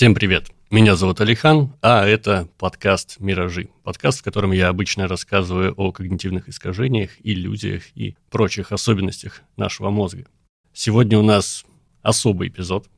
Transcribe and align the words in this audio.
Всем 0.00 0.14
привет! 0.14 0.50
Меня 0.70 0.96
зовут 0.96 1.20
Алихан, 1.20 1.74
а 1.82 2.06
это 2.06 2.48
подкаст 2.56 3.20
«Миражи». 3.20 3.68
Подкаст, 3.82 4.20
в 4.20 4.22
котором 4.22 4.50
я 4.50 4.68
обычно 4.68 5.06
рассказываю 5.06 5.74
о 5.76 5.92
когнитивных 5.92 6.48
искажениях, 6.48 7.10
иллюзиях 7.22 7.82
и 7.94 8.16
прочих 8.30 8.72
особенностях 8.72 9.42
нашего 9.58 9.90
мозга. 9.90 10.24
Сегодня 10.72 11.18
у 11.18 11.22
нас 11.22 11.66
особый 12.00 12.48
эпизод, 12.48 12.88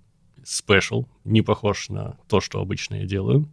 спешл, 0.45 1.07
не 1.25 1.43
похож 1.43 1.89
на 1.89 2.19
то, 2.29 2.41
что 2.41 2.61
обычно 2.61 2.95
я 2.95 3.05
делаю. 3.05 3.51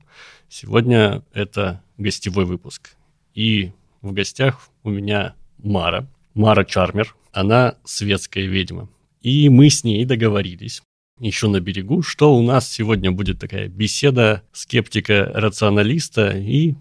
Сегодня 0.48 1.24
это 1.34 1.82
гостевой 1.98 2.46
выпуск. 2.46 2.92
И 3.34 3.72
в 4.04 4.12
гостях 4.12 4.70
у 4.84 4.92
меня 4.92 5.34
Мара, 5.58 6.06
Мара 6.36 6.66
Чармер. 6.66 7.16
Она 7.32 7.80
светская 7.84 8.46
ведьма. 8.46 8.90
И 9.22 9.50
мы 9.50 9.72
с 9.72 9.84
ней 9.84 10.06
договорились, 10.06 10.84
еще 11.20 11.48
на 11.48 11.60
берегу, 11.60 12.02
что 12.02 12.36
у 12.36 12.42
нас 12.42 12.70
сегодня 12.70 13.12
будет 13.12 13.40
такая 13.40 13.68
беседа 13.68 14.44
скептика-рационалиста 14.54 16.38
и 16.38 16.76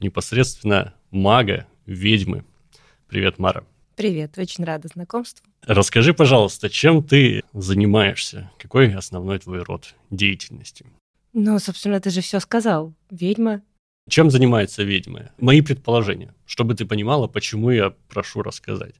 непосредственно 0.00 0.94
мага, 1.10 1.66
ведьмы. 1.86 2.44
Привет, 3.08 3.38
Мара. 3.38 3.64
Привет, 3.96 4.38
очень 4.38 4.64
рада 4.64 4.88
знакомству. 4.88 5.46
Расскажи, 5.62 6.14
пожалуйста, 6.14 6.68
чем 6.68 7.02
ты 7.02 7.42
занимаешься? 7.52 8.50
Какой 8.58 8.94
основной 8.94 9.38
твой 9.38 9.62
род 9.62 9.94
деятельности? 10.10 10.86
Ну, 11.32 11.58
собственно, 11.58 12.00
ты 12.00 12.10
же 12.10 12.20
все 12.20 12.40
сказал. 12.40 12.94
Ведьма. 13.10 13.62
Чем 14.08 14.30
занимается 14.30 14.82
ведьма? 14.82 15.30
Мои 15.38 15.62
предположения, 15.62 16.34
чтобы 16.44 16.74
ты 16.74 16.86
понимала, 16.86 17.26
почему 17.26 17.70
я 17.70 17.94
прошу 18.08 18.42
рассказать. 18.42 18.94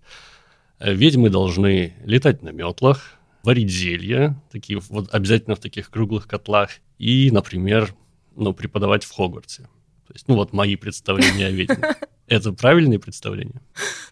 Ведьмы 0.81 1.29
должны 1.29 1.95
летать 2.05 2.43
на 2.43 2.51
метлах, 2.51 3.19
варить 3.45 3.71
зелья, 3.71 4.41
такие 4.51 4.81
вот 4.89 5.13
обязательно 5.15 5.55
в 5.55 5.61
таких 5.61 5.91
круглых 5.91 6.27
котлах, 6.27 6.71
и, 6.99 7.31
например, 7.31 7.95
ну, 8.35 8.53
преподавать 8.53 9.05
в 9.05 9.13
Хогвартсе. 9.13 9.63
То 10.07 10.13
есть, 10.13 10.29
ну, 10.29 10.35
вот 10.35 10.53
мои 10.53 10.77
представления 10.77 11.47
о 11.47 11.51
ведьме. 11.51 11.97
Это 12.27 12.53
правильные 12.53 12.99
представления? 12.99 13.61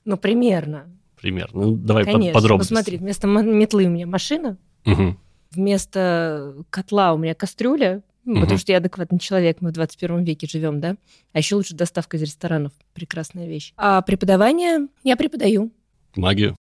Ну, 0.04 0.16
примерно. 0.16 0.86
Примерно. 1.20 1.62
Ну, 1.62 1.76
давай 1.76 2.04
Конечно. 2.04 2.32
подробности. 2.32 2.74
Посмотри, 2.74 2.98
вместо 2.98 3.26
метлы 3.26 3.86
у 3.86 3.90
меня 3.90 4.06
машина, 4.06 4.58
угу. 4.84 5.16
вместо 5.50 6.56
котла 6.70 7.14
у 7.14 7.18
меня 7.18 7.34
кастрюля, 7.34 8.02
угу. 8.26 8.40
потому 8.40 8.58
что 8.58 8.72
я 8.72 8.78
адекватный 8.78 9.18
человек, 9.18 9.58
мы 9.60 9.70
в 9.70 9.72
21 9.72 10.24
веке 10.24 10.46
живем, 10.46 10.80
да? 10.80 10.96
А 11.32 11.38
еще 11.38 11.54
лучше 11.54 11.74
доставка 11.74 12.16
из 12.16 12.22
ресторанов. 12.22 12.72
Прекрасная 12.92 13.46
вещь. 13.46 13.72
А 13.76 14.02
преподавание 14.02 14.88
я 15.04 15.16
преподаю. 15.16 15.72
Магию? 16.16 16.56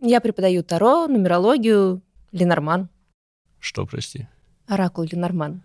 Я 0.00 0.20
преподаю 0.20 0.62
таро, 0.62 1.08
нумерологию, 1.08 2.02
Ленорман. 2.36 2.88
Что, 3.58 3.86
прости? 3.86 4.28
Оракул 4.66 5.04
Ленорман. 5.04 5.62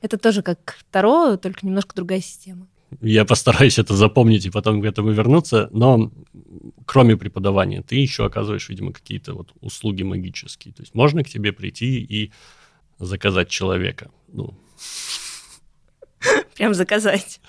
Это 0.00 0.18
тоже 0.18 0.42
как 0.42 0.78
Таро, 0.90 1.36
только 1.36 1.64
немножко 1.66 1.94
другая 1.94 2.20
система. 2.20 2.68
Я 3.00 3.24
постараюсь 3.24 3.78
это 3.78 3.94
запомнить 3.94 4.44
и 4.44 4.50
потом 4.50 4.82
к 4.82 4.84
этому 4.84 5.12
вернуться, 5.12 5.68
но 5.72 6.12
кроме 6.84 7.16
преподавания, 7.16 7.82
ты 7.82 7.96
еще 7.96 8.26
оказываешь, 8.26 8.68
видимо, 8.68 8.92
какие-то 8.92 9.34
вот 9.34 9.52
услуги 9.60 10.02
магические. 10.02 10.74
То 10.74 10.82
есть 10.82 10.94
можно 10.94 11.24
к 11.24 11.28
тебе 11.28 11.52
прийти 11.52 12.00
и 12.00 12.32
заказать 12.98 13.48
человека. 13.48 14.10
Ну. 14.28 14.54
Прям 16.54 16.74
заказать. 16.74 17.40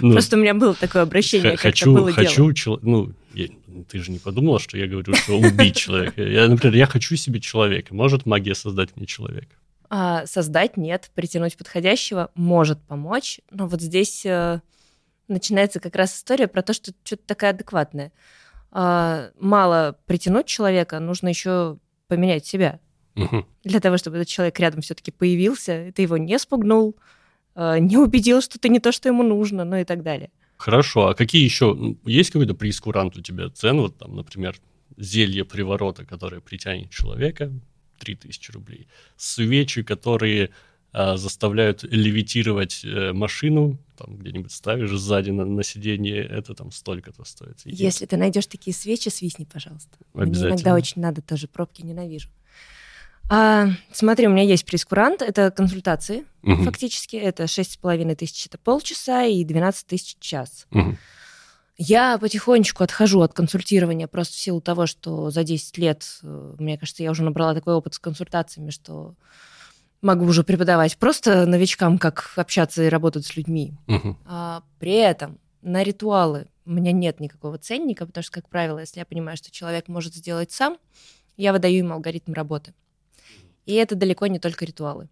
Ну, 0.00 0.12
Просто 0.12 0.36
у 0.36 0.40
меня 0.40 0.54
было 0.54 0.74
такое 0.74 1.02
обращение, 1.02 1.56
хочу, 1.56 2.12
хочу, 2.12 2.52
дело. 2.52 2.78
ну, 2.82 3.12
ты 3.88 3.98
же 3.98 4.10
не 4.10 4.18
подумала, 4.18 4.58
что 4.58 4.76
я 4.76 4.86
говорю, 4.86 5.14
что 5.14 5.38
убить 5.38 5.76
человека. 5.76 6.22
Я, 6.22 6.48
например, 6.48 6.76
я 6.76 6.86
хочу 6.86 7.16
себе 7.16 7.40
человека. 7.40 7.94
Может 7.94 8.26
магия 8.26 8.54
создать 8.54 8.96
мне 8.96 9.06
человека? 9.06 9.56
А, 9.88 10.24
создать 10.26 10.76
нет, 10.76 11.10
притянуть 11.14 11.56
подходящего 11.56 12.30
может 12.34 12.80
помочь, 12.80 13.40
но 13.50 13.66
вот 13.66 13.82
здесь 13.82 14.24
э, 14.24 14.60
начинается 15.28 15.80
как 15.80 15.96
раз 15.96 16.16
история 16.16 16.48
про 16.48 16.62
то, 16.62 16.72
что 16.72 16.92
что-то 17.04 17.22
такая 17.26 17.50
адекватная. 17.50 18.10
А, 18.70 19.30
мало 19.38 19.98
притянуть 20.06 20.46
человека, 20.46 20.98
нужно 20.98 21.28
еще 21.28 21.76
поменять 22.08 22.46
себя. 22.46 22.80
Угу. 23.16 23.44
Для 23.64 23.80
того, 23.80 23.98
чтобы 23.98 24.16
этот 24.16 24.28
человек 24.28 24.58
рядом 24.58 24.80
все-таки 24.80 25.10
появился, 25.10 25.92
ты 25.94 26.02
его 26.02 26.16
не 26.16 26.38
спугнул, 26.38 26.96
э, 27.54 27.78
не 27.78 27.98
убедил, 27.98 28.40
что 28.40 28.58
ты 28.58 28.70
не 28.70 28.80
то, 28.80 28.92
что 28.92 29.10
ему 29.10 29.22
нужно, 29.22 29.64
ну 29.64 29.76
и 29.76 29.84
так 29.84 30.02
далее. 30.02 30.30
Хорошо, 30.56 31.08
а 31.08 31.14
какие 31.14 31.42
еще, 31.42 31.96
есть 32.04 32.30
какой-то 32.30 32.54
прескурант 32.54 33.16
у 33.16 33.20
тебя 33.20 33.50
цен, 33.50 33.80
вот 33.80 33.98
там, 33.98 34.16
например, 34.16 34.56
зелье 34.96 35.44
приворота, 35.44 36.04
которое 36.04 36.40
притянет 36.40 36.90
человека, 36.90 37.52
3000 37.98 38.50
рублей, 38.52 38.88
свечи, 39.16 39.82
которые 39.82 40.50
а, 40.92 41.16
заставляют 41.16 41.84
левитировать 41.84 42.82
э, 42.84 43.12
машину, 43.12 43.78
там 43.96 44.18
где-нибудь 44.18 44.52
ставишь 44.52 44.90
сзади 44.90 45.30
на, 45.30 45.46
на 45.46 45.62
сиденье, 45.62 46.22
это 46.22 46.54
там 46.54 46.70
столько-то 46.70 47.24
стоит. 47.24 47.62
Если 47.64 48.04
ты 48.04 48.18
найдешь 48.18 48.46
такие 48.46 48.74
свечи, 48.74 49.08
свистни, 49.08 49.46
пожалуйста. 49.50 49.96
Обязательно. 50.12 50.48
Мне 50.48 50.54
иногда 50.54 50.74
очень 50.74 51.00
надо 51.00 51.22
тоже, 51.22 51.48
пробки 51.48 51.80
ненавижу. 51.80 52.28
А, 53.28 53.68
смотри, 53.92 54.26
у 54.26 54.30
меня 54.30 54.42
есть 54.42 54.64
прескурант, 54.66 55.22
это 55.22 55.50
консультации, 55.50 56.24
угу. 56.42 56.64
фактически, 56.64 57.16
это 57.16 57.44
6,5 57.44 58.14
тысяч, 58.16 58.46
это 58.46 58.58
полчаса 58.58 59.24
и 59.24 59.44
12 59.44 59.86
тысяч 59.86 60.16
час. 60.20 60.66
Угу. 60.70 60.96
Я 61.78 62.18
потихонечку 62.18 62.84
отхожу 62.84 63.22
от 63.22 63.32
консультирования 63.32 64.06
просто 64.06 64.34
в 64.34 64.38
силу 64.38 64.60
того, 64.60 64.86
что 64.86 65.30
за 65.30 65.42
10 65.42 65.78
лет, 65.78 66.04
э, 66.22 66.54
мне 66.58 66.76
кажется, 66.76 67.02
я 67.02 67.10
уже 67.10 67.22
набрала 67.22 67.54
такой 67.54 67.74
опыт 67.74 67.94
с 67.94 67.98
консультациями, 67.98 68.70
что 68.70 69.14
могу 70.02 70.26
уже 70.26 70.42
преподавать 70.42 70.98
просто 70.98 71.46
новичкам, 71.46 71.98
как 71.98 72.32
общаться 72.36 72.82
и 72.82 72.88
работать 72.88 73.24
с 73.24 73.36
людьми. 73.36 73.72
Угу. 73.88 74.16
А, 74.26 74.62
при 74.78 74.92
этом 74.92 75.38
на 75.62 75.82
ритуалы 75.82 76.48
у 76.66 76.72
меня 76.72 76.92
нет 76.92 77.20
никакого 77.20 77.56
ценника, 77.58 78.06
потому 78.06 78.22
что, 78.22 78.32
как 78.32 78.48
правило, 78.48 78.78
если 78.78 78.98
я 78.98 79.06
понимаю, 79.06 79.36
что 79.36 79.50
человек 79.50 79.88
может 79.88 80.14
сделать 80.14 80.52
сам, 80.52 80.76
я 81.36 81.52
выдаю 81.52 81.78
ему 81.78 81.94
алгоритм 81.94 82.32
работы. 82.32 82.74
И 83.66 83.74
это 83.74 83.94
далеко 83.94 84.26
не 84.26 84.38
только 84.38 84.64
ритуалы. 84.64 85.08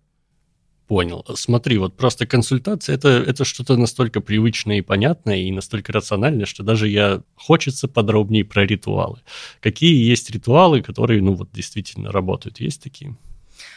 Понял. 0.87 1.25
Смотри, 1.37 1.78
вот 1.78 1.97
просто 1.97 2.27
консультация 2.27 2.97
это, 2.97 3.09
это 3.09 3.44
что-то 3.44 3.77
настолько 3.77 4.21
привычное 4.21 4.78
и 4.78 4.83
понятное, 4.83 5.37
и 5.37 5.53
настолько 5.53 5.93
рациональное, 5.93 6.47
что 6.47 6.65
даже 6.65 6.88
я 6.88 7.22
хочется 7.37 7.87
подробнее 7.87 8.44
про 8.44 8.66
ритуалы. 8.66 9.21
Какие 9.61 10.05
есть 10.05 10.31
ритуалы, 10.31 10.83
которые, 10.83 11.22
ну, 11.22 11.34
вот 11.34 11.53
действительно 11.53 12.11
работают? 12.11 12.59
Есть 12.59 12.83
такие? 12.83 13.16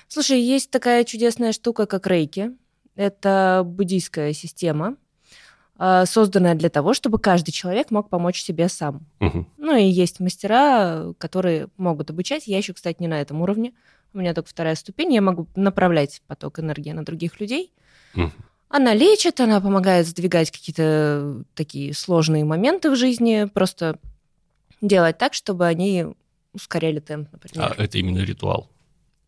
Слушай, 0.08 0.42
есть 0.42 0.72
такая 0.72 1.04
чудесная 1.04 1.52
штука, 1.52 1.86
как 1.86 2.08
рейки. 2.08 2.50
Это 2.96 3.62
буддийская 3.64 4.34
система, 4.34 4.98
а, 5.78 6.06
созданная 6.06 6.56
для 6.56 6.70
того, 6.70 6.94
чтобы 6.94 7.20
каждый 7.20 7.52
человек 7.52 7.92
мог 7.92 8.10
помочь 8.10 8.42
себе 8.42 8.70
сам. 8.70 9.06
Угу. 9.20 9.48
Ну 9.58 9.76
и 9.76 9.86
есть 9.86 10.20
мастера, 10.20 11.14
которые 11.18 11.68
могут 11.78 12.10
обучать. 12.10 12.48
Я 12.48 12.58
еще, 12.58 12.74
кстати, 12.74 12.98
не 13.02 13.08
на 13.08 13.22
этом 13.22 13.42
уровне. 13.42 13.74
У 14.14 14.20
меня 14.20 14.34
только 14.34 14.50
вторая 14.50 14.76
ступень, 14.76 15.14
я 15.14 15.22
могу 15.22 15.48
направлять 15.56 16.22
поток 16.28 16.60
энергии 16.60 16.92
на 16.92 17.04
других 17.04 17.40
людей. 17.40 17.72
Она 18.70 18.94
лечит, 18.96 19.40
она 19.40 19.62
помогает 19.62 20.08
сдвигать 20.08 20.50
какие-то 20.50 21.44
такие 21.54 21.94
сложные 21.94 22.44
моменты 22.44 22.90
в 22.90 22.96
жизни, 22.96 23.48
просто 23.54 24.00
делать 24.82 25.20
так, 25.20 25.36
чтобы 25.36 25.68
они 25.68 26.08
ускоряли 26.54 27.00
темп, 27.00 27.30
например. 27.32 27.76
А 27.78 27.84
это 27.84 28.00
именно 28.00 28.20
ритуал? 28.20 28.70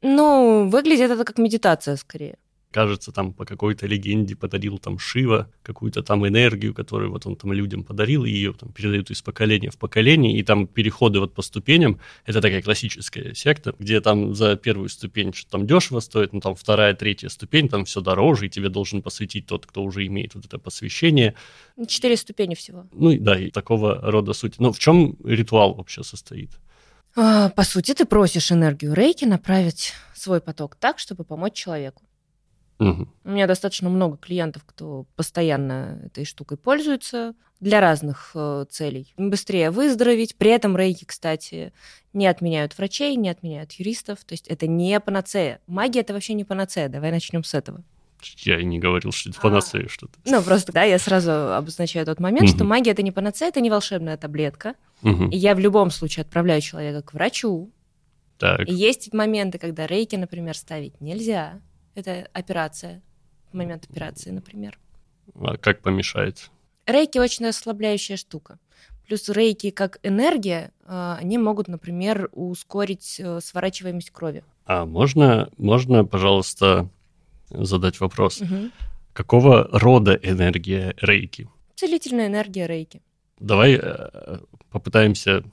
Ну, 0.01 0.67
выглядит 0.69 1.11
это 1.11 1.23
как 1.25 1.37
медитация 1.37 1.95
скорее 1.95 2.37
кажется, 2.75 3.13
там 3.13 3.31
по 3.31 3.45
какой-то 3.45 3.87
легенде 3.87 4.35
подарил 4.35 4.77
там 4.79 4.99
Шива 4.99 5.49
какую-то 5.63 6.03
там 6.03 6.27
энергию, 6.27 6.73
которую 6.73 7.09
вот 7.09 7.25
он 7.25 7.37
там 7.37 7.53
людям 7.53 7.85
подарил, 7.85 8.25
и 8.25 8.29
ее 8.29 8.51
там 8.51 8.73
передают 8.73 9.09
из 9.11 9.21
поколения 9.21 9.69
в 9.69 9.77
поколение, 9.77 10.37
и 10.37 10.43
там 10.43 10.67
переходы 10.67 11.21
вот 11.21 11.33
по 11.33 11.41
ступеням, 11.41 12.01
это 12.25 12.41
такая 12.41 12.61
классическая 12.61 13.33
секта, 13.33 13.73
где 13.79 14.01
там 14.01 14.35
за 14.35 14.57
первую 14.57 14.89
ступень 14.89 15.31
что-то 15.33 15.51
там 15.51 15.67
дешево 15.67 16.01
стоит, 16.01 16.33
но 16.33 16.41
там 16.41 16.55
вторая, 16.55 16.93
третья 16.93 17.29
ступень, 17.29 17.69
там 17.69 17.85
все 17.85 18.01
дороже, 18.01 18.47
и 18.47 18.49
тебе 18.49 18.67
должен 18.67 19.01
посвятить 19.01 19.45
тот, 19.45 19.65
кто 19.65 19.81
уже 19.81 20.05
имеет 20.07 20.35
вот 20.35 20.43
это 20.43 20.59
посвящение. 20.59 21.33
Четыре 21.87 22.17
ступени 22.17 22.55
всего. 22.55 22.87
Ну 22.91 23.17
да, 23.17 23.39
и 23.39 23.51
такого 23.51 24.01
рода 24.01 24.33
суть. 24.33 24.59
Но 24.59 24.73
в 24.73 24.79
чем 24.79 25.15
ритуал 25.23 25.75
вообще 25.75 26.03
состоит? 26.03 26.51
А, 27.15 27.49
по 27.49 27.63
сути, 27.63 27.93
ты 27.93 28.03
просишь 28.03 28.51
энергию 28.51 28.93
рейки 28.93 29.23
направить 29.23 29.93
свой 30.13 30.41
поток 30.41 30.75
так, 30.75 30.99
чтобы 30.99 31.23
помочь 31.23 31.53
человеку. 31.53 32.04
Угу. 32.79 33.07
У 33.23 33.29
меня 33.29 33.47
достаточно 33.47 33.89
много 33.89 34.17
клиентов, 34.17 34.63
кто 34.65 35.05
постоянно 35.15 36.01
этой 36.05 36.25
штукой 36.25 36.57
пользуется 36.57 37.33
для 37.61 37.79
разных 37.79 38.31
э, 38.35 38.65
целей. 38.69 39.13
Быстрее 39.17 39.71
выздороветь. 39.71 40.35
При 40.35 40.51
этом 40.51 40.75
рейки, 40.75 41.05
кстати, 41.05 41.71
не 42.13 42.27
отменяют 42.27 42.77
врачей, 42.77 43.15
не 43.15 43.29
отменяют 43.29 43.71
юристов. 43.73 44.19
То 44.25 44.33
есть 44.33 44.47
это 44.47 44.67
не 44.67 44.99
панацея. 44.99 45.61
Магия 45.67 46.01
это 46.01 46.13
вообще 46.13 46.33
не 46.33 46.43
панацея. 46.43 46.89
Давай 46.89 47.11
начнем 47.11 47.43
с 47.43 47.53
этого. 47.53 47.83
Я 48.39 48.59
и 48.59 48.65
не 48.65 48.79
говорил, 48.79 49.11
что 49.11 49.29
это 49.29 49.39
панацея 49.39 49.85
а, 49.85 49.89
что-то. 49.89 50.13
Ну, 50.25 50.41
просто, 50.41 50.71
да, 50.73 50.83
я 50.83 50.99
сразу 50.99 51.53
обозначаю 51.53 52.05
тот 52.05 52.19
момент, 52.19 52.49
угу. 52.49 52.55
что 52.55 52.65
магия 52.65 52.91
это 52.91 53.03
не 53.03 53.11
панацея, 53.11 53.49
это 53.49 53.61
не 53.61 53.69
волшебная 53.69 54.17
таблетка. 54.17 54.75
Угу. 55.03 55.29
И 55.29 55.37
я 55.37 55.55
в 55.55 55.59
любом 55.59 55.91
случае 55.91 56.23
отправляю 56.23 56.61
человека 56.61 57.03
к 57.03 57.13
врачу. 57.13 57.71
Так. 58.37 58.67
И 58.67 58.73
есть 58.73 59.13
моменты, 59.13 59.59
когда 59.59 59.87
рейки, 59.87 60.15
например, 60.15 60.57
ставить 60.57 60.99
нельзя. 60.99 61.61
Это 61.95 62.29
операция, 62.33 63.01
в 63.51 63.55
момент 63.55 63.87
операции, 63.89 64.29
например. 64.29 64.77
А 65.33 65.57
как 65.57 65.81
помешает? 65.81 66.51
Рейки 66.85 67.17
очень 67.17 67.47
расслабляющая 67.47 68.17
штука. 68.17 68.59
Плюс 69.07 69.29
рейки 69.29 69.69
как 69.69 69.99
энергия, 70.03 70.71
а, 70.85 71.17
они 71.19 71.37
могут, 71.37 71.67
например, 71.67 72.29
ускорить 72.31 73.19
э, 73.19 73.39
сворачиваемость 73.39 74.09
крови. 74.09 74.43
А 74.65 74.85
можно, 74.85 75.49
можно, 75.57 76.05
пожалуйста, 76.05 76.89
задать 77.49 77.99
вопрос? 77.99 78.41
Угу. 78.41 78.71
Какого 79.13 79.69
рода 79.71 80.19
энергия 80.21 80.95
рейки? 81.01 81.47
Целительная 81.75 82.27
энергия 82.27 82.67
рейки. 82.67 83.01
Давай 83.39 83.79
э, 83.81 84.39
попытаемся 84.71 85.43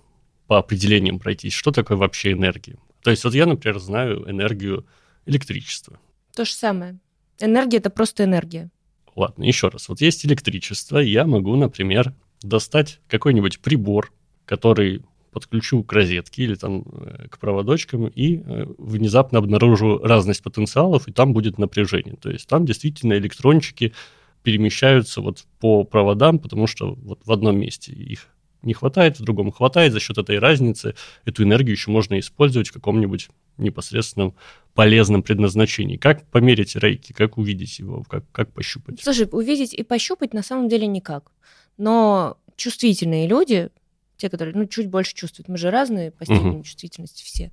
по 0.47 0.59
определениям 0.59 1.19
пройтись. 1.19 1.53
Что 1.53 1.71
такое 1.73 1.97
вообще 1.97 2.33
энергия? 2.33 2.77
То 3.03 3.11
есть 3.11 3.25
вот 3.25 3.35
я, 3.35 3.47
например, 3.47 3.79
знаю 3.79 4.29
энергию 4.31 4.87
электричества. 5.27 5.99
То 6.35 6.45
же 6.45 6.53
самое. 6.53 6.99
Энергия— 7.39 7.77
это 7.79 7.91
просто 7.91 8.25
энергия. 8.25 8.71
Ладно, 9.15 9.45
еще 9.45 9.69
раз. 9.69 9.89
Вот 9.89 10.01
есть 10.01 10.25
электричество, 10.25 10.99
я 10.99 11.27
могу, 11.27 11.55
например, 11.57 12.15
достать 12.41 13.01
какой-нибудь 13.09 13.61
прибор, 13.61 14.13
который 14.47 15.03
подключу 15.33 15.83
к 15.83 15.93
розетке 15.93 16.45
или 16.45 16.55
там 16.55 16.85
э, 16.85 17.29
к 17.29 17.39
проводочкам 17.39 18.07
и 18.07 18.39
э, 18.39 18.67
внезапно 18.79 19.39
обнаружу 19.39 19.99
разность 19.99 20.43
потенциалов, 20.43 21.09
и 21.09 21.13
там 21.13 21.33
будет 21.33 21.59
напряжение. 21.59 22.17
То 22.17 22.31
есть 22.31 22.47
там 22.49 22.67
действительно 22.67 23.15
электрончики 23.15 23.95
перемещаются 24.43 25.21
вот 25.21 25.45
по 25.59 25.85
проводам, 25.85 26.39
потому 26.39 26.67
что 26.67 26.95
вот 26.95 27.21
в 27.25 27.33
одном 27.33 27.59
месте 27.59 27.93
их 27.93 28.29
не 28.63 28.75
хватает, 28.75 29.19
в 29.19 29.25
другом 29.25 29.53
хватает. 29.53 29.93
За 29.93 30.01
счет 30.01 30.19
этой 30.19 30.39
разницы 30.39 30.95
эту 31.25 31.43
энергию 31.43 31.73
еще 31.73 31.91
можно 31.91 32.19
использовать 32.19 32.69
в 32.69 32.73
каком-нибудь 32.73 33.29
непосредственном 33.59 34.35
полезном 34.75 35.23
предназначении. 35.23 35.97
Как 35.97 36.27
померить 36.31 36.77
рейки, 36.77 37.13
как 37.13 37.39
увидеть 37.39 37.79
его, 37.79 38.05
как, 38.09 38.25
как 38.33 38.53
пощупать? 38.53 39.01
Слушай, 39.03 39.29
увидеть 39.31 39.75
и 39.75 39.83
пощупать 39.83 40.33
на 40.35 40.43
самом 40.43 40.69
деле 40.69 40.87
никак. 40.87 41.31
Но 41.77 42.39
чувствительные 42.57 43.27
люди, 43.27 43.71
те, 44.17 44.31
которые 44.31 44.55
ну, 44.55 44.67
чуть 44.67 44.89
больше 44.89 45.15
чувствуют, 45.15 45.49
мы 45.49 45.57
же 45.59 45.71
разные 45.71 46.11
по 46.11 46.25
степени 46.25 46.57
угу. 46.57 46.63
чувствительности 46.63 47.25
все, 47.25 47.53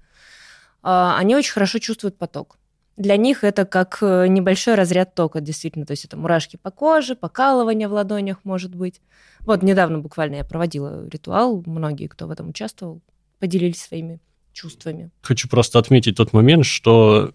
а, 0.82 1.18
они 1.18 1.36
очень 1.36 1.52
хорошо 1.52 1.80
чувствуют 1.80 2.18
поток. 2.18 2.58
Для 3.00 3.16
них 3.16 3.46
это 3.46 3.66
как 3.66 4.00
э, 4.02 4.28
небольшой 4.28 4.76
разряд 4.76 5.16
тока, 5.16 5.40
действительно. 5.40 5.86
То 5.86 5.92
есть 5.92 6.04
это 6.04 6.18
мурашки 6.18 6.58
по 6.62 6.70
коже, 6.70 7.16
покалывание 7.16 7.88
в 7.88 7.94
ладонях 7.94 8.40
может 8.44 8.76
быть. 8.76 9.02
Вот 9.40 9.64
недавно 9.64 10.00
буквально 10.00 10.36
я 10.36 10.44
проводила 10.44 11.08
ритуал, 11.08 11.64
многие, 11.66 12.08
кто 12.08 12.28
в 12.28 12.32
этом 12.32 12.50
участвовал, 12.50 13.02
поделились 13.40 13.82
своими 13.82 14.20
чувствами. 14.52 15.12
Хочу 15.22 15.48
просто 15.48 15.80
отметить 15.80 16.18
тот 16.18 16.34
момент, 16.34 16.66
что 16.66 17.34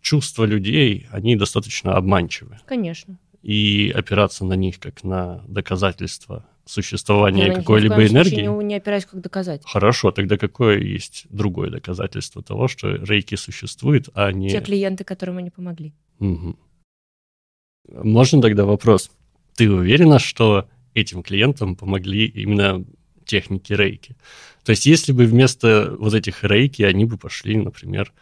чувства 0.00 0.44
людей, 0.44 1.08
они 1.10 1.34
достаточно 1.34 1.96
обманчивы. 1.96 2.60
Конечно. 2.64 3.18
И 3.42 3.92
опираться 3.92 4.44
на 4.44 4.54
них 4.54 4.78
как 4.78 5.02
на 5.02 5.42
доказательство 5.48 6.46
существования 6.64 7.48
Я 7.48 7.54
какой-либо 7.54 8.06
энергии. 8.06 8.46
Не, 8.46 8.64
не 8.64 8.74
опираюсь 8.76 9.06
как 9.06 9.20
доказать. 9.20 9.62
Хорошо, 9.64 10.10
тогда 10.10 10.36
какое 10.36 10.78
есть 10.78 11.26
другое 11.30 11.70
доказательство 11.70 12.42
того, 12.42 12.68
что 12.68 12.90
рейки 12.94 13.34
существует, 13.34 14.08
а 14.14 14.32
не... 14.32 14.50
Те 14.50 14.60
клиенты, 14.60 15.04
которым 15.04 15.38
они 15.38 15.50
помогли. 15.50 15.94
Угу. 16.18 16.56
Можно 17.88 18.42
тогда 18.42 18.64
вопрос. 18.64 19.10
Ты 19.56 19.70
уверена, 19.70 20.18
что 20.18 20.68
этим 20.94 21.22
клиентам 21.22 21.76
помогли 21.76 22.26
именно 22.26 22.84
техники 23.24 23.72
рейки? 23.72 24.16
То 24.64 24.70
есть 24.70 24.86
если 24.86 25.12
бы 25.12 25.24
вместо 25.24 25.96
вот 25.98 26.14
этих 26.14 26.44
рейки 26.44 26.82
они 26.82 27.04
бы 27.04 27.16
пошли, 27.16 27.56
например, 27.56 28.12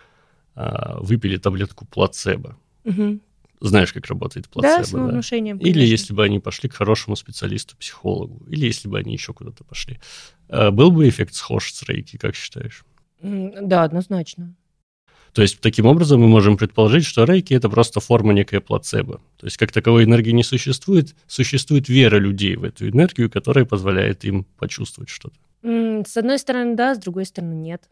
а, 0.54 0.98
выпили 1.00 1.36
таблетку 1.36 1.86
плацебо, 1.86 2.56
угу 2.84 3.20
знаешь, 3.60 3.92
как 3.92 4.06
работает 4.06 4.48
плацебо. 4.48 4.78
Да, 4.78 4.84
самовнушением, 4.84 5.58
да? 5.58 5.68
Или 5.68 5.84
если 5.84 6.14
бы 6.14 6.24
они 6.24 6.38
пошли 6.38 6.68
к 6.68 6.74
хорошему 6.74 7.16
специалисту, 7.16 7.76
психологу, 7.76 8.44
или 8.48 8.66
если 8.66 8.88
бы 8.88 8.98
они 8.98 9.12
еще 9.12 9.32
куда-то 9.32 9.64
пошли. 9.64 9.98
А 10.48 10.70
был 10.70 10.90
бы 10.90 11.08
эффект 11.08 11.34
схож 11.34 11.72
с 11.72 11.82
рейки, 11.84 12.16
как 12.16 12.34
считаешь? 12.34 12.84
Да, 13.22 13.84
однозначно. 13.84 14.54
То 15.32 15.42
есть, 15.42 15.60
таким 15.60 15.86
образом, 15.86 16.20
мы 16.20 16.28
можем 16.28 16.56
предположить, 16.56 17.04
что 17.04 17.24
рейки– 17.24 17.52
это 17.54 17.68
просто 17.68 18.00
форма 18.00 18.32
некой 18.32 18.60
плацебо. 18.60 19.20
То 19.36 19.46
есть, 19.46 19.56
как 19.56 19.72
таковой 19.72 20.04
энергии 20.04 20.30
не 20.30 20.42
существует, 20.42 21.14
существует 21.26 21.88
вера 21.88 22.16
людей 22.16 22.56
в 22.56 22.64
эту 22.64 22.88
энергию, 22.88 23.30
которая 23.30 23.64
позволяет 23.64 24.24
им 24.24 24.44
почувствовать 24.58 25.10
что-то. 25.10 25.36
С 25.62 26.16
одной 26.16 26.38
стороны, 26.38 26.76
да, 26.76 26.94
с 26.94 26.98
другой 26.98 27.26
стороны, 27.26 27.54
нет. 27.54 27.88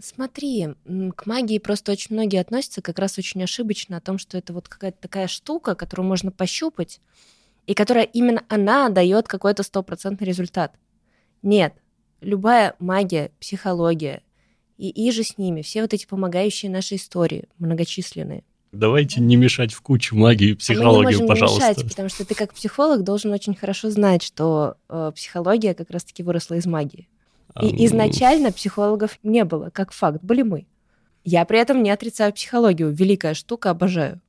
Смотри, 0.00 0.68
к 1.16 1.26
магии 1.26 1.58
просто 1.58 1.92
очень 1.92 2.14
многие 2.14 2.40
относятся 2.40 2.82
как 2.82 2.98
раз 2.98 3.18
очень 3.18 3.42
ошибочно 3.42 3.96
о 3.96 4.00
том, 4.00 4.18
что 4.18 4.38
это 4.38 4.52
вот 4.52 4.68
какая-то 4.68 4.98
такая 5.00 5.26
штука, 5.26 5.74
которую 5.74 6.06
можно 6.06 6.30
пощупать, 6.30 7.00
и 7.66 7.74
которая 7.74 8.04
именно 8.04 8.44
она 8.48 8.88
дает 8.88 9.28
какой-то 9.28 9.62
стопроцентный 9.62 10.26
результат. 10.26 10.74
Нет, 11.42 11.74
любая 12.20 12.74
магия, 12.78 13.30
психология 13.40 14.22
и 14.76 14.90
и 14.90 15.10
же 15.10 15.24
с 15.24 15.38
ними, 15.38 15.62
все 15.62 15.82
вот 15.82 15.92
эти 15.92 16.06
помогающие 16.06 16.70
нашей 16.70 16.96
истории, 16.96 17.48
многочисленные. 17.58 18.44
Давайте 18.70 19.20
не 19.20 19.36
мешать 19.36 19.72
в 19.72 19.80
кучу 19.80 20.14
магию 20.14 20.50
и 20.50 20.54
психологию, 20.54 21.00
а 21.00 21.04
мы 21.04 21.10
не 21.12 21.16
можем 21.16 21.28
пожалуйста. 21.28 21.70
мешать, 21.70 21.88
потому 21.88 22.08
что 22.08 22.24
ты 22.24 22.34
как 22.34 22.52
психолог 22.52 23.02
должен 23.02 23.32
очень 23.32 23.54
хорошо 23.54 23.90
знать, 23.90 24.22
что 24.22 24.76
э, 24.88 25.10
психология 25.14 25.74
как 25.74 25.90
раз-таки 25.90 26.22
выросла 26.22 26.54
из 26.54 26.66
магии. 26.66 27.08
И 27.60 27.86
изначально 27.86 28.52
психологов 28.52 29.18
не 29.22 29.44
было, 29.44 29.70
как 29.70 29.92
факт, 29.92 30.22
были 30.22 30.42
мы. 30.42 30.66
Я 31.24 31.44
при 31.44 31.58
этом 31.58 31.82
не 31.82 31.90
отрицаю 31.90 32.32
психологию. 32.32 32.90
Великая 32.90 33.34
штука, 33.34 33.70
обожаю. 33.70 34.20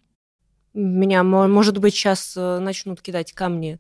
Меня, 0.74 1.24
может 1.24 1.78
быть, 1.78 1.94
сейчас 1.94 2.36
э, 2.38 2.60
начнут 2.60 3.02
кидать 3.02 3.34
камни 3.34 3.80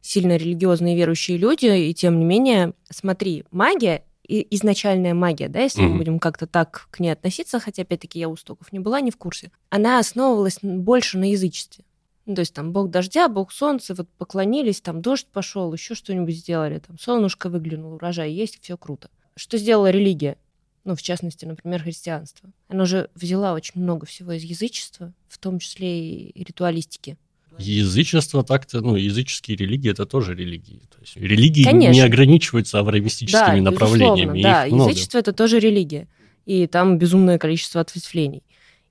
сильно 0.00 0.36
религиозные 0.36 0.96
верующие 0.96 1.36
люди, 1.36 1.66
и 1.66 1.94
тем 1.94 2.18
не 2.18 2.24
менее, 2.24 2.74
смотри, 2.90 3.44
магия 3.50 4.04
изначальная 4.28 5.14
магия, 5.14 5.48
да, 5.48 5.60
если 5.60 5.82
mm-hmm. 5.82 5.88
мы 5.88 5.98
будем 5.98 6.18
как-то 6.18 6.46
так 6.46 6.88
к 6.90 7.00
ней 7.00 7.10
относиться, 7.10 7.58
хотя, 7.60 7.82
опять-таки, 7.82 8.18
я 8.18 8.28
у 8.28 8.36
стоков 8.36 8.72
не 8.72 8.78
была, 8.78 9.00
не 9.00 9.10
в 9.10 9.16
курсе, 9.16 9.50
она 9.70 9.98
основывалась 9.98 10.58
больше 10.60 11.18
на 11.18 11.30
язычестве. 11.30 11.84
Ну, 12.28 12.34
то 12.34 12.40
есть 12.40 12.52
там 12.52 12.72
бог 12.72 12.90
дождя, 12.90 13.26
бог 13.30 13.50
солнца, 13.50 13.94
вот 13.94 14.06
поклонились, 14.18 14.82
там 14.82 15.00
дождь 15.00 15.26
пошел, 15.32 15.72
еще 15.72 15.94
что-нибудь 15.94 16.36
сделали, 16.36 16.78
там 16.78 16.98
солнышко 16.98 17.48
выглянуло, 17.48 17.94
урожай 17.94 18.30
есть, 18.30 18.58
все 18.60 18.76
круто. 18.76 19.08
Что 19.34 19.56
сделала 19.56 19.88
религия? 19.88 20.36
Ну, 20.84 20.94
в 20.94 21.00
частности, 21.00 21.46
например, 21.46 21.82
христианство. 21.82 22.50
Оно 22.68 22.84
же 22.84 23.08
взяла 23.14 23.54
очень 23.54 23.80
много 23.80 24.04
всего 24.04 24.32
из 24.32 24.42
язычества, 24.42 25.14
в 25.26 25.38
том 25.38 25.58
числе 25.58 26.26
и 26.28 26.44
ритуалистики. 26.44 27.16
Язычество 27.56 28.44
так-то, 28.44 28.82
ну, 28.82 28.94
языческие 28.96 29.56
религии 29.56 29.90
это 29.90 30.04
тоже 30.04 30.34
религии. 30.34 30.82
То 30.90 31.00
есть 31.00 31.16
религии 31.16 31.64
Конечно. 31.64 31.94
не 31.94 32.02
ограничиваются 32.02 32.78
авраамистическими 32.78 33.60
да, 33.60 33.70
направлениями. 33.70 34.42
Да, 34.42 34.64
язычество 34.66 35.16
это 35.16 35.32
тоже 35.32 35.60
религия. 35.60 36.08
И 36.44 36.66
там 36.66 36.98
безумное 36.98 37.38
количество 37.38 37.80
ответвлений. 37.80 38.42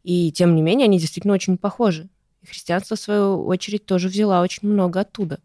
И 0.03 0.31
тем 0.31 0.55
не 0.55 0.63
менее, 0.63 0.85
они 0.85 0.97
действительно 0.97 1.35
очень 1.35 1.59
похожи 1.59 2.09
христианство, 2.45 2.95
в 2.95 2.99
свою 2.99 3.45
очередь, 3.45 3.85
тоже 3.85 4.07
взяла 4.07 4.41
очень 4.41 4.67
много 4.67 5.01
оттуда. 5.01 5.39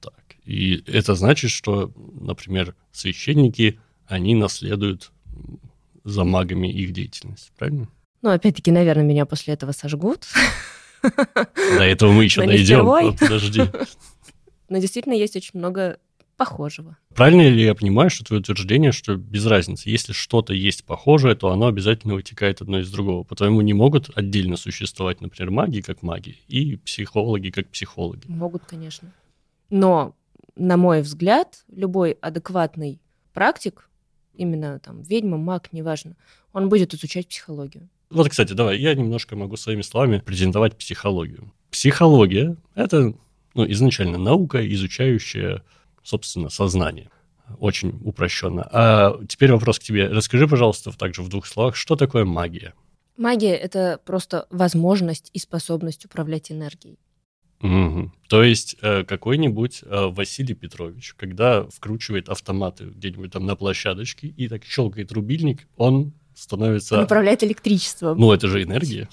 Так, 0.00 0.36
и 0.44 0.82
это 0.86 1.14
значит, 1.14 1.50
что, 1.50 1.92
например, 1.96 2.74
священники, 2.92 3.80
они 4.06 4.34
наследуют 4.34 5.12
за 6.04 6.24
магами 6.24 6.68
их 6.72 6.92
деятельность, 6.92 7.52
правильно? 7.58 7.88
Ну, 8.22 8.30
опять-таки, 8.30 8.70
наверное, 8.70 9.04
меня 9.04 9.26
после 9.26 9.54
этого 9.54 9.72
сожгут. 9.72 10.26
До 11.02 11.82
этого 11.82 12.10
мы 12.10 12.24
еще 12.24 12.44
дойдем. 12.44 13.16
Подожди. 13.16 13.62
Но 14.68 14.78
действительно 14.78 15.14
есть 15.14 15.36
очень 15.36 15.58
много 15.58 15.98
похожего. 16.38 16.96
Правильно 17.14 17.48
ли 17.48 17.62
я 17.62 17.74
понимаю, 17.74 18.08
что 18.08 18.24
твое 18.24 18.40
утверждение, 18.40 18.92
что 18.92 19.16
без 19.16 19.44
разницы, 19.44 19.90
если 19.90 20.12
что-то 20.12 20.54
есть 20.54 20.84
похожее, 20.84 21.34
то 21.34 21.50
оно 21.50 21.66
обязательно 21.66 22.14
вытекает 22.14 22.62
одно 22.62 22.78
из 22.78 22.90
другого. 22.90 23.24
По-твоему, 23.24 23.60
не 23.60 23.74
могут 23.74 24.16
отдельно 24.16 24.56
существовать, 24.56 25.20
например, 25.20 25.50
маги 25.50 25.80
как 25.80 26.02
маги 26.02 26.38
и 26.46 26.76
психологи 26.76 27.50
как 27.50 27.68
психологи? 27.68 28.22
Могут, 28.28 28.64
конечно. 28.64 29.12
Но, 29.68 30.14
на 30.54 30.76
мой 30.76 31.02
взгляд, 31.02 31.64
любой 31.74 32.12
адекватный 32.12 33.00
практик, 33.34 33.90
именно 34.32 34.78
там 34.78 35.02
ведьма, 35.02 35.38
маг, 35.38 35.72
неважно, 35.72 36.14
он 36.52 36.68
будет 36.68 36.94
изучать 36.94 37.26
психологию. 37.26 37.88
Вот, 38.10 38.28
кстати, 38.28 38.52
давай, 38.52 38.78
я 38.78 38.94
немножко 38.94 39.34
могу 39.34 39.56
своими 39.56 39.82
словами 39.82 40.22
презентовать 40.24 40.76
психологию. 40.76 41.52
Психология— 41.72 42.56
это 42.76 43.12
ну, 43.54 43.70
изначально 43.70 44.18
наука, 44.18 44.64
изучающая 44.72 45.64
собственно, 46.08 46.48
сознание. 46.48 47.10
Очень 47.58 48.00
упрощенно. 48.04 48.68
А 48.72 49.18
теперь 49.26 49.52
вопрос 49.52 49.78
к 49.78 49.82
тебе. 49.82 50.08
Расскажи, 50.08 50.46
пожалуйста, 50.46 50.96
также 50.96 51.22
в 51.22 51.28
двух 51.28 51.46
словах, 51.46 51.76
что 51.76 51.96
такое 51.96 52.24
магия? 52.24 52.74
Магия— 53.16 53.54
это 53.56 54.00
просто 54.04 54.46
возможность 54.50 55.30
и 55.32 55.38
способность 55.38 56.04
управлять 56.04 56.52
энергией. 56.52 56.98
Угу. 57.60 58.12
То 58.28 58.42
есть 58.44 58.76
э, 58.82 59.02
какой-нибудь 59.04 59.82
э, 59.82 60.06
Василий 60.06 60.54
Петрович, 60.54 61.14
когда 61.16 61.64
вкручивает 61.64 62.28
автоматы 62.28 62.84
где-нибудь 62.84 63.32
там 63.32 63.46
на 63.46 63.56
площадочке 63.56 64.28
и 64.28 64.48
так 64.48 64.64
щелкает 64.64 65.10
рубильник, 65.10 65.66
он 65.76 66.12
становится... 66.34 66.98
Он 66.98 67.04
управляет 67.04 67.42
электричеством. 67.42 68.18
Ну, 68.18 68.30
это 68.32 68.46
же 68.46 68.62
энергия. 68.62 69.08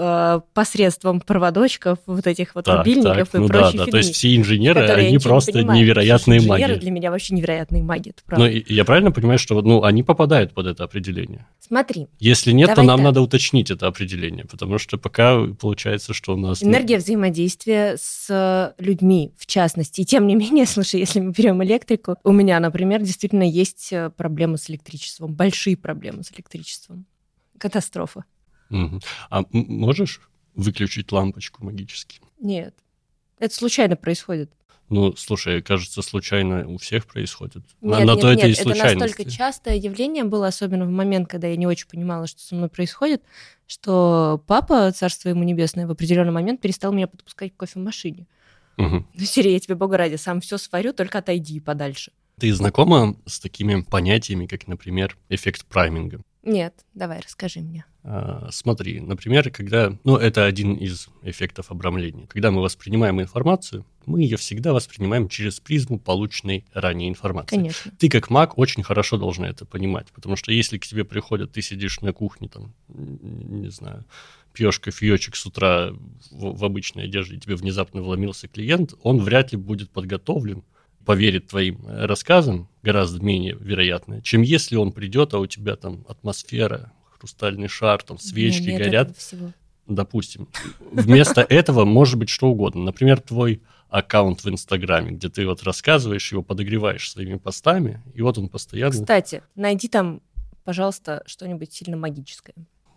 Э, 0.00 0.40
посредством 0.54 1.20
проводочков, 1.20 1.98
вот 2.06 2.24
этих 2.28 2.54
вот 2.54 2.66
так, 2.66 2.78
рубильников 2.78 3.30
так, 3.30 3.34
и 3.34 3.38
ну 3.38 3.48
прочей 3.48 3.78
да, 3.78 3.84
да, 3.84 3.90
то 3.90 3.96
есть 3.96 4.14
все 4.14 4.36
инженеры, 4.36 4.86
они 4.86 5.18
просто 5.18 5.64
не 5.64 5.80
невероятные 5.80 6.40
маги. 6.40 6.62
Инженеры 6.62 6.80
для 6.80 6.90
меня 6.92 7.10
вообще 7.10 7.34
невероятные 7.34 7.82
маги, 7.82 8.10
это 8.10 8.22
правда. 8.24 8.46
Ну, 8.46 8.62
я 8.68 8.84
правильно 8.84 9.10
понимаю, 9.10 9.40
что 9.40 9.60
ну, 9.60 9.82
они 9.82 10.04
попадают 10.04 10.54
под 10.54 10.68
это 10.68 10.84
определение? 10.84 11.46
Смотри. 11.58 12.06
Если 12.20 12.52
нет, 12.52 12.76
то 12.76 12.82
нам 12.82 12.98
так. 12.98 13.06
надо 13.06 13.22
уточнить 13.22 13.72
это 13.72 13.88
определение, 13.88 14.44
потому 14.44 14.78
что 14.78 14.98
пока 14.98 15.44
получается, 15.60 16.14
что 16.14 16.34
у 16.34 16.36
нас... 16.36 16.60
Ну 16.60 16.68
Энергия 16.68 16.98
ну... 16.98 17.02
взаимодействия 17.02 17.96
с 17.98 18.74
людьми, 18.78 19.32
в 19.36 19.46
частности. 19.46 20.02
И 20.02 20.04
тем 20.04 20.28
не 20.28 20.36
менее, 20.36 20.66
слушай, 20.66 21.00
если 21.00 21.18
мы 21.18 21.32
берем 21.32 21.60
электрику, 21.64 22.18
у 22.22 22.30
меня, 22.30 22.60
например, 22.60 23.02
действительно 23.02 23.42
есть 23.42 23.92
э, 23.92 24.10
проблемы 24.10 24.58
с 24.58 24.70
электричеством, 24.70 25.34
большие 25.34 25.76
проблемы 25.76 26.22
с 26.22 26.30
электричеством. 26.30 27.04
Катастрофа. 27.58 28.24
Угу. 28.70 29.00
А 29.30 29.44
можешь 29.52 30.20
выключить 30.54 31.12
лампочку 31.12 31.64
магически? 31.64 32.20
Нет. 32.40 32.74
Это 33.38 33.54
случайно 33.54 33.96
происходит. 33.96 34.50
Ну, 34.88 35.14
слушай, 35.16 35.60
кажется, 35.60 36.00
случайно 36.00 36.66
у 36.66 36.78
всех 36.78 37.06
происходит. 37.06 37.62
Нет, 37.82 37.98
на, 37.98 37.98
на 38.00 38.12
нет, 38.12 38.20
то 38.20 38.34
нет, 38.34 38.38
это, 38.38 38.48
и 38.48 38.52
это 38.52 38.84
настолько 38.84 39.30
частое 39.30 39.76
явление 39.76 40.24
было, 40.24 40.46
особенно 40.46 40.86
в 40.86 40.90
момент, 40.90 41.28
когда 41.28 41.46
я 41.46 41.56
не 41.56 41.66
очень 41.66 41.86
понимала, 41.86 42.26
что 42.26 42.40
со 42.40 42.54
мной 42.54 42.70
происходит, 42.70 43.22
что 43.66 44.42
папа, 44.46 44.90
царство 44.92 45.28
ему 45.28 45.42
небесное, 45.42 45.86
в 45.86 45.90
определенный 45.90 46.32
момент 46.32 46.62
перестал 46.62 46.92
меня 46.92 47.06
подпускать 47.06 47.52
к 47.52 47.56
кофемашине. 47.58 48.26
Угу. 48.78 49.06
Ну, 49.12 49.24
Сири, 49.24 49.50
я 49.50 49.60
тебе, 49.60 49.74
бога 49.74 49.98
ради, 49.98 50.16
сам 50.16 50.40
все 50.40 50.56
сварю, 50.56 50.94
только 50.94 51.18
отойди 51.18 51.60
подальше. 51.60 52.12
Ты 52.38 52.52
знакома 52.54 53.16
с 53.26 53.40
такими 53.40 53.82
понятиями, 53.82 54.46
как, 54.46 54.66
например, 54.66 55.16
эффект 55.28 55.66
прайминга? 55.66 56.20
Нет, 56.44 56.84
давай, 56.94 57.20
расскажи 57.20 57.60
мне. 57.60 57.84
А, 58.04 58.48
смотри, 58.50 59.00
например, 59.00 59.50
когда, 59.50 59.98
ну, 60.04 60.16
это 60.16 60.46
один 60.46 60.74
из 60.74 61.08
эффектов 61.22 61.70
обрамления. 61.70 62.26
Когда 62.26 62.50
мы 62.50 62.62
воспринимаем 62.62 63.20
информацию, 63.20 63.84
мы 64.06 64.22
ее 64.22 64.36
всегда 64.36 64.72
воспринимаем 64.72 65.28
через 65.28 65.60
призму 65.60 65.98
полученной 65.98 66.64
ранее 66.72 67.10
информации. 67.10 67.56
Конечно. 67.56 67.92
Ты 67.98 68.08
как 68.08 68.30
маг 68.30 68.56
очень 68.56 68.82
хорошо 68.82 69.18
должна 69.18 69.48
это 69.48 69.66
понимать, 69.66 70.06
потому 70.12 70.36
что 70.36 70.52
если 70.52 70.78
к 70.78 70.86
тебе 70.86 71.04
приходят, 71.04 71.52
ты 71.52 71.60
сидишь 71.60 72.00
на 72.00 72.12
кухне, 72.12 72.48
там, 72.48 72.72
не 72.88 73.70
знаю, 73.70 74.06
пьешь 74.52 74.78
кофеечек 74.78 75.36
с 75.36 75.44
утра 75.44 75.90
в, 76.30 76.56
в 76.56 76.64
обычной 76.64 77.04
одежде, 77.04 77.36
и 77.36 77.40
тебе 77.40 77.56
внезапно 77.56 78.00
вломился 78.00 78.48
клиент, 78.48 78.94
он 79.02 79.20
вряд 79.20 79.52
ли 79.52 79.58
будет 79.58 79.90
подготовлен, 79.90 80.62
поверит 81.08 81.46
твоим 81.46 81.80
рассказам, 81.88 82.68
гораздо 82.82 83.24
менее 83.24 83.56
вероятно, 83.58 84.20
чем 84.20 84.42
если 84.42 84.76
он 84.76 84.92
придет, 84.92 85.32
а 85.32 85.38
у 85.38 85.46
тебя 85.46 85.74
там 85.74 86.04
атмосфера, 86.06 86.92
хрустальный 87.18 87.66
шар, 87.66 88.02
там 88.02 88.18
свечки 88.18 88.68
нет 88.68 88.78
горят. 88.78 89.16
Допустим. 89.86 90.48
Вместо 90.92 91.40
этого 91.40 91.86
может 91.86 92.18
быть 92.18 92.28
что 92.28 92.48
угодно. 92.48 92.82
Например, 92.82 93.22
твой 93.22 93.62
аккаунт 93.88 94.44
в 94.44 94.50
Инстаграме, 94.50 95.12
где 95.12 95.30
ты 95.30 95.46
вот 95.46 95.62
рассказываешь, 95.62 96.30
его 96.30 96.42
подогреваешь 96.42 97.10
своими 97.10 97.38
постами, 97.38 98.02
и 98.12 98.20
вот 98.20 98.36
он 98.36 98.50
постоянно... 98.50 98.92
Кстати, 98.92 99.42
найди 99.54 99.88
там, 99.88 100.20
пожалуйста, 100.64 101.22
что-нибудь 101.24 101.72
сильно 101.72 101.96
магическое. 101.96 102.52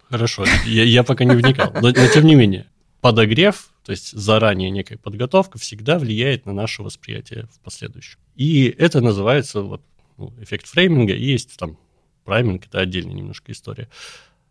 Хорошо, 0.10 0.44
я, 0.66 0.84
я 0.84 1.04
пока 1.04 1.24
не 1.24 1.38
вникал, 1.38 1.72
но, 1.76 1.94
но 1.94 2.08
тем 2.14 2.26
не 2.26 2.36
менее, 2.36 2.68
подогрев, 3.00 3.71
то 3.84 3.92
есть 3.92 4.12
заранее 4.12 4.70
некая 4.70 4.98
подготовка, 4.98 5.58
всегда 5.58 5.98
влияет 5.98 6.46
на 6.46 6.54
наше 6.54 6.84
восприятие 6.84 7.48
в 7.54 7.60
последующем. 7.60 8.20
И 8.36 8.66
это 8.78 9.02
называется 9.02 9.62
вот, 9.62 9.82
ну, 10.18 10.34
эффект 10.40 10.68
фрейминга, 10.68 11.14
и 11.14 11.24
есть 11.24 11.58
там 11.58 11.78
прайминг, 12.24 12.68
это 12.68 12.80
отдельная 12.80 13.16
немножко 13.16 13.52
история. 13.52 13.90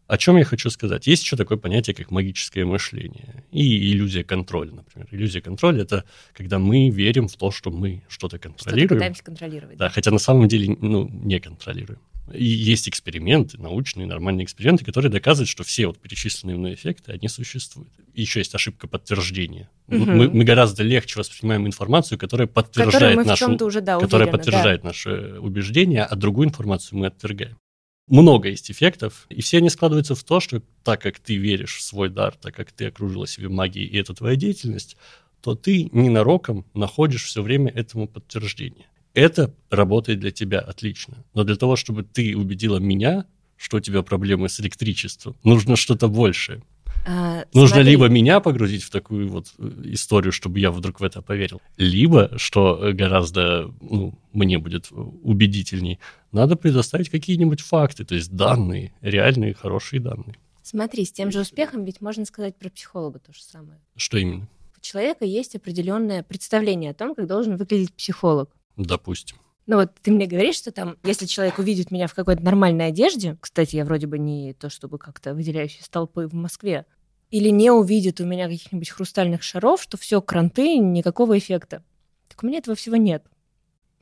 О 0.07 0.19
чем 0.19 0.37
я 0.39 0.45
хочу 0.45 0.71
сказать? 0.71 1.07
Есть 1.07 1.23
еще 1.23 1.37
такое 1.37 1.57
понятие, 1.57 1.95
как 1.95 2.11
магическое 2.11 2.65
мышление 2.65 3.45
и 3.53 3.93
иллюзия 3.93 4.25
контроля, 4.25 4.73
например. 4.73 5.07
Иллюзия 5.13 5.41
контроля— 5.41 5.83
это 5.85 6.05
когда 6.33 6.59
мы 6.59 6.91
верим 6.91 7.29
в 7.29 7.37
то, 7.37 7.53
что 7.53 7.71
мы 7.71 8.03
что-то 8.09 8.41
контролируем. 8.41 8.89
Что-то 8.89 8.95
пытаемся 8.97 9.23
контролировать. 9.23 9.77
Да, 9.77 9.85
да, 9.87 9.91
хотя 9.91 10.11
на 10.11 10.19
самом 10.19 10.49
деле 10.49 10.77
ну, 10.81 11.09
не 11.09 11.39
контролируем. 11.39 12.01
И 12.33 12.45
есть 12.45 12.89
эксперименты, 12.89 13.59
научные, 13.59 14.07
нормальные 14.07 14.45
эксперименты, 14.45 14.85
которые 14.85 15.11
доказывают, 15.11 15.49
что 15.49 15.65
все 15.65 15.87
вот 15.89 15.99
перечисленные 15.99 16.57
мной 16.57 16.75
эффекты, 16.75 17.13
они 17.13 17.29
существуют. 17.29 17.91
И 18.15 18.21
еще 18.21 18.41
есть 18.41 18.55
ошибка 18.55 18.87
подтверждения. 18.87 19.69
Угу. 19.89 19.99
Мы, 19.99 20.29
мы 20.31 20.45
гораздо 20.45 20.83
легче 20.83 21.19
воспринимаем 21.19 21.67
информацию, 21.67 22.19
которая 22.19 22.47
подтверждает, 22.47 23.25
нашу, 23.25 23.65
уже, 23.65 23.81
да, 23.81 23.99
которая 23.99 24.29
уверены, 24.29 24.39
подтверждает 24.39 24.83
да. 24.83 24.89
наше 24.89 25.39
убеждение, 25.41 26.05
а 26.05 26.15
другую 26.15 26.49
информацию 26.49 26.99
мы 26.99 27.07
отвергаем. 27.07 27.59
Много 28.07 28.49
есть 28.49 28.71
эффектов, 28.71 29.27
и 29.29 29.41
все 29.41 29.59
они 29.59 29.71
складываются 29.71 30.15
в 30.15 30.25
то, 30.25 30.41
что 30.41 30.63
так 30.83 31.01
как 31.01 31.21
ты 31.21 31.37
веришь 31.37 31.77
в 31.77 31.83
свой 31.83 32.09
дар, 32.09 32.35
так 32.41 32.55
как 32.55 32.73
ты 32.73 32.87
окружила 32.87 33.27
себе 33.27 33.49
магией, 33.49 33.87
и 33.87 33.97
это 33.97 34.15
твоя 34.15 34.35
деятельность, 34.37 34.97
то 35.41 35.55
ты 35.55 35.89
ненароком 35.93 36.67
находишь 36.75 37.25
все 37.25 37.43
время 37.43 37.71
этому 37.71 38.09
подтверждение. 38.09 38.87
Это 39.15 39.55
работает 39.71 40.21
для 40.21 40.31
тебя 40.31 40.61
отлично. 40.61 41.25
Но 41.35 41.45
для 41.45 41.57
того, 41.57 41.77
чтобы 41.77 42.03
ты 42.03 42.37
убедила 42.37 42.79
меня, 42.79 43.27
что 43.57 43.79
у 43.79 43.81
тебя 43.81 44.03
проблемы 44.03 44.49
с 44.49 44.61
электричеством, 44.61 45.37
нужно 45.43 45.77
что-то 45.77 46.09
большее. 46.09 46.63
А, 47.07 47.45
Нужно 47.55 47.77
смотри. 47.77 47.93
либо 47.93 48.09
меня 48.09 48.41
погрузить 48.41 48.83
в 48.83 48.91
такую 48.91 49.29
вот 49.29 49.53
э, 49.59 49.71
историю, 49.85 50.33
чтобы 50.33 50.61
я 50.61 50.71
вдруг 50.71 51.01
в 51.01 51.03
это 51.03 51.23
поверил, 51.23 51.63
либо, 51.79 52.31
что 52.37 52.91
гораздо 52.93 53.73
ну, 53.81 54.19
мне 54.33 54.59
будет 54.59 54.89
убедительней, 54.91 55.99
надо 56.31 56.57
предоставить 56.57 57.09
какие-нибудь 57.09 57.63
факты, 57.63 58.05
то 58.05 58.15
есть 58.15 58.33
данные, 58.33 58.93
реальные, 59.01 59.55
хорошие 59.55 60.01
данные. 60.01 60.37
Смотри, 60.63 61.07
с 61.07 61.13
тем 61.13 61.33
же 61.33 61.41
успехом 61.41 61.85
ведь 61.85 62.03
можно 62.03 62.25
сказать 62.27 62.57
про 62.57 62.69
психолога 62.69 63.19
то 63.19 63.33
же 63.33 63.43
самое. 63.43 63.81
Что 63.97 64.19
именно? 64.19 64.47
У 64.77 64.81
человека 64.81 65.25
есть 65.25 65.57
определенное 65.57 66.23
представление 66.23 66.91
о 66.91 66.95
том, 66.95 67.15
как 67.15 67.27
должен 67.27 67.57
выглядеть 67.57 67.95
психолог. 67.95 68.51
Допустим. 68.87 69.37
Ну 69.67 69.77
вот 69.77 69.95
ты 70.03 70.11
мне 70.11 70.27
говоришь, 70.27 70.57
что 70.57 70.73
там, 70.73 70.97
если 71.05 71.27
человек 71.27 71.59
увидит 71.59 71.91
меня 71.91 72.07
в 72.07 72.15
какой-то 72.15 72.43
нормальной 72.43 72.89
одежде, 72.89 73.37
кстати, 73.41 73.77
я 73.77 73.85
вроде 73.85 74.07
бы 74.07 74.19
не 74.19 74.55
то 74.55 74.71
чтобы 74.71 74.99
как-то 74.99 75.35
выделяющий 75.35 75.83
столпы 75.83 76.27
в 76.27 76.35
Москве, 76.35 76.87
или 77.31 77.51
не 77.51 77.71
увидит 77.71 78.21
у 78.21 78.27
меня 78.27 78.49
каких-нибудь 78.49 78.91
хрустальных 78.91 79.43
шаров, 79.43 79.83
что 79.83 79.97
все 79.97 80.21
кранты, 80.21 80.79
никакого 80.79 81.39
эффекта. 81.39 81.85
Так 82.29 82.43
у 82.43 82.47
меня 82.47 82.59
этого 82.59 82.75
всего 82.75 82.97
нет. 82.97 83.25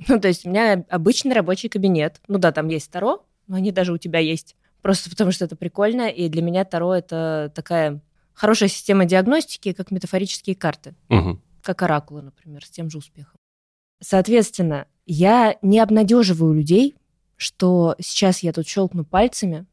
Ну, 0.07 0.21
то 0.21 0.29
есть 0.29 0.47
у 0.47 0.51
меня 0.51 0.85
обычный 0.89 1.35
рабочий 1.35 1.69
кабинет. 1.69 2.21
Ну 2.29 2.39
да, 2.39 2.53
там 2.53 2.69
есть 2.69 2.91
Таро, 2.91 3.27
но 3.49 3.57
они 3.57 3.73
даже 3.73 3.93
у 3.93 3.99
тебя 3.99 4.21
есть. 4.21 4.55
Просто 4.81 5.11
потому 5.11 5.33
что 5.33 5.45
это 5.45 5.57
прикольно, 5.57 6.09
и 6.09 6.29
для 6.29 6.41
меня 6.41 6.65
Таро— 6.65 6.95
это 6.95 7.53
такая 7.55 8.01
хорошая 8.33 8.69
система 8.69 9.07
диагностики, 9.07 9.73
как 9.73 9.91
метафорические 9.91 10.55
карты. 10.55 10.95
Угу. 11.11 11.41
Как 11.63 11.83
оракулы, 11.83 12.23
например, 12.23 12.65
с 12.65 12.71
тем 12.71 12.89
же 12.89 12.99
успехом. 12.99 13.39
Соответственно, 14.01 14.87
я 15.07 15.57
не 15.63 15.81
обнадеживаю 15.81 16.55
людей, 16.55 16.95
что 17.37 17.97
сейчас 17.99 18.43
я 18.43 18.53
тут 18.53 18.67
щелкну 18.67 19.05
пальцами, 19.05 19.67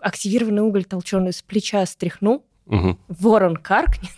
активированный 0.00 0.62
уголь 0.62 0.84
толченый 0.84 1.32
с 1.32 1.42
плеча 1.42 1.84
стряхну, 1.86 2.44
угу. 2.66 2.98
ворон 3.08 3.56
каркнет, 3.56 4.10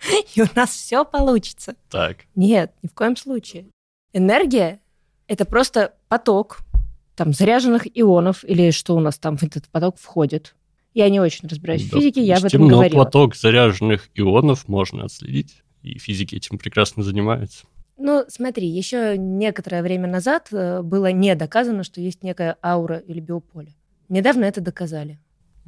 и 0.34 0.42
у 0.42 0.46
нас 0.54 0.70
все 0.70 1.04
получится. 1.04 1.76
Так. 1.90 2.24
Нет, 2.34 2.72
ни 2.82 2.88
в 2.88 2.94
коем 2.94 3.16
случае. 3.16 3.66
Энергия— 4.12 4.80
это 5.28 5.44
просто 5.44 5.94
поток 6.08 6.58
там 7.14 7.32
заряженных 7.32 7.86
ионов 7.94 8.44
или 8.44 8.70
что 8.70 8.96
у 8.96 9.00
нас 9.00 9.18
там 9.18 9.36
в 9.36 9.42
этот 9.42 9.68
поток 9.68 9.98
входит. 9.98 10.54
Я 10.94 11.08
не 11.08 11.20
очень 11.20 11.48
разбираюсь 11.48 11.82
в 11.82 11.90
физике, 11.90 12.22
я 12.22 12.36
об 12.36 12.44
этом 12.44 12.62
но 12.62 12.68
говорила. 12.68 13.04
поток 13.04 13.34
заряженных 13.34 14.08
ионов 14.14 14.68
можно 14.68 15.04
отследить, 15.04 15.62
и 15.82 15.98
физики 15.98 16.36
этим 16.36 16.58
прекрасно 16.58 17.02
занимаются. 17.02 17.66
Ну, 17.96 18.24
смотри, 18.28 18.66
еще 18.66 19.16
некоторое 19.16 19.82
время 19.82 20.08
назад 20.08 20.48
э, 20.52 20.82
было 20.82 21.12
не 21.12 21.34
доказано, 21.34 21.84
что 21.84 22.00
есть 22.00 22.22
некая 22.22 22.56
аура 22.62 22.98
или 22.98 23.20
биополе. 23.20 23.74
Недавно 24.08 24.44
это 24.44 24.60
доказали. 24.60 25.18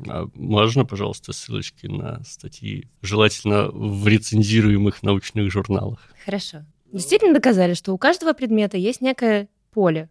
А 0.09 0.27
можно, 0.35 0.85
пожалуйста, 0.85 1.33
ссылочки 1.33 1.87
на 1.87 2.23
статьи, 2.25 2.89
желательно 3.01 3.69
в 3.71 4.07
рецензируемых 4.07 5.03
научных 5.03 5.51
журналах? 5.51 6.01
Хорошо. 6.25 6.65
Действительно 6.93 7.35
доказали, 7.35 7.75
что 7.75 7.93
у 7.93 7.99
каждого 7.99 8.33
предмета 8.33 8.77
есть 8.77 9.01
некое 9.01 9.49
поле. 9.73 10.11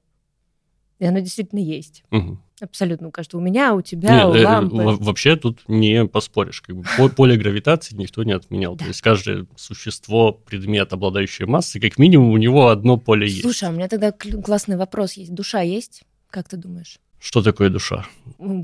И 1.00 1.06
оно 1.06 1.20
действительно 1.20 1.60
есть. 1.60 2.04
Угу. 2.12 2.38
Абсолютно 2.62 3.10
у 3.10 3.12
каждого. 3.12 3.42
У 3.42 3.44
меня, 3.44 3.74
у 3.75 3.82
тебя, 3.82 4.16
Нет, 4.16 4.25
у 4.28 4.34
э, 4.34 4.46
лампы. 4.46 4.78
Э, 4.78 4.96
вообще 5.00 5.36
тут 5.36 5.62
не 5.68 6.06
поспоришь. 6.06 6.62
Как 6.62 6.75
бы, 6.75 6.84
поле 7.10 7.36
гравитации 7.36 7.96
никто 7.96 8.24
не 8.24 8.32
отменял. 8.32 8.78
То 8.78 8.86
есть 8.86 9.02
каждое 9.02 9.46
существо, 9.58 10.32
предмет, 10.32 10.94
обладающее 10.94 11.48
массой, 11.48 11.82
как 11.82 11.98
минимум 11.98 12.32
у 12.32 12.38
него 12.38 12.70
одно 12.70 12.98
поле 12.98 13.28
есть. 13.28 13.42
Слушай, 13.42 13.70
а 13.70 13.72
у 13.72 13.74
меня 13.74 13.90
тогда 13.90 14.12
классный 14.12 14.78
вопрос 14.78 15.14
есть. 15.14 15.34
Душа 15.34 15.62
есть? 15.62 16.04
Как 16.30 16.48
ты 16.48 16.56
думаешь? 16.56 17.00
Что 17.20 17.42
такое 17.42 17.70
душа? 17.70 18.06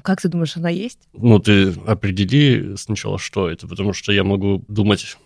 Как 0.03 0.21
ты 0.21 0.29
думаешь, 0.29 0.55
она 0.55 0.69
есть? 0.69 0.99
Ну, 1.13 1.39
ты 1.39 1.71
определи 1.85 2.77
сначала, 2.77 3.17
что 3.17 3.49
это, 3.49 3.67
потому 3.67 3.91
что 3.91 4.11
я 4.13 4.23
могу 4.23 4.63
думать 4.67 5.17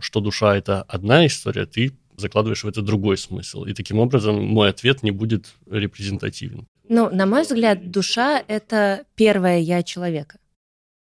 что 0.00 0.20
душа— 0.20 0.56
это 0.56 0.82
одна 0.82 1.26
история, 1.26 1.66
ты 1.66 1.92
закладываешь 2.16 2.64
в 2.64 2.68
это 2.68 2.82
другой 2.82 3.16
смысл. 3.18 3.64
И 3.64 3.72
таким 3.72 3.98
образом 3.98 4.44
мой 4.44 4.70
ответ 4.70 5.02
не 5.02 5.10
будет 5.10 5.54
репрезентативен. 5.70 6.66
Ну, 6.88 7.08
на 7.10 7.26
мой 7.26 7.42
взгляд, 7.42 7.90
душа— 7.90 8.42
это 8.48 9.04
первое 9.14 9.58
«я» 9.58 9.82
человека. 9.82 10.38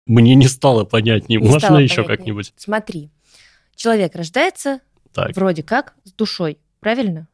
Мне 0.05 0.35
не 0.35 0.47
стало 0.47 0.83
понятнее. 0.83 1.39
Не 1.39 1.45
Можно 1.45 1.59
стало 1.59 1.77
еще 1.79 2.03
как-нибудь? 2.03 2.53
Смотри. 2.57 3.09
Человек 3.75 4.15
рождается 4.15 4.81
так. 5.13 5.35
вроде 5.35 5.63
как 5.63 5.95
с 6.03 6.11
душой, 6.13 6.57
правильно? 6.79 7.27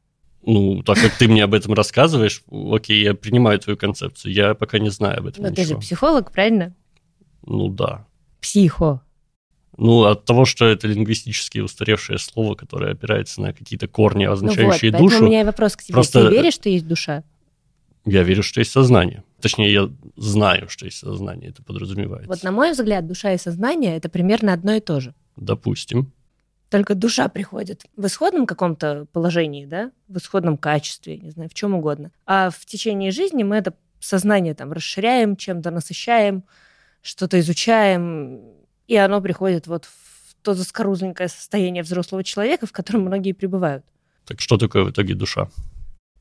Ну, 0.44 0.82
так 0.84 0.98
как 0.98 1.14
ты 1.18 1.28
мне 1.28 1.44
об 1.44 1.54
этом 1.54 1.74
рассказываешь, 1.74 2.44
окей, 2.50 3.04
я 3.04 3.14
принимаю 3.14 3.60
твою 3.60 3.78
концепцию. 3.78 4.34
Я 4.34 4.54
пока 4.54 4.80
не 4.80 4.90
знаю 4.90 5.20
об 5.20 5.26
этом 5.28 5.44
Но 5.44 5.50
ничего. 5.50 5.64
ты 5.64 5.70
же 5.74 5.78
психолог, 5.80 6.32
правильно? 6.32 6.74
Ну 7.46 7.68
да. 7.70 8.06
Психо. 8.40 9.02
Ну, 9.78 10.06
от 10.06 10.26
того, 10.26 10.46
что 10.46 10.66
это 10.66 10.88
лингвистически 10.88 11.60
устаревшее 11.60 12.18
слово, 12.18 12.56
которое 12.56 12.94
опирается 12.94 13.42
на 13.42 13.54
какие-то 13.54 13.88
корни, 13.88 14.26
означающие 14.26 14.92
ну 14.92 14.98
вот, 14.98 15.12
душу. 15.12 15.24
у 15.24 15.28
меня 15.28 15.46
вопрос 15.46 15.76
к 15.76 15.84
тебе. 15.84 15.94
Просто... 15.94 16.28
Ты 16.28 16.36
веришь, 16.36 16.56
что 16.56 16.70
есть 16.70 16.88
душа? 16.88 17.24
Я 18.06 18.24
верю, 18.24 18.42
что 18.42 18.60
есть 18.60 18.72
сознание. 18.72 19.24
Точнее, 19.40 19.72
я 19.72 19.90
знаю, 20.16 20.70
что 20.70 20.86
есть 20.86 20.98
сознание, 20.98 21.52
это 21.52 21.62
подразумевается. 21.62 22.28
Вот 22.28 22.42
на 22.42 22.52
мой 22.52 22.72
взгляд, 22.72 23.06
душа 23.06 23.34
и 23.34 23.38
сознание— 23.38 23.96
это 23.98 24.10
примерно 24.10 24.54
одно 24.54 24.74
и 24.74 24.80
то 24.80 25.00
же. 25.00 25.14
Допустим. 25.36 26.12
Только 26.70 26.96
душа 26.96 27.28
приходит 27.28 27.86
в 27.96 28.06
исходном 28.08 28.46
каком-то 28.46 29.06
положении, 29.14 29.66
да, 29.66 29.92
в 30.08 30.18
исходном 30.18 30.58
качестве, 30.58 31.18
не 31.18 31.30
знаю, 31.30 31.50
в 31.50 31.54
чем 31.54 31.76
угодно. 31.76 32.12
А 32.26 32.50
в 32.50 32.66
течение 32.66 33.12
жизни 33.12 33.44
мы 33.44 33.58
это 33.58 33.74
сознание 34.00 34.54
там 34.54 34.72
расширяем, 34.72 35.36
чем-то 35.36 35.70
насыщаем, 35.72 36.44
что-то 37.02 37.40
изучаем, 37.40 38.42
и 38.88 38.96
оно 38.96 39.22
приходит 39.22 39.68
вот 39.68 39.86
в 39.86 40.36
то 40.42 40.54
заскорузленькое 40.54 41.30
состояние 41.30 41.84
взрослого 41.84 42.24
человека, 42.24 42.66
в 42.66 42.72
котором 42.72 43.02
многие 43.02 43.34
пребывают. 43.34 43.86
Так 44.26 44.42
что 44.42 44.58
такое 44.58 44.84
в 44.84 44.92
итоге 44.92 45.14
душа? 45.14 45.50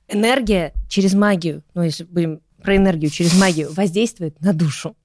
Энергия 0.09 0.73
через 0.89 1.15
магию, 1.15 1.63
ну 1.75 1.83
если 1.83 2.05
будем 2.05 2.41
про 2.63 2.77
энергию 2.77 3.11
через 3.11 3.39
магию, 3.39 3.73
воздействует 3.73 4.41
на 4.41 4.53
душу. 4.53 4.97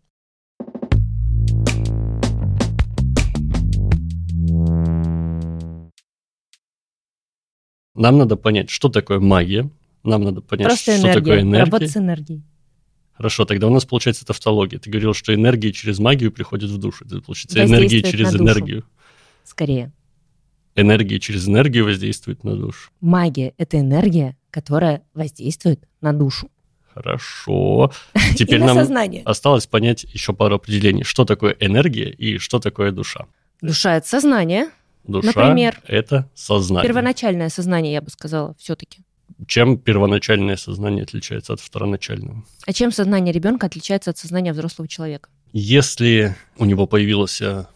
Нам 7.94 8.18
надо 8.18 8.38
понять, 8.38 8.70
что 8.70 8.90
такое 8.90 9.20
магия. 9.20 9.70
Нам 10.04 10.24
надо 10.24 10.42
понять, 10.42 10.68
Просто 10.68 10.94
что 10.94 11.02
энергия, 11.02 11.20
такое 11.20 11.42
энергия. 11.42 11.66
Работа 11.66 11.88
с 11.88 11.98
энергией. 11.98 12.44
Хорошо, 13.22 13.46
тогда 13.46 13.68
у 13.68 13.70
нас 13.70 13.86
получается 13.86 14.26
тавтология. 14.26 14.80
Ты 14.80 14.90
говорил, 14.90 15.14
что 15.14 15.32
энергия 15.32 15.72
через 15.72 16.00
магию 16.00 16.32
приходит 16.32 16.72
в 16.72 16.80
душу. 16.80 17.06
Это 17.06 17.22
получается 17.22 17.64
энергия 17.64 18.02
через 18.02 18.34
энергию. 18.34 18.84
Скорее. 19.44 19.92
Энергия 20.76 21.20
через 21.20 21.48
энергию 21.48 21.86
воздействует 21.86 22.44
на 22.44 22.56
душу. 22.56 22.90
Магия— 23.00 23.54
это 23.60 23.80
энергия, 23.80 24.36
которая 24.50 25.04
воздействует 25.14 25.88
на 26.02 26.14
душу. 26.14 26.50
Хорошо. 26.96 27.92
Теперь 28.36 28.60
нам 28.60 28.76
сознание. 28.76 29.22
осталось 29.24 29.68
понять 29.68 30.04
еще 30.06 30.34
пару 30.34 30.56
определений. 30.56 31.04
Что 31.04 31.24
такое 31.24 31.56
энергия 31.60 32.10
и 32.10 32.40
что 32.40 32.58
такое 32.58 32.92
душа? 32.92 33.28
Душа— 33.62 33.96
это 33.98 34.08
сознание. 34.08 34.72
Душа 35.04 35.28
Например,— 35.28 35.80
это 35.86 36.28
сознание. 36.34 36.88
Первоначальное 36.88 37.50
сознание, 37.50 37.94
я 37.94 38.02
бы 38.02 38.10
сказала, 38.10 38.56
все-таки. 38.58 39.02
Чем 39.48 39.78
первоначальное 39.78 40.56
сознание 40.56 41.04
отличается 41.04 41.54
от 41.54 41.60
второначального? 41.60 42.44
А 42.66 42.74
чем 42.74 42.92
сознание 42.92 43.34
ребенка 43.34 43.68
отличается 43.68 44.12
от 44.12 44.18
сознания 44.18 44.54
взрослого 44.54 44.88
человека? 44.88 45.30
Если 45.54 46.36
у 46.58 46.66
него 46.66 46.88
появился 46.88 47.68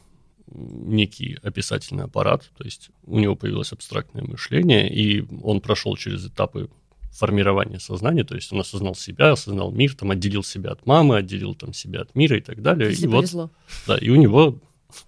некий 0.48 1.38
описательный 1.42 2.06
аппарат, 2.06 2.50
то 2.58 2.64
есть 2.64 2.90
у 3.04 3.20
него 3.20 3.36
появилось 3.36 3.72
абстрактное 3.72 4.24
мышление, 4.24 4.94
и 4.94 5.26
он 5.44 5.60
прошел 5.60 5.96
через 5.98 6.26
этапы 6.26 6.70
формирования 7.12 7.80
сознания, 7.80 8.24
то 8.24 8.36
есть 8.36 8.52
он 8.52 8.60
осознал 8.60 8.94
себя, 8.94 9.32
осознал 9.32 9.72
мир, 9.72 9.96
там 9.96 10.12
отделил 10.12 10.44
себя 10.44 10.72
от 10.72 10.86
мамы, 10.86 11.18
отделил 11.18 11.56
там 11.56 11.74
себя 11.74 12.02
от 12.02 12.14
мира 12.14 12.38
и 12.38 12.42
так 12.42 12.62
далее. 12.62 12.90
Если 12.90 13.08
и 13.08 13.10
повезло. 13.10 13.44
вот, 13.44 13.52
да, 13.88 13.98
и 13.98 14.10
у 14.10 14.16
него, 14.16 14.60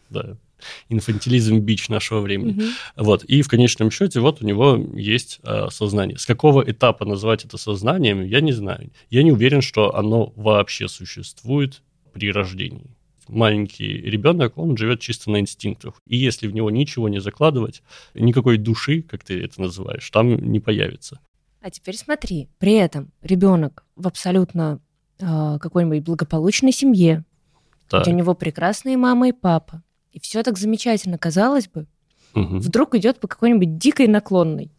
да, 0.10 0.38
инфантилизм 0.89 1.60
бич 1.60 1.89
нашего 1.89 2.22
времени. 2.22 2.52
Угу. 2.52 2.63
Вот. 2.98 3.24
И 3.26 3.41
в 3.41 3.48
конечном 3.48 3.91
счете 3.91 4.20
вот 4.20 4.41
у 4.41 4.46
него 4.46 4.76
есть 4.96 5.39
э, 5.43 5.67
сознание. 5.70 6.17
С 6.17 6.26
какого 6.26 6.62
этапа 6.62 7.06
назвать 7.06 7.46
это 7.46 7.58
сознанием, 7.58 8.24
я 8.24 8.41
не 8.41 8.52
знаю. 8.52 8.91
Я 9.10 9.24
не 9.24 9.32
уверен, 9.32 9.62
что 9.62 9.96
оно 9.96 10.34
вообще 10.36 10.88
существует 10.88 11.82
при 12.13 12.32
рождении. 12.32 12.96
Маленький 13.28 13.98
ребенок, 13.98 14.58
он 14.58 14.78
живет 14.78 15.02
чисто 15.02 15.30
на 15.32 15.39
инстинктах. 15.39 16.02
И 16.08 16.15
если 16.15 16.48
в 16.48 16.54
него 16.54 16.72
ничего 16.72 17.10
не 17.10 17.20
закладывать, 17.20 17.84
никакой 18.13 18.58
души, 18.58 19.02
как 19.02 19.24
ты 19.24 19.43
это 19.43 19.62
называешь, 19.62 20.10
там 20.10 20.36
не 20.36 20.60
появится. 20.60 21.20
А 21.62 21.70
теперь 21.70 21.98
смотри, 21.98 22.48
при 22.60 22.74
этом 22.74 23.12
ребенок 23.22 23.84
в 23.96 24.08
абсолютно 24.08 24.80
э, 25.20 25.58
какой-нибудь 25.60 26.04
благополучной 26.04 26.72
семье, 26.72 27.26
так. 27.89 28.04
где 28.04 28.12
у 28.12 28.15
него 28.15 28.34
прекрасные 28.36 28.96
мама 28.96 29.30
и 29.30 29.34
папа, 29.34 29.84
и 30.12 30.20
все 30.20 30.43
так 30.43 30.58
замечательно, 30.58 31.17
казалось 31.17 31.67
бы, 31.67 31.88
угу. 32.34 32.58
вдруг 32.58 32.96
идет 32.96 33.20
по 33.20 33.28
какой-нибудь 33.28 33.78
дикой 33.78 34.08
наклонной. 34.08 34.72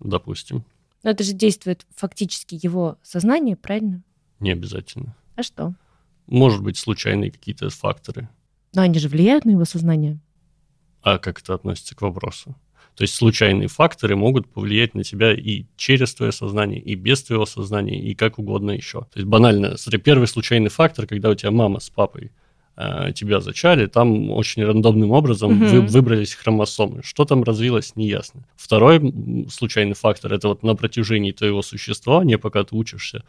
Допустим. 0.00 0.64
Но 1.02 1.10
это 1.10 1.22
же 1.22 1.32
действует 1.32 1.86
фактически 1.94 2.58
его 2.60 2.98
сознание, 3.02 3.56
правильно? 3.56 4.02
Не 4.40 4.52
обязательно. 4.52 5.14
А 5.36 5.42
что? 5.42 5.74
Может 6.26 6.62
быть, 6.62 6.78
случайные 6.78 7.30
какие-то 7.30 7.68
факторы. 7.70 8.28
Но 8.74 8.82
они 8.82 8.98
же 8.98 9.08
влияют 9.08 9.44
на 9.44 9.50
его 9.50 9.64
сознание. 9.64 10.18
А 11.02 11.18
как 11.18 11.40
это 11.40 11.54
относится 11.54 11.94
к 11.94 12.02
вопросу? 12.02 12.56
То 12.94 13.02
есть 13.02 13.14
случайные 13.14 13.68
факторы 13.68 14.14
могут 14.14 14.48
повлиять 14.48 14.94
на 14.94 15.02
тебя 15.02 15.34
и 15.34 15.64
через 15.76 16.14
твое 16.14 16.32
сознание, 16.32 16.80
и 16.80 16.94
без 16.94 17.22
твоего 17.24 17.44
сознания, 17.44 18.00
и 18.00 18.14
как 18.14 18.38
угодно 18.38 18.70
еще. 18.70 19.00
То 19.00 19.18
есть 19.18 19.26
банально, 19.26 19.76
смотри, 19.76 20.00
первый 20.00 20.28
случайный 20.28 20.70
фактор, 20.70 21.06
когда 21.06 21.30
у 21.30 21.34
тебя 21.34 21.50
мама 21.50 21.80
с 21.80 21.90
папой 21.90 22.30
тебя 23.14 23.40
зачали, 23.40 23.86
там 23.86 24.30
очень 24.30 24.64
рандомным 24.64 25.12
образом 25.12 25.52
угу. 25.52 25.66
вы, 25.66 25.80
выбрались 25.80 26.34
хромосомы. 26.34 27.02
Что 27.04 27.24
там 27.24 27.44
развилось, 27.44 27.94
неясно. 27.94 28.44
Второй 28.56 29.46
случайный 29.48 29.94
фактор– 29.94 30.32
это 30.34 30.48
вот 30.48 30.62
на 30.62 30.74
протяжении 30.74 31.32
твоего 31.32 31.62
существования, 31.62 32.38
пока 32.38 32.64
ты 32.64 32.74
учишься, 32.74 33.22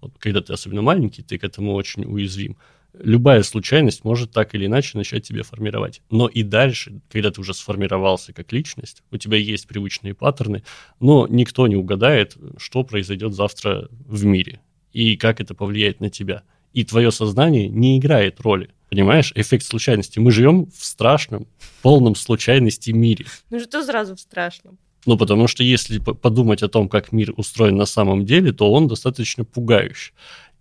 вот 0.00 0.12
когда 0.18 0.40
ты 0.40 0.52
особенно 0.52 0.82
маленький, 0.82 1.22
ты 1.22 1.38
к 1.38 1.44
этому 1.44 1.74
очень 1.74 2.04
уязвим. 2.04 2.56
Любая 2.98 3.42
случайность 3.44 4.04
может 4.04 4.32
так 4.32 4.54
или 4.54 4.66
иначе 4.66 4.98
начать 4.98 5.22
тебя 5.26 5.44
формировать. 5.44 6.02
Но 6.10 6.26
и 6.26 6.42
дальше, 6.42 7.00
когда 7.08 7.30
ты 7.30 7.40
уже 7.40 7.54
сформировался 7.54 8.32
как 8.32 8.52
личность, 8.52 9.02
у 9.12 9.16
тебя 9.16 9.38
есть 9.38 9.68
привычные 9.68 10.12
паттерны, 10.12 10.64
но 10.98 11.26
никто 11.28 11.66
не 11.68 11.76
угадает, 11.76 12.36
что 12.58 12.82
произойдет 12.82 13.32
завтра 13.32 13.88
в 13.90 14.24
мире 14.24 14.60
и 14.92 15.16
как 15.16 15.40
это 15.40 15.54
повлияет 15.54 16.00
на 16.00 16.10
тебя. 16.10 16.42
И 16.72 16.84
твое 16.84 17.10
сознание 17.10 17.68
не 17.68 17.98
играет 17.98 18.40
роли. 18.40 18.70
Понимаешь, 18.90 19.32
эффект 19.34 19.64
случайности. 19.64 20.18
Мы 20.18 20.32
живем 20.32 20.66
в 20.66 20.84
страшном, 20.84 21.46
полном 21.82 22.14
случайности 22.14 22.90
мире. 22.90 23.26
Ну 23.50 23.60
что 23.60 23.84
сразу 23.84 24.16
в 24.16 24.20
страшном? 24.20 24.78
Ну, 25.06 25.16
потому 25.16 25.46
что 25.46 25.62
если 25.62 25.98
подумать 25.98 26.62
о 26.62 26.68
том, 26.68 26.88
как 26.88 27.12
мир 27.12 27.32
устроен 27.36 27.76
на 27.76 27.86
самом 27.86 28.24
деле, 28.24 28.52
то 28.52 28.70
он 28.70 28.88
достаточно 28.88 29.44
пугающий. 29.44 30.12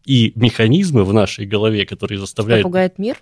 И 0.06 0.32
механизмы 0.36 1.04
в 1.04 1.14
нашей 1.14 1.46
голове, 1.46 1.86
которые 1.86 2.20
заставляют... 2.20 2.62
Что 2.62 2.70
пугает 2.70 2.98
мир? 2.98 3.18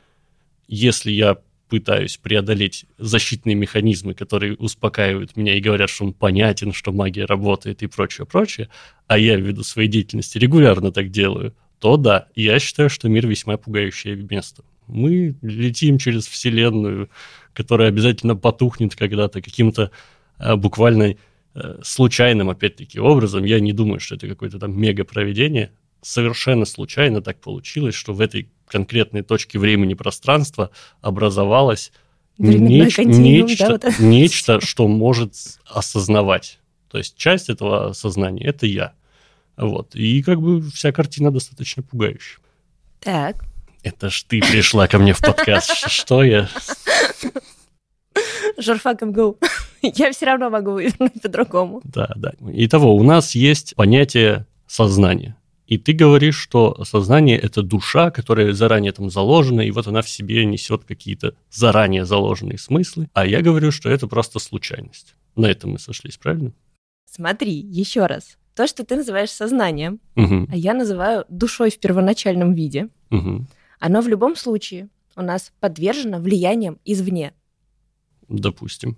Если 0.67 1.12
я 1.12 1.38
пытаюсь 1.69 2.17
преодолеть 2.17 2.86
защитные 2.97 3.56
механизмы, 3.56 4.13
которые 4.13 4.56
успокаивают 4.56 5.36
меня 5.36 5.58
и 5.58 5.62
говорят, 5.62 5.89
что 5.89 6.06
он 6.06 6.13
понятен, 6.13 6.71
что 6.71 6.91
магия 6.91 7.26
работает 7.26 7.84
и 7.84 7.88
прочее, 7.88 8.26
прочее, 8.26 8.69
а 9.08 9.17
я 9.17 9.36
ввиду 9.36 9.63
своей 9.63 9.89
деятельности 9.89 10.38
регулярно 10.38 10.91
так 10.91 11.10
делаю, 11.10 11.54
то 11.79 11.97
да, 11.97 12.27
я 12.35 12.59
считаю, 12.59 12.89
что 12.89 13.09
мир 13.09 13.27
весьма 13.27 13.57
пугающее 13.57 14.15
место. 14.15 14.63
Мы 14.87 15.35
летим 15.41 15.97
через 15.97 16.27
Вселенную, 16.27 17.09
которая 17.53 17.89
обязательно 17.89 18.35
потухнет 18.35 18.95
когда-то 18.95 19.41
каким-то 19.41 19.91
а, 20.37 20.55
буквально 20.55 21.15
а, 21.53 21.79
случайным, 21.83 22.49
опять-таки, 22.49 22.99
образом. 22.99 23.43
Я 23.43 23.59
не 23.59 23.73
думаю, 23.73 23.99
что 23.99 24.15
это 24.15 24.27
какое-то 24.27 24.59
там 24.59 24.79
мега-проведение. 24.79 25.71
Совершенно 26.01 26.65
случайно 26.65 27.21
так 27.21 27.39
получилось, 27.39 27.95
что 27.95 28.13
в 28.13 28.21
этой 28.21 28.49
конкретной 28.67 29.23
точке 29.23 29.59
времени 29.59 29.93
пространства 29.93 30.71
образовалось 31.01 31.91
неч- 32.39 33.03
нечто, 33.03 33.77
да, 33.77 33.89
вот 33.89 33.99
нечто, 33.99 34.61
что 34.61 34.87
может 34.87 35.33
осознавать. 35.65 36.59
То 36.89 36.97
есть 36.97 37.17
часть 37.17 37.49
этого 37.49 37.89
осознания– 37.89 38.43
это 38.45 38.65
я. 38.65 38.93
Вот. 39.57 39.95
И 39.95 40.21
как 40.21 40.39
бы 40.39 40.61
вся 40.61 40.91
картина 40.91 41.31
достаточно 41.31 41.83
пугающая. 41.83 42.39
Так. 42.99 43.43
Это 43.83 44.09
ж 44.09 44.23
ты 44.23 44.39
пришла 44.41 44.87
ко 44.87 44.99
мне 44.99 45.13
в 45.13 45.19
подкаст. 45.19 45.89
Что 45.89 46.23
я? 46.23 46.49
Журфак 48.57 49.01
МГУ. 49.01 49.37
Я 49.81 50.11
все 50.11 50.25
равно 50.25 50.49
могу 50.49 50.71
вывернуть 50.71 51.21
по-другому. 51.21 51.81
Да, 51.83 52.11
да. 52.15 52.33
Итого, 52.53 52.95
у 52.95 53.03
нас 53.03 53.35
есть 53.35 53.75
понятие 53.75 54.47
сознания. 54.67 55.35
И 55.67 55.77
ты 55.77 55.91
говоришь, 55.91 56.37
что 56.37 56.83
сознание— 56.85 57.37
это 57.39 57.61
душа, 57.61 58.09
которая 58.09 58.53
заранее 58.53 58.93
там 58.93 59.09
заложена, 59.09 59.61
и 59.61 59.71
вот 59.71 59.85
она 59.85 60.01
в 60.01 60.09
себе 60.09 60.45
несет 60.45 60.85
какие-то 60.85 61.35
заранее 61.51 62.05
заложенные 62.05 62.57
смыслы. 62.57 63.09
А 63.13 63.25
я 63.25 63.41
говорю, 63.41 63.71
что 63.71 63.89
это 63.89 64.07
просто 64.07 64.39
случайность. 64.39 65.15
На 65.35 65.47
этом 65.47 65.71
мы 65.71 65.79
сошлись, 65.79 66.17
правильно? 66.17 66.53
Смотри, 67.05 67.53
еще 67.53 68.05
раз. 68.05 68.37
То, 68.57 68.65
что 68.65 68.83
ты 68.83 68.95
называешь 68.95 69.29
сознанием, 69.29 69.99
угу. 70.15 70.47
а 70.49 70.55
я 70.55 70.73
называю 70.73 71.25
душой 71.29 71.69
в 71.69 71.77
первоначальном 71.77 72.55
виде, 72.55 72.89
угу. 73.11 73.45
оно 73.79 74.01
в 74.01 74.07
любом 74.07 74.35
случае 74.35 74.89
у 75.15 75.21
нас 75.21 75.53
подвержено 75.59 76.17
влиянием 76.17 76.79
извне. 76.83 77.33
Допустим. 78.27 78.97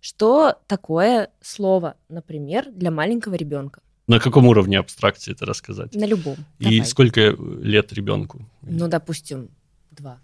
Что 0.00 0.60
такое 0.66 1.30
слово, 1.40 1.94
например, 2.08 2.66
для 2.72 2.90
маленького 2.90 3.34
ребенка? 3.34 3.80
На 4.08 4.18
каком 4.18 4.48
уровне 4.48 4.76
абстракции 4.76 5.30
это 5.30 5.46
рассказать? 5.46 5.94
На 5.94 6.04
любом. 6.04 6.38
И 6.58 6.64
Давай. 6.64 6.84
сколько 6.84 7.20
лет 7.60 7.92
ребенку? 7.92 8.44
Ну, 8.62 8.88
допустим, 8.88 9.50
два. 9.92 10.18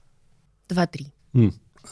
Два-три. 0.69 1.13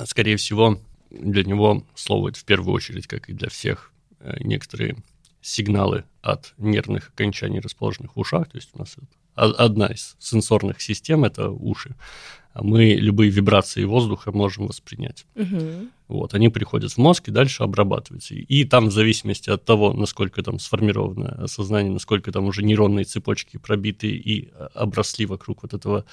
Скорее 0.06 0.36
всего, 0.38 0.80
для 1.10 1.44
него 1.44 1.86
слово 1.94 2.30
это 2.30 2.40
в 2.40 2.44
первую 2.44 2.74
очередь, 2.74 3.06
как 3.06 3.28
и 3.28 3.32
для 3.32 3.48
всех, 3.48 3.92
э, 4.18 4.38
некоторые 4.40 4.96
сигналы 5.40 6.04
от 6.22 6.54
нервных 6.58 7.10
окончаний, 7.10 7.60
расположенных 7.60 8.16
в 8.16 8.20
ушах. 8.20 8.48
То 8.48 8.56
есть 8.58 8.70
у 8.74 8.78
нас 8.78 8.96
одна 9.34 9.86
из 9.86 10.16
сенсорных 10.18 10.80
систем— 10.80 11.24
это 11.24 11.50
уши. 11.50 11.96
Мы 12.54 12.94
любые 12.94 13.30
вибрации 13.30 13.84
воздуха 13.84 14.32
можем 14.32 14.66
воспринять. 14.66 15.24
Угу. 15.36 15.88
Вот, 16.08 16.34
они 16.34 16.48
приходят 16.48 16.90
в 16.90 16.98
мозг 16.98 17.28
и 17.28 17.30
дальше 17.30 17.62
обрабатываются. 17.62 18.34
И 18.34 18.64
там 18.64 18.88
в 18.88 18.92
зависимости 18.92 19.50
от 19.50 19.64
того, 19.64 19.92
насколько 19.92 20.42
там 20.42 20.58
сформировано 20.58 21.46
сознание, 21.46 21.92
насколько 21.92 22.32
там 22.32 22.46
уже 22.46 22.64
нейронные 22.64 23.04
цепочки 23.04 23.56
пробиты 23.56 24.08
и 24.08 24.50
а, 24.52 24.68
обросли 24.74 25.26
вокруг 25.26 25.62
вот 25.62 25.74
этого 25.74 26.04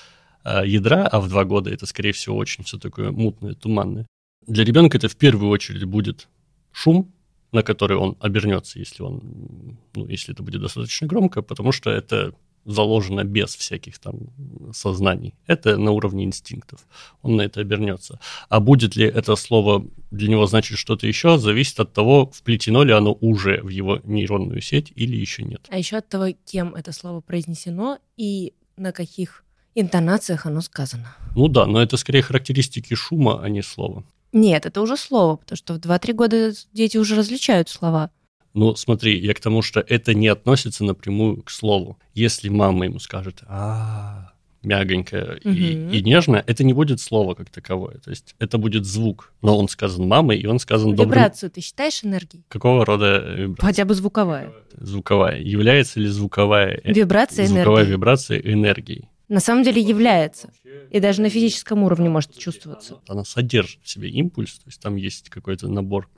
а, 0.43 0.63
ядра, 0.63 1.07
а 1.07 1.19
в 1.19 1.27
два 1.27 1.43
года 1.43 1.71
это, 1.71 1.87
скорее 1.87 2.11
всего, 2.11 2.37
очень 2.37 2.63
все 2.63 2.77
такое 2.77 3.11
мутное, 3.11 3.55
туманное. 3.55 4.05
Для 4.45 4.63
ребенка 4.63 4.97
это 4.97 5.09
в 5.09 5.15
первую 5.15 5.49
очередь 5.49 5.85
будет 5.85 6.27
шум, 6.71 7.11
на 7.51 7.63
который 7.63 7.97
он 7.97 8.17
обернется, 8.19 8.79
если 8.79 9.03
он, 9.03 9.77
ну, 9.95 10.07
если 10.07 10.33
это 10.33 10.43
будет 10.43 10.61
достаточно 10.61 11.07
громко, 11.07 11.41
потому 11.41 11.71
что 11.71 11.89
это 11.89 12.33
заложено 12.67 13.23
без 13.23 13.55
всяких 13.55 13.97
там 13.97 14.29
сознаний. 14.73 15.33
Это 15.47 15.77
на 15.77 15.91
уровне 15.91 16.25
инстинктов. 16.25 16.85
Он 17.21 17.37
на 17.37 17.43
это 17.43 17.61
обернется. 17.61 18.19
А 18.49 18.59
будет 18.59 18.97
ли 18.97 19.05
это 19.05 19.37
слово 19.37 19.85
для 20.11 20.27
него 20.27 20.45
значить 20.47 20.77
что-то 20.77 21.07
еще, 21.07 21.37
зависит 21.37 21.79
от 21.79 21.93
того, 21.93 22.29
вплетено 22.33 22.83
ли 22.83 22.91
оно 22.91 23.17
уже 23.21 23.61
в 23.63 23.69
его 23.69 24.01
нейронную 24.03 24.61
сеть 24.61 24.91
или 24.95 25.15
еще 25.15 25.43
нет. 25.43 25.65
А 25.69 25.77
еще 25.77 25.97
от 25.97 26.09
того, 26.09 26.27
кем 26.45 26.75
это 26.75 26.91
слово 26.91 27.21
произнесено 27.21 27.99
и 28.17 28.53
на 28.75 28.91
каких 28.91 29.45
интонациях 29.73 30.45
оно 30.45 30.59
сказано. 30.59 31.15
Ну 31.35 31.47
да, 31.47 31.65
но 31.65 31.81
это 31.81 31.95
скорее 31.95 32.21
характеристики 32.21 32.95
шума, 32.95 33.41
а 33.41 33.47
не 33.47 33.61
слова. 33.61 34.03
Нет, 34.33 34.65
это 34.65 34.81
уже 34.81 34.97
слово, 34.97 35.37
потому 35.37 35.57
что 35.57 35.73
в 35.73 35.77
2-3 35.77 36.13
года 36.13 36.53
дети 36.73 36.97
уже 36.97 37.15
различают 37.15 37.69
слова. 37.69 38.11
Ну, 38.53 38.75
смотри, 38.75 39.19
я 39.19 39.33
к 39.33 39.39
тому, 39.39 39.61
что 39.61 39.79
это 39.79 40.13
не 40.13 40.27
относится 40.27 40.83
напрямую 40.83 41.43
к 41.43 41.51
слову. 41.51 41.99
Если 42.13 42.49
мама 42.49 42.85
ему 42.85 42.99
скажет, 42.99 43.43
а, 43.47 44.31
мягонькое 44.63 45.39
угу. 45.43 45.49
и, 45.49 45.97
и 45.97 46.01
нежное, 46.01 46.43
это 46.45 46.63
не 46.63 46.73
будет 46.73 46.99
слово 46.99 47.35
как 47.35 47.49
таковое. 47.49 47.97
То 47.99 48.09
есть 48.09 48.35
это 48.39 48.57
будет 48.57 48.85
звук, 48.85 49.31
но 49.41 49.57
он 49.57 49.67
сказан 49.67 50.07
мамой, 50.07 50.39
и 50.39 50.45
он 50.45 50.59
сказан 50.59 50.95
добрым... 50.95 51.09
Вибрацию 51.09 51.49
ты 51.49 51.61
считаешь 51.61 52.03
энергией? 52.03 52.43
Какого 52.47 52.85
рода 52.85 53.19
вибрация? 53.19 53.65
Хотя 53.65 53.85
бы 53.85 53.93
звуковая. 53.93 54.51
Звуковая. 54.75 55.39
Является 55.39 55.99
ли 55.99 56.07
звуковая... 56.07 56.81
Э, 56.83 56.93
вибрация 56.93 57.45
Звуковая 57.45 57.83
энергии. 57.83 57.91
вибрация 57.91 58.39
энергией? 58.39 59.09
На 59.29 59.39
самом 59.39 59.63
деле 59.63 59.81
является. 59.81 60.51
И 60.89 60.99
даже 60.99 61.21
на 61.21 61.29
физическом 61.29 61.83
уровне 61.83 62.09
может 62.09 62.37
чувствоваться. 62.37 63.01
Она 63.07 63.25
содержит 63.25 63.79
в 63.83 63.89
себе 63.89 64.09
импульс, 64.09 64.53
то 64.53 64.67
есть 64.67 64.81
там 64.81 64.95
есть 64.95 65.29
какой-то 65.29 65.67
набор 65.67 66.09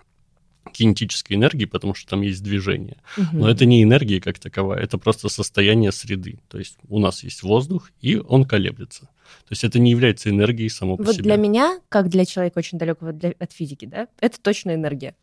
кинетической 0.71 1.35
энергии, 1.35 1.65
потому 1.65 1.95
что 1.95 2.11
там 2.11 2.21
есть 2.21 2.43
движение. 2.43 2.97
Угу. 3.17 3.27
Но 3.33 3.49
это 3.49 3.65
не 3.65 3.81
энергия 3.81 4.21
как 4.21 4.37
таковая, 4.37 4.81
это 4.81 4.97
просто 4.97 5.29
состояние 5.29 5.91
среды. 5.91 6.39
То 6.47 6.59
есть 6.59 6.77
у 6.87 6.99
нас 6.99 7.23
есть 7.23 7.43
воздух, 7.43 7.91
и 8.01 8.17
он 8.17 8.45
колеблется. 8.45 9.09
То 9.47 9.51
есть 9.51 9.63
это 9.63 9.79
не 9.79 9.91
является 9.91 10.29
энергией 10.29 10.69
само 10.69 10.97
по 10.97 11.03
вот 11.03 11.15
себе. 11.15 11.23
для 11.23 11.35
меня, 11.35 11.79
как 11.89 12.09
для 12.09 12.25
человека 12.25 12.59
очень 12.59 12.77
далекого 12.77 13.13
для, 13.13 13.33
от 13.39 13.51
физики, 13.51 13.85
да, 13.85 14.07
это 14.19 14.39
точно 14.39 14.75
энергия. 14.75 15.15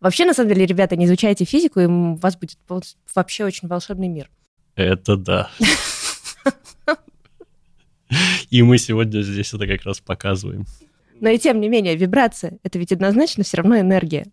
Вообще, 0.00 0.26
на 0.26 0.34
самом 0.34 0.50
деле, 0.50 0.66
ребята, 0.66 0.96
не 0.96 1.06
изучайте 1.06 1.44
физику, 1.44 1.80
и 1.80 1.86
у 1.86 2.16
вас 2.16 2.36
будет 2.36 2.58
вообще 3.14 3.44
очень 3.44 3.68
волшебный 3.68 4.08
мир. 4.08 4.30
Это 4.74 5.16
да. 5.16 5.50
И 8.50 8.62
мы 8.62 8.78
сегодня 8.78 9.22
здесь 9.22 9.52
это 9.54 9.66
как 9.66 9.82
раз 9.82 10.00
показываем. 10.00 10.64
Но 11.20 11.28
и 11.28 11.38
тем 11.38 11.60
не 11.60 11.68
менее, 11.68 11.96
вибрация— 11.96 12.58
это 12.62 12.78
ведь 12.78 12.92
однозначно 12.92 13.44
все 13.44 13.58
равно 13.58 13.78
энергия. 13.78 14.26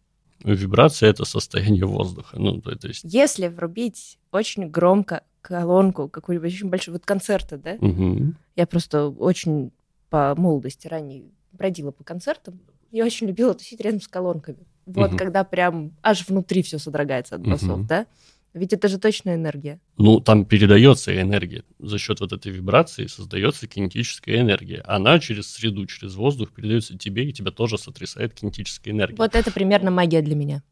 Вибрация— 0.44 1.10
это 1.12 1.26
состояние 1.26 1.86
воздуха. 1.86 2.39
Ну, 2.39 2.62
то, 2.62 2.76
то 2.76 2.88
есть... 2.88 3.02
Если 3.04 3.48
врубить 3.48 4.18
очень 4.32 4.70
громко 4.70 5.24
колонку, 5.42 6.08
какую-нибудь 6.08 6.54
очень 6.54 6.70
большую, 6.70 6.96
вот 6.96 7.06
концерты, 7.06 7.58
да? 7.58 7.74
Угу. 7.74 8.34
Я 8.56 8.68
просто 8.68 9.08
очень 9.08 9.72
по 10.10 10.34
молодости 10.36 10.88
ранней 10.88 11.32
бродила 11.52 11.92
по 11.92 12.04
концертам. 12.04 12.60
Я 12.92 13.06
очень 13.06 13.28
любила 13.28 13.54
тусить 13.54 13.82
рядом 13.82 14.02
с 14.02 14.08
колонками. 14.08 14.65
Вот 14.86 15.12
угу. 15.12 15.18
когда 15.18 15.44
прям 15.44 15.92
аж 16.02 16.28
внутри 16.28 16.63
все 16.63 16.80
содрогается 16.80 17.36
от 17.36 17.46
басов, 17.46 17.80
угу. 17.80 17.84
да? 17.84 18.08
Ведь 18.53 18.73
это 18.73 18.88
же 18.88 18.97
точно 18.97 19.35
энергия. 19.35 19.79
Ну, 19.97 20.19
там 20.19 20.43
передается 20.43 21.19
энергия. 21.21 21.63
За 21.77 21.99
счет 21.99 22.19
вот 22.19 22.33
этой 22.33 22.51
вибрации 22.51 23.05
создается 23.05 23.67
кинетическая 23.67 24.41
энергия. 24.41 24.81
Она 24.85 25.19
через 25.19 25.51
среду, 25.51 25.85
через 25.85 26.15
воздух 26.15 26.51
передается 26.51 26.97
тебе, 26.97 27.29
и 27.29 27.33
тебя 27.33 27.51
тоже 27.51 27.77
сотрясает 27.77 28.33
кинетическая 28.33 28.93
энергия. 28.93 29.17
Вот 29.17 29.35
это 29.35 29.51
примерно 29.51 29.91
магия 29.91 30.21
для 30.21 30.35
меня. 30.35 30.63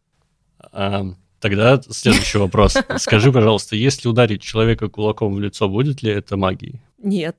А, 0.71 1.05
тогда 1.39 1.79
следующий 1.81 2.39
вопрос. 2.39 2.77
Скажи, 2.97 3.31
пожалуйста, 3.31 3.75
если 3.75 4.07
ударить 4.07 4.41
человека 4.41 4.89
кулаком 4.89 5.35
в 5.35 5.39
лицо, 5.39 5.69
будет 5.69 6.01
ли 6.01 6.11
это 6.11 6.35
магией? 6.35 6.81
Нет 6.97 7.37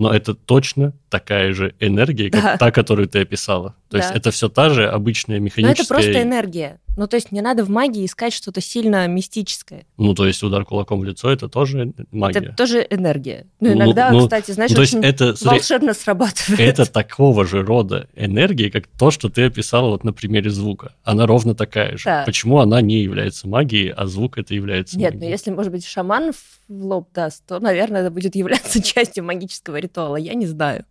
но 0.00 0.10
это 0.10 0.34
точно 0.34 0.94
такая 1.10 1.52
же 1.52 1.74
энергия, 1.78 2.30
как 2.30 2.42
да. 2.42 2.56
та, 2.56 2.70
которую 2.70 3.06
ты 3.06 3.20
описала. 3.20 3.76
То 3.90 3.98
да. 3.98 4.04
есть 4.04 4.16
это 4.16 4.30
все 4.30 4.48
та 4.48 4.70
же 4.70 4.88
обычная 4.88 5.40
механическая... 5.40 5.84
Но 5.94 6.00
это 6.00 6.08
просто 6.08 6.22
энергия. 6.22 6.80
Ну, 6.96 7.06
то 7.06 7.16
есть 7.16 7.32
не 7.32 7.40
надо 7.40 7.64
в 7.64 7.70
магии 7.70 8.04
искать 8.04 8.32
что-то 8.32 8.60
сильно 8.60 9.06
мистическое. 9.06 9.86
Ну, 9.96 10.14
то 10.14 10.26
есть 10.26 10.42
удар 10.42 10.64
кулаком 10.64 11.00
в 11.00 11.04
лицо— 11.04 11.30
это 11.32 11.48
тоже 11.48 11.94
магия. 12.10 12.40
Это 12.40 12.52
тоже 12.52 12.86
энергия. 12.88 13.46
Ну, 13.60 13.72
иногда, 13.72 14.10
ну, 14.10 14.22
кстати, 14.22 14.50
знаешь, 14.50 14.72
ну, 14.72 14.80
очень 14.80 15.04
это, 15.04 15.34
волшебно 15.40 15.94
срабатывает. 15.94 16.60
Это 16.60 16.90
такого 16.90 17.46
же 17.46 17.62
рода 17.62 18.08
энергия, 18.14 18.70
как 18.70 18.86
то, 18.86 19.10
что 19.10 19.28
ты 19.28 19.44
описала 19.44 19.90
вот 19.90 20.04
на 20.04 20.12
примере 20.12 20.50
звука. 20.50 20.94
Она 21.04 21.26
ровно 21.26 21.54
такая 21.54 21.96
же. 21.96 22.04
Да. 22.04 22.24
Почему 22.26 22.58
она 22.58 22.80
не 22.80 23.02
является 23.02 23.48
магией, 23.48 23.92
а 23.92 24.06
звук 24.06 24.38
это 24.38 24.54
является 24.54 24.98
Нет, 24.98 25.14
магией? 25.14 25.28
ну 25.28 25.32
если, 25.32 25.50
может 25.50 25.72
быть, 25.72 25.86
шаман 25.86 26.32
в 26.32 26.84
лоб 26.84 27.08
даст, 27.14 27.46
то, 27.46 27.60
наверное, 27.60 28.02
это 28.02 28.10
будет 28.10 28.34
являться 28.34 28.82
частью 28.82 29.24
магического 29.24 29.76
ритуала. 29.76 30.16
Я 30.16 30.34
не 30.34 30.46
знаю. 30.46 30.84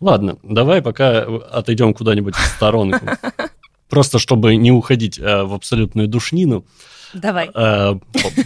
Ладно, 0.00 0.38
давай 0.42 0.80
пока 0.80 1.22
отойдем 1.50 1.92
куда-нибудь 1.92 2.34
в 2.36 2.46
сторонку. 2.56 3.04
Просто 3.88 4.18
чтобы 4.18 4.56
не 4.56 4.70
уходить 4.70 5.18
э, 5.18 5.44
в 5.44 5.54
абсолютную 5.54 6.08
душнину. 6.08 6.66
Давай. 7.14 7.50
Э, 7.54 7.94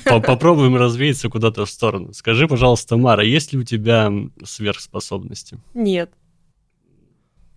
попробуем 0.05 0.77
развеяться 0.77 1.29
куда-то 1.29 1.65
в 1.67 1.71
сторону. 1.71 2.13
Скажи, 2.13 2.47
пожалуйста, 2.47 2.97
Мара, 2.97 3.25
есть 3.25 3.53
ли 3.53 3.59
у 3.59 3.65
тебя 3.65 4.11
сверхспособности? 4.45 5.59
Нет. 5.75 6.11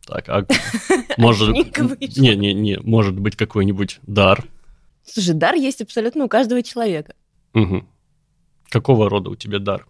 Так, 0.06 0.30
а 0.30 0.45
может... 1.17 1.50
Не, 2.17 2.36
не, 2.36 2.54
не, 2.54 2.80
может 2.80 3.19
быть 3.19 3.36
какой-нибудь 3.36 4.00
дар? 4.04 4.45
Слушай, 5.04 5.34
дар 5.34 5.56
есть 5.56 5.82
абсолютно 5.82 6.26
у 6.26 6.30
каждого 6.30 6.62
человека. 6.62 7.15
Угу. 7.54 7.86
Какого 8.69 9.10
рода 9.10 9.30
у 9.30 9.36
тебя 9.36 9.60
дар? 9.60 9.88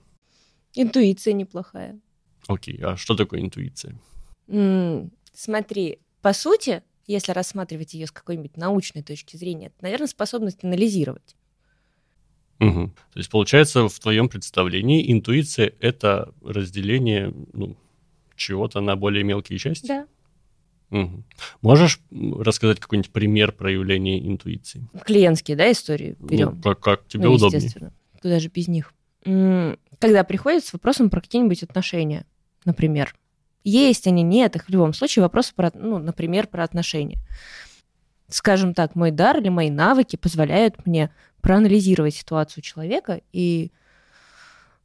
Интуиция 0.74 1.34
неплохая. 1.34 2.00
Окей, 2.48 2.80
а 2.84 2.96
что 2.98 3.16
такое 3.16 3.42
интуиция? 3.42 4.00
М-м, 4.48 5.12
смотри, 5.34 6.00
по 6.22 6.34
сути, 6.34 6.84
если 7.08 7.32
рассматривать 7.32 7.94
ее 7.94 8.08
с 8.08 8.12
какой-нибудь 8.12 8.58
научной 8.58 9.04
точки 9.04 9.38
зрения, 9.38 9.68
это, 9.68 9.76
наверное, 9.82 10.08
способность 10.08 10.64
анализировать. 10.64 11.36
Угу. 12.60 12.88
То 13.14 13.20
есть, 13.20 13.30
получается, 13.30 13.88
в 13.88 14.00
твоем 14.00 14.30
представлении 14.30 15.12
интуиция— 15.12 15.74
это 15.80 16.34
разделение 16.44 17.34
ну, 17.54 17.76
чего-то 18.36 18.82
на 18.82 18.96
более 18.96 19.24
мелкие 19.24 19.60
части? 19.60 19.88
Да. 19.88 20.08
Угу. 20.92 21.24
Можешь 21.62 22.00
рассказать 22.12 22.80
какой-нибудь 22.80 23.12
пример 23.12 23.52
проявления 23.52 24.26
интуиции? 24.26 24.88
Клиентские, 25.04 25.58
да, 25.58 25.72
истории 25.72 26.16
берем? 26.20 26.56
Ну, 26.56 26.62
как, 26.62 26.80
как 26.80 27.08
тебе 27.08 27.26
ну, 27.26 27.34
удобнее. 27.34 27.58
Естественно. 27.58 27.94
Куда 28.22 28.40
же 28.40 28.50
без 28.50 28.68
них? 28.68 28.94
Когда 29.24 30.24
приходят 30.24 30.64
с 30.64 30.72
вопросом 30.74 31.10
про 31.10 31.22
какие-нибудь 31.22 31.64
отношения, 31.64 32.26
например. 32.64 33.16
Есть 33.66 34.08
они, 34.08 34.24
нет, 34.24 34.56
их 34.56 34.66
в 34.66 34.70
любом 34.70 34.94
случае 34.94 35.24
вопрос, 35.24 35.52
про, 35.52 35.72
ну, 35.74 35.98
например, 35.98 36.48
про 36.48 36.64
отношения. 36.64 37.18
Скажем 38.30 38.74
так, 38.74 38.96
мой 38.96 39.12
дар 39.12 39.40
или 39.40 39.50
мои 39.50 39.70
навыки 39.70 40.16
позволяют 40.16 40.86
мне 40.86 41.10
проанализировать 41.42 42.16
ситуацию 42.16 42.64
человека 42.64 43.22
и 43.34 43.72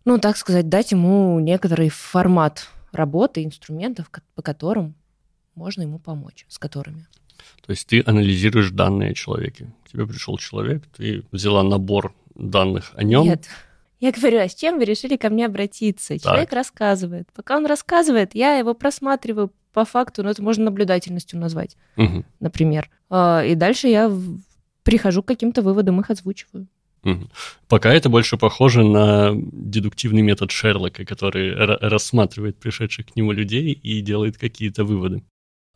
ну, 0.05 0.19
так 0.19 0.37
сказать, 0.38 0.69
дать 0.69 0.93
ему 0.93 1.38
некоторый 1.40 1.90
формат 1.90 2.69
работы, 2.90 3.45
инструментов, 3.45 4.11
по 4.35 4.43
которым 4.43 4.95
можно 5.55 5.83
ему 5.83 5.99
помочь, 5.99 6.47
с 6.49 6.59
которыми. 6.59 7.07
То 7.66 7.73
есть 7.73 7.87
ты 7.87 8.03
анализируешь 8.05 8.71
данные 8.71 9.11
о 9.11 9.14
человеке. 9.14 9.73
К 9.85 9.90
тебе 9.90 10.07
пришел 10.07 10.38
человек, 10.38 10.85
ты 10.97 11.25
взяла 11.33 11.62
набор 11.62 12.14
данных 12.35 12.93
о 12.95 13.03
нем. 13.03 13.25
Нет. 13.25 13.47
Я 14.01 14.13
говорю, 14.13 14.41
а 14.41 14.49
с 14.49 14.55
чем 14.55 14.79
вы 14.79 14.87
решили 14.87 15.17
ко 15.17 15.29
мне 15.29 15.47
обратиться? 15.47 16.15
Так. 16.15 16.23
Человек 16.23 16.53
рассказывает. 16.53 17.29
Пока 17.35 17.57
он 17.57 17.67
рассказывает, 17.67 18.35
я 18.35 18.57
его 18.57 18.75
просматриваю 18.75 19.53
по 19.73 19.85
факту, 19.85 20.23
ну, 20.23 20.31
это 20.31 20.43
можно 20.43 20.65
наблюдательностью 20.65 21.39
назвать, 21.39 21.77
угу. 21.97 22.25
например. 22.41 22.91
А, 23.09 23.45
и 23.45 23.55
дальше 23.55 23.89
я 23.89 24.11
прихожу 24.83 25.23
к 25.23 25.29
каким-то 25.29 25.63
выводам, 25.63 26.01
их 26.01 26.11
озвучиваю. 26.11 26.67
Угу. 27.05 27.29
Пока 27.69 27.93
это 27.95 28.09
больше 28.09 28.37
похоже 28.37 28.83
на 28.83 29.33
дедуктивный 29.35 30.23
метод 30.23 30.51
Шерлока, 30.51 31.05
который 31.05 31.55
рассматривает 31.55 32.57
пришедших 32.57 33.07
к 33.07 33.17
нему 33.17 33.33
людей 33.33 33.73
и 33.73 34.01
делает 34.01 34.37
какие-то 34.37 34.85
выводы. 34.85 35.23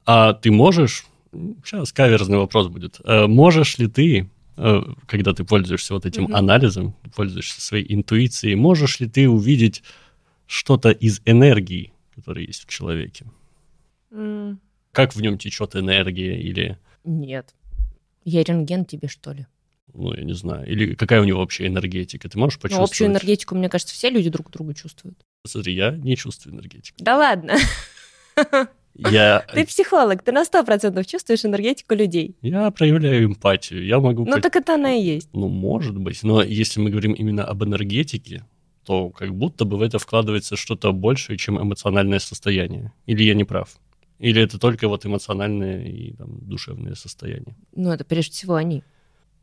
А 0.07 0.35
ты 0.35 0.51
можешь, 0.51 1.07
сейчас 1.65 1.93
каверзный 1.93 2.39
вопрос 2.39 2.69
будет, 2.69 3.01
а 3.05 3.27
можешь 3.27 3.79
ли 3.79 3.87
ты, 3.87 4.29
когда 4.57 5.35
ты 5.35 5.45
пользуешься 5.45 5.95
вот 5.95 6.07
этим 6.07 6.25
угу. 6.25 6.35
анализом, 6.35 6.95
пользуешься 7.15 7.61
своей 7.61 7.93
интуицией, 7.95 8.55
можешь 8.55 9.01
ли 9.01 9.09
ты 9.09 9.29
увидеть 9.29 9.83
что-то 10.47 10.91
из 10.91 11.21
энергии, 11.25 11.93
которая 12.15 12.45
есть 12.45 12.65
в 12.65 12.69
человеке? 12.69 13.27
Mm. 14.11 14.59
Как 14.93 15.15
в 15.15 15.21
нем 15.21 15.39
течет 15.39 15.75
энергия 15.75 16.41
или... 16.41 16.79
Нет. 17.05 17.55
Я 18.25 18.43
рентген 18.45 18.85
тебе, 18.85 19.09
что 19.09 19.33
ли? 19.33 19.47
ну, 19.95 20.13
я 20.15 20.25
не 20.25 20.35
знаю, 20.35 20.67
или 20.67 20.95
какая 20.95 21.21
у 21.21 21.25
него 21.25 21.41
общая 21.41 21.69
энергетика, 21.69 22.29
ты 22.29 22.37
можешь 22.37 22.59
почувствовать? 22.59 22.81
Ну, 22.81 22.93
общую 22.93 23.09
энергетику, 23.11 23.55
мне 23.55 23.69
кажется, 23.69 23.95
все 23.95 24.11
люди 24.11 24.29
друг 24.29 24.51
друга 24.51 24.75
чувствуют. 24.75 25.25
Смотри, 25.47 25.75
я 25.75 25.93
не 25.93 26.17
чувствую 26.17 26.55
энергетику. 26.55 26.97
Да 27.01 27.17
ладно. 27.17 27.57
Я... 28.95 29.45
Ты 29.53 29.67
психолог, 29.67 30.23
ты 30.23 30.33
на 30.33 30.45
сто 30.45 30.65
процентов 30.65 31.07
чувствуешь 31.07 31.45
энергетику 31.45 31.95
людей. 31.95 32.37
Я 32.43 32.71
проявляю 32.71 33.27
эмпатию, 33.27 33.85
я 33.85 33.99
могу... 33.99 34.25
Ну, 34.25 34.41
так 34.41 34.57
это 34.57 34.75
она 34.75 34.93
и 34.93 35.03
есть. 35.03 35.29
Ну, 35.33 35.49
может 35.49 35.99
быть, 35.99 36.23
но 36.23 36.43
если 36.43 36.81
мы 36.81 36.91
говорим 36.91 37.13
именно 37.13 37.45
об 37.45 37.65
энергетике, 37.65 38.45
то 38.85 39.11
как 39.11 39.35
будто 39.35 39.65
бы 39.65 39.79
в 39.79 39.83
это 39.83 39.99
вкладывается 39.99 40.57
что-то 40.57 40.93
большее, 40.93 41.37
чем 41.39 41.61
эмоциональное 41.61 42.19
состояние. 42.19 42.93
Или 43.07 43.25
я 43.25 43.35
не 43.35 43.45
прав? 43.45 43.77
Или 44.19 44.41
это 44.41 44.59
только 44.59 44.89
вот 44.89 45.05
эмоциональное 45.05 45.85
и 45.85 46.13
там, 46.13 46.39
душевное 46.47 46.95
состояние? 46.95 47.57
Ну, 47.75 47.91
это 47.91 48.05
прежде 48.05 48.33
всего 48.33 48.55
они. 48.55 48.85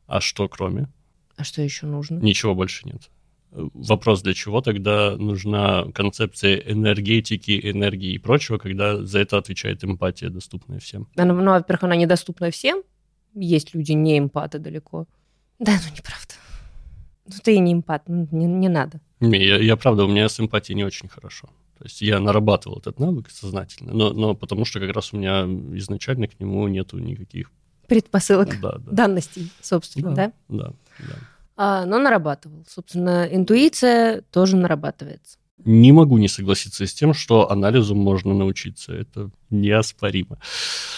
А 0.08 0.22
что 0.22 0.48
кроме? 0.48 0.88
А 1.36 1.44
что 1.44 1.62
еще 1.62 1.88
нужно? 1.88 2.20
Ничего 2.20 2.56
больше 2.56 2.88
нет. 2.88 3.10
Вопрос, 3.52 4.22
для 4.22 4.34
чего 4.34 4.62
тогда 4.62 5.18
нужна 5.18 5.86
концепция 5.94 6.56
энергетики, 6.56 7.60
энергии 7.62 8.14
и 8.14 8.18
прочего, 8.18 8.58
когда 8.58 9.04
за 9.04 9.20
это 9.20 9.38
отвечает 9.38 9.84
эмпатия, 9.84 10.30
доступная 10.30 10.80
всем? 10.80 11.08
Она, 11.18 11.34
ну, 11.34 11.52
во-первых, 11.52 11.84
она 11.84 11.96
недоступна 11.98 12.50
всем. 12.50 12.82
Есть 13.34 13.74
люди 13.74 13.92
не 13.92 14.18
эмпаты 14.20 14.60
далеко. 14.60 15.06
Да, 15.60 15.74
ну 15.74 15.96
неправда. 15.96 16.34
Ну 17.28 17.34
ты 17.44 17.56
и 17.56 17.60
не 17.60 17.74
эмпат, 17.74 18.04
ну, 18.08 18.28
не, 18.32 18.46
не 18.46 18.70
надо. 18.70 19.00
Не, 19.20 19.46
я, 19.46 19.58
я 19.58 19.76
правда, 19.76 20.06
у 20.06 20.08
меня 20.08 20.30
с 20.30 20.40
эмпатией 20.40 20.76
не 20.76 20.86
очень 20.86 21.10
хорошо. 21.10 21.50
То 21.78 21.86
есть 21.86 22.02
я 22.02 22.20
нарабатывал 22.20 22.80
этот 22.80 23.00
навык 23.00 23.30
сознательно, 23.30 23.94
но, 23.94 24.14
но 24.14 24.36
потому 24.36 24.66
что 24.66 24.80
как 24.80 24.92
раз 24.92 25.14
у 25.14 25.18
меня 25.18 25.44
изначально 25.78 26.28
к 26.28 26.40
нему 26.40 26.68
нету 26.68 27.00
никаких 27.00 27.52
предпосылок, 27.88 28.60
да, 28.62 28.78
да. 28.78 28.92
данностей, 28.92 29.52
собственно, 29.62 30.14
да? 30.14 30.34
Да, 30.48 30.58
да. 30.58 30.74
да. 31.00 31.16
А, 31.64 31.86
но 31.86 32.00
нарабатывал. 32.00 32.66
Собственно, 32.68 33.30
интуиция 33.32 34.24
тоже 34.32 34.56
нарабатывается. 34.56 35.38
Не 35.64 35.92
могу 35.92 36.18
не 36.18 36.28
согласиться 36.28 36.88
с 36.88 36.94
тем, 36.96 37.14
что 37.14 37.52
анализу 37.52 37.94
можно 37.94 38.34
научиться. 38.34 38.94
Это 38.94 39.30
неоспоримо. 39.52 40.40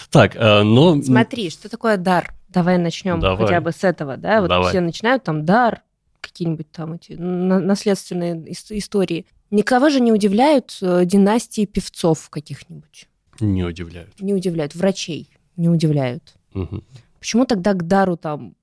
Так, 0.08 0.36
а, 0.36 0.62
но... 0.62 1.02
Смотри, 1.02 1.50
что 1.50 1.68
такое 1.68 1.98
дар? 1.98 2.32
Давай 2.48 2.78
начнем 2.78 3.20
Давай. 3.20 3.44
хотя 3.44 3.60
бы 3.60 3.72
с 3.72 3.84
этого, 3.84 4.16
да? 4.16 4.40
Вот 4.40 4.48
Давай. 4.48 4.70
все 4.70 4.80
начинают 4.80 5.22
там 5.22 5.44
дар, 5.44 5.82
какие-нибудь 6.22 6.70
там 6.70 6.94
эти 6.94 7.12
наследственные 7.12 8.50
истории. 8.50 9.26
Никого 9.50 9.90
же 9.90 10.00
не 10.00 10.12
удивляют 10.12 10.78
э, 10.80 11.04
династии 11.04 11.66
певцов 11.66 12.30
каких-нибудь. 12.30 13.06
Не 13.38 13.64
удивляют. 13.64 14.18
Не 14.18 14.32
удивляют. 14.32 14.74
Врачей 14.74 15.28
не 15.56 15.68
удивляют. 15.68 16.36
Угу. 16.54 16.82
Почему 17.18 17.44
тогда 17.44 17.74
к 17.74 17.86
дару 17.86 18.16
там 18.16 18.54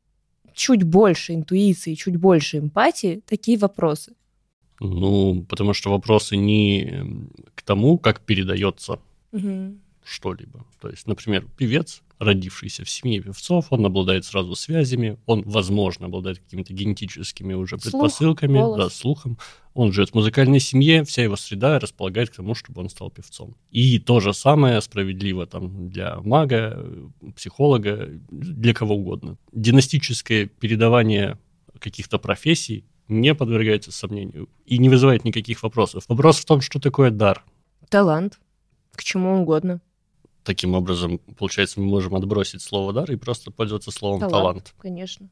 чуть 0.53 0.83
больше 0.83 1.33
интуиции, 1.33 1.95
чуть 1.95 2.17
больше 2.17 2.57
эмпатии 2.57 3.21
такие 3.27 3.57
вопросы? 3.57 4.13
Ну, 4.79 5.45
потому 5.47 5.73
что 5.73 5.91
вопросы 5.91 6.37
не 6.37 7.05
к 7.55 7.61
тому, 7.61 7.97
как 7.97 8.21
передается 8.21 8.99
угу. 9.31 9.75
Что-либо. 10.03 10.65
То 10.79 10.89
есть, 10.89 11.07
например, 11.07 11.45
певец 11.57 12.01
родившийся 12.21 12.85
в 12.85 12.89
семье 12.89 13.19
певцов, 13.19 13.67
он 13.71 13.85
обладает 13.85 14.25
сразу 14.25 14.53
связями, 14.55 15.17
он, 15.25 15.41
возможно, 15.43 16.05
обладает 16.05 16.37
какими-то 16.37 16.71
генетическими 16.71 17.55
уже 17.55 17.77
предпосылками, 17.77 18.59
Слух, 18.59 18.77
да, 18.77 18.89
слухом. 18.89 19.37
Он 19.73 19.91
живет 19.91 20.11
в 20.11 20.13
музыкальной 20.13 20.59
семье, 20.59 21.03
вся 21.03 21.23
его 21.23 21.35
среда 21.35 21.79
располагает 21.79 22.29
к 22.29 22.35
тому, 22.35 22.53
чтобы 22.53 22.81
он 22.81 22.89
стал 22.89 23.09
певцом. 23.09 23.55
И 23.71 23.97
то 23.97 24.19
же 24.19 24.33
самое 24.33 24.79
справедливо 24.81 25.47
там 25.47 25.89
для 25.89 26.19
мага, 26.21 26.85
психолога, 27.35 28.07
для 28.29 28.73
кого 28.75 28.95
угодно. 28.95 29.37
Династическое 29.51 30.45
передавание 30.45 31.39
каких-то 31.79 32.19
профессий 32.19 32.85
не 33.07 33.33
подвергается 33.33 33.91
сомнению 33.91 34.47
и 34.65 34.77
не 34.77 34.89
вызывает 34.89 35.25
никаких 35.25 35.63
вопросов. 35.63 36.03
Вопрос 36.07 36.37
в 36.37 36.45
том, 36.45 36.61
что 36.61 36.79
такое 36.79 37.09
дар. 37.09 37.43
Талант. 37.89 38.39
К 38.93 39.03
чему 39.03 39.41
угодно. 39.41 39.81
Таким 40.43 40.73
образом, 40.73 41.19
получается, 41.37 41.79
мы 41.79 41.85
можем 41.85 42.15
отбросить 42.15 42.61
слово 42.63 42.93
дар 42.93 43.11
и 43.11 43.15
просто 43.15 43.51
пользоваться 43.51 43.91
словом 43.91 44.19
талант. 44.21 44.33
талант. 44.33 44.75
Конечно. 44.79 45.29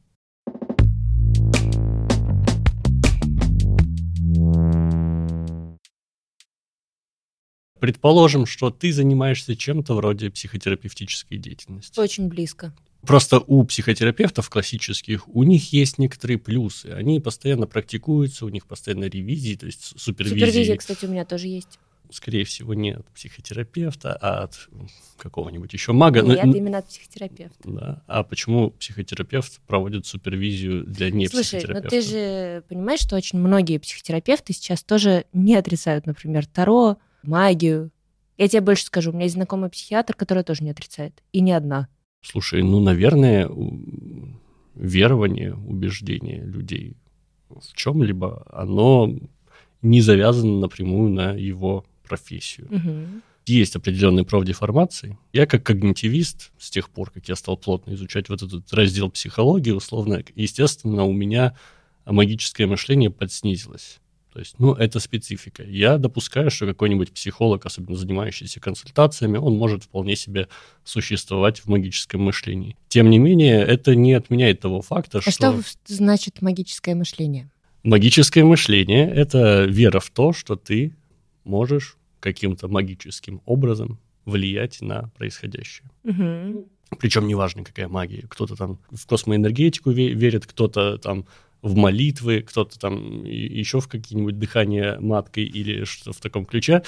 Предположим, 7.80 8.46
что 8.46 8.70
ты 8.70 8.92
занимаешься 8.92 9.56
чем-то 9.56 9.94
вроде 9.94 10.30
психотерапевтической 10.30 11.38
деятельности. 11.38 11.98
Очень 11.98 12.28
близко. 12.28 12.72
Просто 13.02 13.40
у 13.40 13.64
психотерапевтов 13.64 14.50
классических, 14.50 15.26
у 15.28 15.42
них 15.42 15.72
есть 15.72 15.98
некоторые 15.98 16.38
плюсы. 16.38 16.86
Они 16.86 17.18
постоянно 17.18 17.66
практикуются, 17.66 18.44
у 18.44 18.50
них 18.50 18.66
постоянно 18.66 19.04
ревизии, 19.04 19.56
то 19.56 19.66
есть 19.66 19.98
супервизии. 19.98 20.38
Супервизия, 20.38 20.76
кстати, 20.76 21.06
у 21.06 21.08
меня 21.08 21.24
тоже 21.24 21.48
есть 21.48 21.78
скорее 22.10 22.44
всего, 22.44 22.74
не 22.74 22.92
от 22.92 23.06
психотерапевта, 23.12 24.16
а 24.20 24.44
от 24.44 24.68
какого-нибудь 25.16 25.72
еще 25.72 25.92
мага. 25.92 26.22
Нет, 26.22 26.44
но, 26.44 26.54
именно 26.56 26.78
от 26.78 26.88
психотерапевта. 26.88 27.56
Да. 27.64 28.02
А 28.06 28.22
почему 28.22 28.70
психотерапевт 28.70 29.60
проводит 29.66 30.06
супервизию 30.06 30.84
для 30.84 31.10
не 31.10 31.28
Слушай, 31.28 31.64
но 31.66 31.80
ты 31.80 32.00
же 32.00 32.64
понимаешь, 32.68 33.00
что 33.00 33.16
очень 33.16 33.38
многие 33.38 33.78
психотерапевты 33.78 34.52
сейчас 34.52 34.82
тоже 34.82 35.24
не 35.32 35.54
отрицают, 35.54 36.06
например, 36.06 36.46
Таро, 36.46 36.98
магию. 37.22 37.90
Я 38.38 38.48
тебе 38.48 38.62
больше 38.62 38.84
скажу, 38.86 39.10
у 39.10 39.12
меня 39.12 39.24
есть 39.24 39.34
знакомый 39.34 39.70
психиатр, 39.70 40.14
который 40.14 40.42
тоже 40.42 40.64
не 40.64 40.70
отрицает. 40.70 41.22
И 41.32 41.40
не 41.40 41.52
одна. 41.52 41.88
Слушай, 42.22 42.62
ну, 42.62 42.80
наверное, 42.80 43.50
верование, 44.74 45.54
убеждение 45.54 46.42
людей 46.42 46.96
в 47.48 47.74
чем-либо, 47.74 48.46
оно 48.50 49.14
не 49.82 50.00
завязано 50.00 50.60
напрямую 50.60 51.10
на 51.10 51.32
его 51.32 51.84
профессию. 52.10 52.66
Угу. 52.70 53.22
Есть 53.46 53.76
определенные 53.76 54.24
профдеформации. 54.24 55.16
Я 55.32 55.46
как 55.46 55.62
когнитивист, 55.62 56.50
с 56.58 56.70
тех 56.70 56.90
пор, 56.90 57.10
как 57.10 57.28
я 57.28 57.36
стал 57.36 57.56
плотно 57.56 57.94
изучать 57.94 58.28
вот 58.28 58.42
этот 58.42 58.72
раздел 58.72 59.10
психологии, 59.10 59.70
условно, 59.70 60.22
естественно, 60.34 61.04
у 61.04 61.12
меня 61.12 61.56
магическое 62.04 62.66
мышление 62.66 63.10
подснизилось. 63.10 64.00
То 64.32 64.38
есть, 64.38 64.56
ну, 64.58 64.74
это 64.74 65.00
специфика. 65.00 65.62
Я 65.64 65.98
допускаю, 65.98 66.50
что 66.50 66.66
какой-нибудь 66.66 67.12
психолог, 67.12 67.66
особенно 67.66 67.96
занимающийся 67.96 68.60
консультациями, 68.60 69.38
он 69.38 69.56
может 69.56 69.84
вполне 69.84 70.16
себе 70.16 70.48
существовать 70.84 71.60
в 71.60 71.66
магическом 71.66 72.22
мышлении. 72.22 72.76
Тем 72.88 73.10
не 73.10 73.18
менее, 73.18 73.60
это 73.60 73.94
не 73.94 74.12
отменяет 74.12 74.60
того 74.60 74.82
факта, 74.82 75.18
а 75.18 75.20
что... 75.22 75.30
А 75.30 75.62
что 75.62 75.62
значит 75.86 76.42
магическое 76.42 76.94
мышление? 76.94 77.50
Магическое 77.82 78.44
мышление— 78.44 79.10
это 79.14 79.64
вера 79.64 80.00
в 80.00 80.10
то, 80.10 80.32
что 80.32 80.54
ты 80.54 80.94
можешь 81.44 81.96
каким-то 82.20 82.68
магическим 82.68 83.40
образом 83.46 83.98
влиять 84.24 84.80
на 84.80 85.10
происходящее. 85.16 85.90
Угу. 86.04 86.68
Причем 86.98 87.26
неважно, 87.26 87.64
какая 87.64 87.88
магия. 87.88 88.26
Кто-то 88.28 88.56
там 88.56 88.78
в 88.90 89.06
космоэнергетику 89.06 89.90
верит, 89.90 90.46
кто-то 90.46 90.98
там 90.98 91.26
в 91.62 91.76
молитвы, 91.76 92.42
кто-то 92.42 92.78
там 92.78 93.24
еще 93.24 93.80
в 93.80 93.88
какие-нибудь 93.88 94.38
дыхания 94.38 94.98
маткой 94.98 95.44
или 95.44 95.84
что-то 95.84 96.12
в 96.12 96.20
таком 96.20 96.44
ключе. 96.44 96.82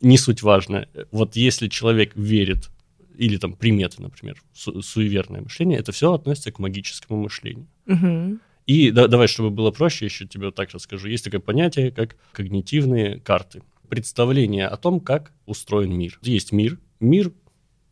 Не 0.00 0.18
суть 0.18 0.42
важно. 0.42 0.88
Вот 1.10 1.36
если 1.36 1.68
человек 1.68 2.12
верит, 2.16 2.70
или 3.16 3.38
там 3.38 3.54
приметы, 3.54 4.02
например, 4.02 4.42
су- 4.52 4.82
суеверное 4.82 5.40
мышление, 5.40 5.78
это 5.78 5.92
все 5.92 6.12
относится 6.12 6.52
к 6.52 6.58
магическому 6.58 7.22
мышлению. 7.22 7.66
Угу. 7.86 8.38
И 8.66 8.90
да, 8.90 9.06
давай, 9.06 9.28
чтобы 9.28 9.50
было 9.50 9.70
проще, 9.70 10.06
еще 10.06 10.26
тебе 10.26 10.46
вот 10.46 10.54
так 10.54 10.70
расскажу. 10.72 11.08
Есть 11.08 11.24
такое 11.24 11.40
понятие, 11.40 11.92
как 11.92 12.16
когнитивные 12.32 13.20
карты. 13.20 13.62
Представление 13.88 14.66
о 14.66 14.76
том, 14.76 15.00
как 15.00 15.32
устроен 15.46 15.96
мир. 15.96 16.18
Есть 16.22 16.52
мир. 16.52 16.78
Мир 17.00 17.32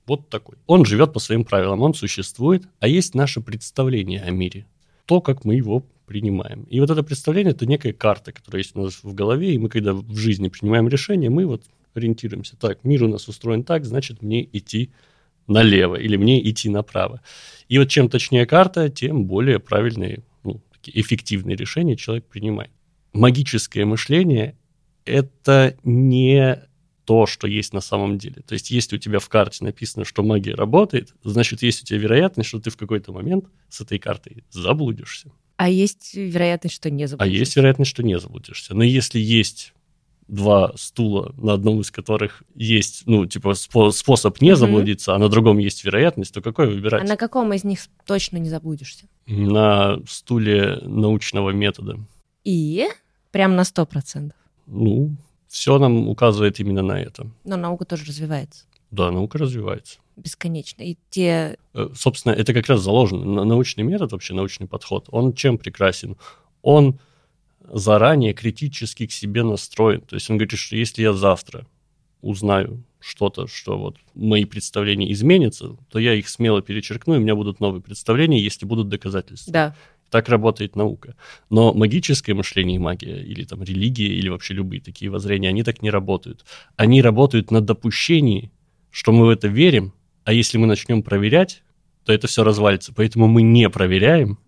вот 0.07 0.29
такой. 0.29 0.57
Он 0.67 0.85
живет 0.85 1.13
по 1.13 1.19
своим 1.19 1.45
правилам, 1.45 1.83
он 1.83 1.95
существует, 1.95 2.65
а 2.81 2.89
есть 2.89 3.15
наше 3.15 3.41
представление 3.41 4.23
о 4.23 4.31
мире. 4.31 4.67
То, 5.07 5.21
как 5.21 5.45
мы 5.45 5.55
его 5.55 5.85
принимаем. 6.07 6.65
И 6.65 6.81
вот 6.81 6.91
это 6.91 7.03
представление– 7.03 7.53
это 7.55 7.67
некая 7.67 7.93
карта, 7.93 8.33
которая 8.33 8.63
есть 8.63 8.77
у 8.77 8.83
нас 8.83 9.03
в 9.03 9.15
голове, 9.15 9.55
и 9.55 9.59
мы, 9.59 9.69
когда 9.69 9.95
в 9.95 10.17
жизни 10.17 10.49
принимаем 10.49 10.89
решение, 10.89 11.31
мы 11.31 11.47
вот 11.47 11.63
ориентируемся. 11.95 12.57
Так, 12.57 12.85
мир 12.85 13.05
у 13.05 13.09
нас 13.09 13.29
устроен 13.29 13.65
так, 13.65 13.85
значит, 13.85 14.23
мне 14.23 14.47
идти 14.53 14.91
налево 15.47 15.97
или 15.97 16.17
мне 16.17 16.47
идти 16.49 16.69
направо. 16.69 17.23
И 17.69 17.79
вот 17.79 17.89
чем 17.89 18.09
точнее 18.09 18.47
карта, 18.47 18.91
тем 18.91 19.25
более 19.25 19.61
правильные, 19.61 20.23
ну, 20.43 20.61
эффективные 20.85 21.57
решения 21.57 21.97
человек 21.97 22.27
принимает. 22.27 22.71
Магическое 23.13 23.85
мышление– 23.85 24.57
это 25.05 25.77
не 25.85 26.63
то, 27.05 27.27
что 27.27 27.47
есть 27.47 27.73
на 27.73 27.81
самом 27.81 28.19
деле. 28.19 28.43
То 28.47 28.55
есть, 28.55 28.71
если 28.71 28.97
у 28.97 28.99
тебя 28.99 29.19
в 29.19 29.29
карте 29.29 29.65
написано, 29.65 30.05
что 30.05 30.23
магия 30.23 30.55
работает, 30.55 31.15
значит, 31.23 31.63
есть 31.63 31.83
у 31.83 31.87
тебя 31.87 31.99
вероятность, 31.99 32.49
что 32.49 32.61
ты 32.61 32.71
в 32.71 32.77
какой-то 32.77 33.13
момент 33.13 33.47
с 33.69 33.81
этой 33.81 33.99
картой 33.99 34.45
заблудишься. 34.51 35.31
А 35.57 35.69
есть 35.69 36.15
вероятность, 36.15 36.75
что 36.75 36.91
не 36.91 37.07
заблудишься. 37.07 37.37
А 37.37 37.39
есть 37.39 37.57
вероятность, 37.57 37.91
что 37.91 38.03
не 38.03 38.19
заблудишься. 38.19 38.75
Но 38.75 38.83
если 38.83 39.21
есть 39.21 39.73
два 40.27 40.73
стула, 40.77 41.35
на 41.37 41.53
одном 41.53 41.81
из 41.81 41.91
которых 41.91 42.43
есть, 42.55 43.03
ну, 43.07 43.27
типа, 43.27 43.51
спо- 43.51 43.93
способ 43.93 44.41
не 44.41 44.57
заблудиться, 44.57 45.13
mm-hmm. 45.13 45.17
а 45.17 45.19
на 45.19 45.29
другом 45.29 45.59
есть 45.59 45.85
вероятность, 45.85 46.33
то 46.33 46.41
какой 46.41 46.67
выбирать? 46.67 47.03
А 47.03 47.07
на 47.07 47.17
каком 47.17 47.53
из 47.53 47.63
них 47.63 47.81
точно 48.07 48.39
не 48.39 48.49
заблудишься? 48.49 49.07
На 49.27 50.01
стуле 50.09 50.79
научного 50.83 51.51
метода. 51.51 51.99
И? 52.43 52.87
Прям 53.31 53.55
на 53.55 53.65
сто 53.65 53.85
процентов? 53.85 54.39
Ну, 54.67 55.17
все 55.49 55.79
нам 55.79 56.09
указывает 56.09 56.61
именно 56.61 56.83
на 56.83 57.01
это. 57.01 57.27
Но 57.45 57.57
наука 57.57 57.85
тоже 57.85 58.05
развивается. 58.05 58.65
Да, 58.91 59.11
наука 59.11 59.39
развивается. 59.39 59.99
Бесконечно. 60.17 60.83
И 60.83 60.97
те... 61.11 61.59
Э, 61.75 61.89
собственно, 61.95 62.33
это 62.33 62.53
как 62.55 62.69
раз 62.69 62.81
заложено. 62.81 63.45
Научный 63.45 63.83
метод, 63.83 64.13
вообще 64.13 64.35
научный 64.35 64.69
подход, 64.69 65.09
он 65.11 65.33
чем 65.33 65.59
прекрасен? 65.59 66.17
Он 66.63 66.99
заранее 67.69 68.33
критически 68.33 69.07
к 69.07 69.13
себе 69.13 69.43
настроен. 69.43 70.03
То 70.03 70.15
есть 70.15 70.31
он 70.31 70.37
говорит, 70.37 70.59
что 70.59 70.77
если 70.77 71.03
я 71.03 71.13
завтра 71.13 71.67
узнаю 72.21 72.83
что-то, 73.01 73.47
что 73.47 73.79
вот 73.79 73.97
мои 74.15 74.45
представления 74.45 75.13
изменятся, 75.13 75.77
то 75.91 75.99
я 75.99 76.15
их 76.15 76.29
смело 76.29 76.63
перечеркну, 76.63 77.15
и 77.15 77.19
у 77.19 77.21
меня 77.21 77.35
будут 77.35 77.61
новые 77.61 77.83
представления, 77.83 78.41
если 78.41 78.65
будут 78.65 78.89
доказательства. 78.89 79.53
Да. 79.53 79.77
Так 80.15 80.29
работает 80.29 80.77
наука. 80.77 81.17
Но 81.51 81.75
магическое 81.75 82.35
мышление 82.35 82.77
и 82.77 82.79
магия, 82.79 83.21
или 83.21 83.43
там 83.43 83.65
религия, 83.65 84.07
или 84.07 84.29
вообще 84.29 84.55
любые 84.55 84.81
такие 84.81 85.11
воззрения, 85.11 85.49
они 85.49 85.65
так 85.65 85.83
не 85.83 85.91
работают. 85.91 86.45
Они 86.77 87.03
работают 87.03 87.51
на 87.51 87.61
допущении, 87.61 88.53
что 88.93 89.11
мы 89.11 89.27
в 89.27 89.29
это 89.29 89.49
верим, 89.49 89.93
а 90.23 90.33
если 90.33 90.57
мы 90.57 90.69
начнем 90.69 91.03
проверять, 91.03 91.65
то 92.05 92.13
это 92.13 92.29
все 92.29 92.45
развалится. 92.45 92.93
Поэтому 92.95 93.27
мы 93.27 93.43
не 93.43 93.69
проверяем 93.69 94.39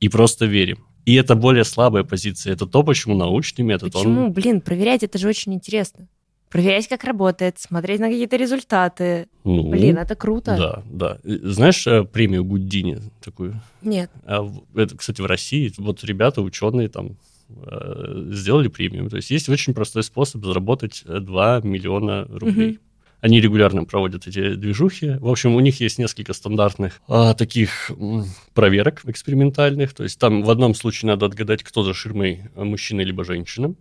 и 0.00 0.10
просто 0.10 0.44
верим. 0.44 0.84
И 1.06 1.14
это 1.14 1.34
более 1.34 1.64
слабая 1.64 2.04
позиция. 2.04 2.52
Это 2.52 2.66
то, 2.66 2.82
почему 2.82 3.16
научный 3.16 3.62
метод. 3.62 3.94
Почему? 3.94 4.26
Он... 4.26 4.32
Блин, 4.34 4.60
проверять 4.60 5.02
это 5.02 5.16
же 5.16 5.28
очень 5.28 5.54
интересно. 5.54 6.08
Проверять, 6.50 6.88
как 6.88 7.04
работает, 7.04 7.60
смотреть 7.60 8.00
на 8.00 8.08
какие-то 8.08 8.36
результаты. 8.36 9.28
Ну, 9.44 9.70
Блин, 9.70 9.98
это 9.98 10.16
круто. 10.16 10.56
Да, 10.58 10.82
да. 10.90 11.18
Знаешь 11.22 11.86
э, 11.86 12.02
премию 12.02 12.44
Гуддини 12.44 12.98
такую? 13.22 13.60
Нет. 13.82 14.10
А, 14.24 14.44
это, 14.74 14.96
кстати, 14.96 15.20
в 15.20 15.26
России. 15.26 15.72
Вот 15.78 16.02
ребята, 16.02 16.42
ученые 16.42 16.88
там 16.88 17.16
э, 17.50 18.30
сделали 18.32 18.66
премию. 18.66 19.08
То 19.08 19.16
есть 19.16 19.30
есть 19.30 19.48
очень 19.48 19.74
простой 19.74 20.02
способ 20.02 20.44
заработать 20.44 21.04
2 21.06 21.60
миллиона 21.62 22.26
рублей. 22.28 22.72
Угу. 22.72 22.78
Они 23.20 23.40
регулярно 23.40 23.84
проводят 23.84 24.26
эти 24.26 24.54
движухи. 24.54 25.18
В 25.20 25.28
общем, 25.28 25.54
у 25.54 25.60
них 25.60 25.78
есть 25.78 25.98
несколько 25.98 26.32
стандартных 26.32 27.00
а, 27.06 27.34
таких 27.34 27.92
проверок 28.54 29.02
экспериментальных. 29.04 29.94
То 29.94 30.02
есть 30.02 30.18
там 30.18 30.42
в 30.42 30.50
одном 30.50 30.74
случае 30.74 31.10
надо 31.10 31.26
отгадать, 31.26 31.62
кто 31.62 31.84
за 31.84 31.94
ширмой, 31.94 32.42
мужчина 32.56 33.02
либо 33.02 33.24
женщина 33.24 33.76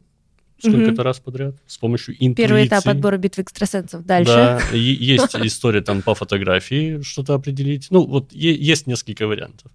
сколько-то 0.60 0.93
угу. 0.93 1.02
раз 1.04 1.19
подряд 1.19 1.56
с 1.65 1.78
помощью 1.78 2.15
интуиции. 2.15 2.48
Первый 2.48 2.67
этап 2.67 2.88
отбора 2.88 3.17
битвы 3.17 3.43
экстрасенсов. 3.43 4.06
Дальше. 4.06 4.32
Да, 4.32 4.62
есть 4.74 5.36
история 5.36 5.82
там 5.82 6.02
по 6.02 6.15
фотографии 6.15 7.02
что-то 7.02 7.34
определить. 7.34 7.88
Ну, 7.89 8.06
вот 8.06 8.32
есть 8.34 8.88
несколько 8.88 9.28
вариантов. 9.28 9.72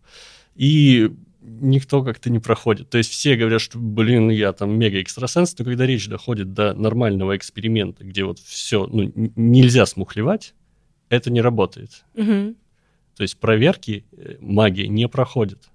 И 0.55 1.11
никто 1.45 2.03
как-то 2.03 2.31
не 2.31 2.39
проходит. 2.39 2.89
То 2.91 2.99
есть 2.99 3.11
все 3.11 3.37
говорят, 3.37 3.61
что, 3.61 3.79
блин, 3.79 4.31
я 4.31 4.53
там 4.53 4.79
мега-экстрасенс, 4.79 5.55
но 5.59 5.65
когда 5.65 5.87
речь 5.87 6.09
доходит 6.09 6.55
до 6.55 6.75
нормального 6.75 7.37
эксперимента, 7.37 8.05
где 8.05 8.25
вот 8.25 8.39
все, 8.39 8.87
ну, 8.87 9.13
нельзя 9.37 9.87
смухлевать, 9.87 10.55
это 11.09 11.31
не 11.31 11.41
работает. 11.41 12.05
Угу. 12.15 12.55
То 13.17 13.23
есть 13.23 13.39
проверки 13.39 14.05
э, 14.13 14.37
магии 14.41 14.87
не 14.87 15.09
проходят. 15.09 15.71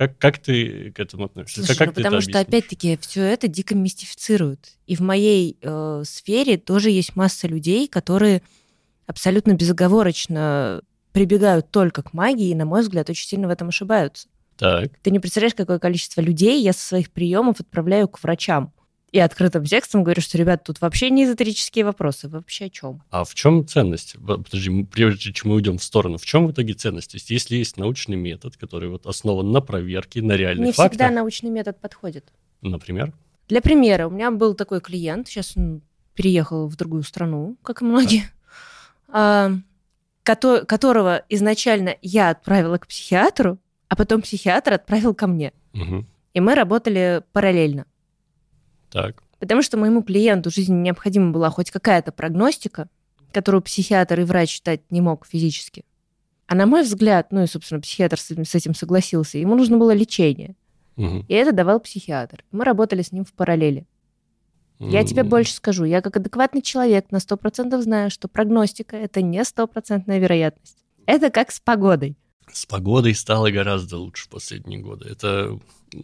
Как, 0.00 0.16
как 0.16 0.38
ты 0.38 0.92
к 0.92 0.98
этому 0.98 1.26
относишься? 1.26 1.62
Слушай, 1.62 1.76
как 1.76 1.88
ну, 1.88 1.92
потому 1.92 2.22
что, 2.22 2.40
опять-таки, 2.40 2.98
все 3.02 3.20
это 3.20 3.48
дико 3.48 3.74
мистифицируют. 3.74 4.70
И 4.86 4.96
в 4.96 5.00
моей 5.00 5.58
э, 5.60 6.04
сфере 6.06 6.56
тоже 6.56 6.88
есть 6.88 7.16
масса 7.16 7.46
людей, 7.46 7.86
которые 7.86 8.40
абсолютно 9.06 9.52
безоговорочно 9.52 10.80
прибегают 11.12 11.70
только 11.70 12.02
к 12.02 12.14
магии, 12.14 12.48
и, 12.48 12.54
на 12.54 12.64
мой 12.64 12.80
взгляд, 12.80 13.10
очень 13.10 13.28
сильно 13.28 13.46
в 13.46 13.50
этом 13.50 13.68
ошибаются. 13.68 14.28
Так. 14.56 14.90
Ты 15.02 15.10
не 15.10 15.18
представляешь, 15.18 15.54
какое 15.54 15.78
количество 15.78 16.22
людей 16.22 16.62
я 16.62 16.72
со 16.72 16.80
своих 16.80 17.10
приемов 17.10 17.60
отправляю 17.60 18.08
к 18.08 18.22
врачам. 18.22 18.72
И 19.12 19.18
открытым 19.18 19.64
текстом 19.64 20.04
говорю, 20.04 20.22
что, 20.22 20.38
ребят, 20.38 20.62
тут 20.62 20.80
вообще 20.80 21.10
не 21.10 21.24
эзотерические 21.24 21.84
вопросы. 21.84 22.28
Вы 22.28 22.38
вообще 22.38 22.66
о 22.66 22.70
чем? 22.70 23.02
А 23.10 23.24
в 23.24 23.34
чем 23.34 23.66
ценность? 23.66 24.16
Подожди, 24.24 24.84
прежде 24.84 25.32
чем 25.32 25.50
мы 25.50 25.56
уйдем 25.56 25.78
в 25.78 25.82
сторону, 25.82 26.16
в 26.16 26.24
чем 26.24 26.46
в 26.46 26.52
итоге 26.52 26.74
ценность? 26.74 27.10
То 27.10 27.16
есть, 27.16 27.30
если 27.30 27.56
есть 27.56 27.76
научный 27.76 28.16
метод, 28.16 28.56
который 28.56 28.88
вот 28.88 29.06
основан 29.06 29.50
на 29.50 29.60
проверке, 29.60 30.22
на 30.22 30.32
реальных 30.32 30.66
не 30.66 30.72
фактах... 30.72 30.92
Не 30.92 31.04
всегда 31.04 31.10
научный 31.10 31.50
метод 31.50 31.80
подходит. 31.80 32.32
Например? 32.62 33.12
Для 33.48 33.60
примера, 33.60 34.06
у 34.06 34.10
меня 34.10 34.30
был 34.30 34.54
такой 34.54 34.80
клиент, 34.80 35.26
сейчас 35.26 35.56
он 35.56 35.82
переехал 36.14 36.68
в 36.68 36.76
другую 36.76 37.02
страну, 37.02 37.56
как 37.62 37.82
и 37.82 37.84
многие, 37.84 38.30
а, 39.08 39.50
которого 40.22 41.24
изначально 41.28 41.96
я 42.00 42.30
отправила 42.30 42.78
к 42.78 42.86
психиатру, 42.86 43.58
а 43.88 43.96
потом 43.96 44.22
психиатр 44.22 44.74
отправил 44.74 45.14
ко 45.14 45.26
мне. 45.26 45.52
Угу. 45.74 46.06
И 46.34 46.40
мы 46.40 46.54
работали 46.54 47.22
параллельно. 47.32 47.86
Так. 48.90 49.22
Потому 49.38 49.62
что 49.62 49.76
моему 49.76 50.02
клиенту 50.02 50.50
жизни 50.50 50.74
необходима 50.74 51.32
была 51.32 51.50
хоть 51.50 51.70
какая-то 51.70 52.12
прогностика, 52.12 52.88
которую 53.32 53.62
психиатр 53.62 54.20
и 54.20 54.24
врач 54.24 54.50
читать 54.50 54.82
не 54.90 55.00
мог 55.00 55.26
физически. 55.26 55.84
А 56.46 56.54
на 56.54 56.66
мой 56.66 56.82
взгляд, 56.82 57.30
ну 57.30 57.42
и, 57.42 57.46
собственно, 57.46 57.80
психиатр 57.80 58.18
с 58.18 58.54
этим 58.54 58.74
согласился, 58.74 59.38
ему 59.38 59.54
нужно 59.54 59.78
было 59.78 59.92
лечение. 59.92 60.56
Угу. 60.96 61.24
И 61.28 61.34
это 61.34 61.52
давал 61.52 61.80
психиатр. 61.80 62.44
Мы 62.50 62.64
работали 62.64 63.02
с 63.02 63.12
ним 63.12 63.24
в 63.24 63.32
параллели. 63.32 63.86
Я 64.80 65.04
тебе 65.04 65.24
больше 65.24 65.52
скажу. 65.52 65.84
Я 65.84 66.00
как 66.00 66.16
адекватный 66.16 66.62
человек 66.62 67.10
на 67.10 67.18
100% 67.18 67.78
знаю, 67.82 68.10
что 68.10 68.28
прогностика– 68.28 68.96
это 68.98 69.20
не 69.20 69.44
стопроцентная 69.44 70.18
вероятность. 70.18 70.78
Это 71.04 71.28
как 71.28 71.50
с 71.50 71.60
погодой. 71.60 72.16
С 72.52 72.66
погодой 72.66 73.14
стало 73.14 73.50
гораздо 73.50 73.98
лучше 73.98 74.24
в 74.24 74.28
последние 74.28 74.80
годы. 74.80 75.08
Это 75.08 75.58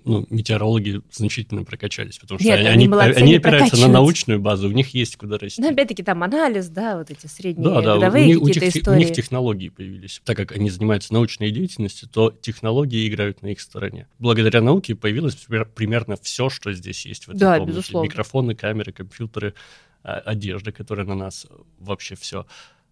ну, 0.04 0.26
метеорологи 0.30 1.00
значительно 1.10 1.64
прокачались, 1.64 2.18
потому 2.18 2.38
что 2.38 2.48
Нет, 2.48 2.58
они, 2.60 2.68
они, 2.68 2.88
молодцы, 2.88 3.18
они 3.18 3.36
опираются 3.36 3.76
на 3.80 3.88
научную 3.88 4.40
базу, 4.40 4.68
у 4.68 4.72
них 4.72 4.94
есть 4.94 5.16
куда 5.16 5.38
расти. 5.38 5.60
Ну, 5.60 5.70
опять-таки, 5.70 6.02
там 6.02 6.22
анализ, 6.22 6.68
да, 6.68 6.98
вот 6.98 7.10
эти 7.10 7.26
средние 7.26 7.68
да, 7.68 7.80
да, 7.80 7.94
годовые 7.94 8.36
у, 8.36 8.44
какие-то 8.44 8.66
них, 8.66 8.76
истории. 8.76 8.96
У 8.96 8.98
них 8.98 9.12
технологии 9.12 9.68
появились. 9.68 10.20
Так 10.24 10.36
как 10.36 10.52
они 10.52 10.70
занимаются 10.70 11.12
научной 11.12 11.50
деятельностью, 11.50 12.08
то 12.08 12.30
технологии 12.40 13.08
играют 13.08 13.42
на 13.42 13.48
их 13.48 13.60
стороне. 13.60 14.08
Благодаря 14.18 14.60
науке 14.60 14.94
появилось 14.94 15.36
примерно 15.74 16.16
все, 16.20 16.48
что 16.48 16.72
здесь 16.72 17.06
есть 17.06 17.26
в 17.26 17.30
этой 17.30 17.38
да, 17.38 17.58
комнате. 17.58 17.78
Безусловно. 17.78 18.08
Микрофоны, 18.08 18.54
камеры, 18.54 18.92
компьютеры, 18.92 19.54
а, 20.02 20.18
одежда, 20.18 20.72
которая 20.72 21.06
на 21.06 21.14
нас, 21.14 21.46
вообще 21.78 22.14
все. 22.16 22.46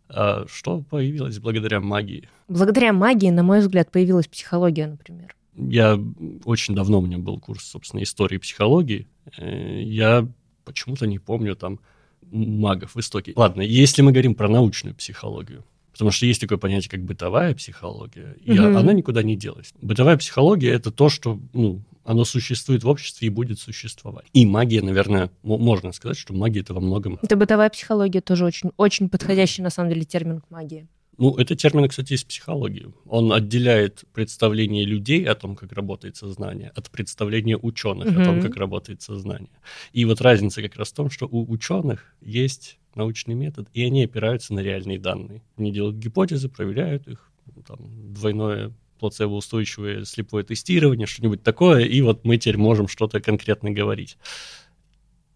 А 0.08 0.46
что 0.48 0.80
появилось 0.82 1.38
благодаря 1.38 1.80
магии? 1.80 2.28
Благодаря 2.48 2.92
магии, 2.92 3.30
на 3.30 3.42
мой 3.42 3.60
взгляд, 3.60 3.90
появилась 3.90 4.26
психология, 4.26 4.86
например. 4.86 5.34
Я 5.56 5.98
очень 6.44 6.74
давно 6.74 6.98
у 6.98 7.06
меня 7.06 7.18
был 7.18 7.38
курс, 7.38 7.64
собственно, 7.64 8.02
истории 8.02 8.38
психологии. 8.38 9.06
Э, 9.38 9.82
я 9.82 10.28
почему-то 10.64 11.06
не 11.06 11.18
помню 11.18 11.54
там 11.54 11.80
магов 12.30 12.94
в 12.94 13.00
истоке. 13.00 13.32
Ладно, 13.36 13.62
если 13.62 14.02
мы 14.02 14.12
говорим 14.12 14.34
про 14.34 14.48
научную 14.48 14.94
психологию, 14.94 15.64
потому 15.92 16.10
что 16.10 16.26
есть 16.26 16.40
такое 16.40 16.58
понятие, 16.58 16.90
как 16.90 17.02
бытовая 17.02 17.54
психология, 17.54 18.36
и 18.44 18.58
угу. 18.58 18.76
она 18.76 18.92
никуда 18.92 19.22
не 19.22 19.36
делась. 19.36 19.72
Бытовая 19.80 20.16
психология 20.16 20.70
это 20.70 20.90
то, 20.90 21.08
что 21.08 21.38
ну, 21.52 21.82
оно 22.04 22.24
существует 22.24 22.84
в 22.84 22.88
обществе 22.88 23.26
и 23.26 23.30
будет 23.30 23.58
существовать. 23.58 24.26
И 24.32 24.46
магия, 24.46 24.82
наверное, 24.82 25.30
можно 25.42 25.92
сказать, 25.92 26.18
что 26.18 26.34
магия 26.34 26.60
это 26.60 26.74
во 26.74 26.80
многом. 26.80 27.18
Это 27.22 27.36
бытовая 27.36 27.70
психология 27.70 28.20
тоже 28.20 28.44
очень, 28.44 28.70
очень 28.76 29.08
подходящий 29.08 29.62
на 29.62 29.70
самом 29.70 29.90
деле 29.90 30.04
термин 30.04 30.40
к 30.40 30.50
магии. 30.50 30.86
Ну, 31.16 31.36
это 31.36 31.54
термин, 31.54 31.88
кстати, 31.88 32.14
из 32.14 32.24
психологии. 32.24 32.92
Он 33.06 33.32
отделяет 33.32 34.04
представление 34.12 34.84
людей 34.84 35.24
о 35.24 35.34
том, 35.34 35.54
как 35.54 35.72
работает 35.72 36.16
сознание, 36.16 36.72
от 36.74 36.90
представления 36.90 37.56
ученых 37.56 38.08
mm-hmm. 38.08 38.22
о 38.22 38.24
том, 38.24 38.42
как 38.42 38.56
работает 38.56 39.02
сознание. 39.02 39.50
И 39.92 40.04
вот 40.04 40.20
разница 40.20 40.60
как 40.62 40.76
раз 40.76 40.90
в 40.90 40.94
том, 40.94 41.10
что 41.10 41.26
у 41.26 41.48
ученых 41.50 42.14
есть 42.20 42.78
научный 42.96 43.34
метод, 43.34 43.68
и 43.74 43.84
они 43.84 44.04
опираются 44.04 44.54
на 44.54 44.60
реальные 44.60 44.98
данные. 44.98 45.42
Они 45.56 45.72
делают 45.72 45.96
гипотезы, 45.96 46.48
проверяют 46.48 47.06
их, 47.06 47.30
там, 47.66 47.78
двойное 48.12 48.72
плацебо-устойчивое 49.04 50.04
слепое 50.04 50.44
тестирование, 50.44 51.06
что-нибудь 51.06 51.42
такое, 51.42 51.84
и 51.84 52.00
вот 52.00 52.24
мы 52.24 52.38
теперь 52.38 52.56
можем 52.56 52.88
что-то 52.88 53.20
конкретно 53.20 53.70
говорить. 53.70 54.16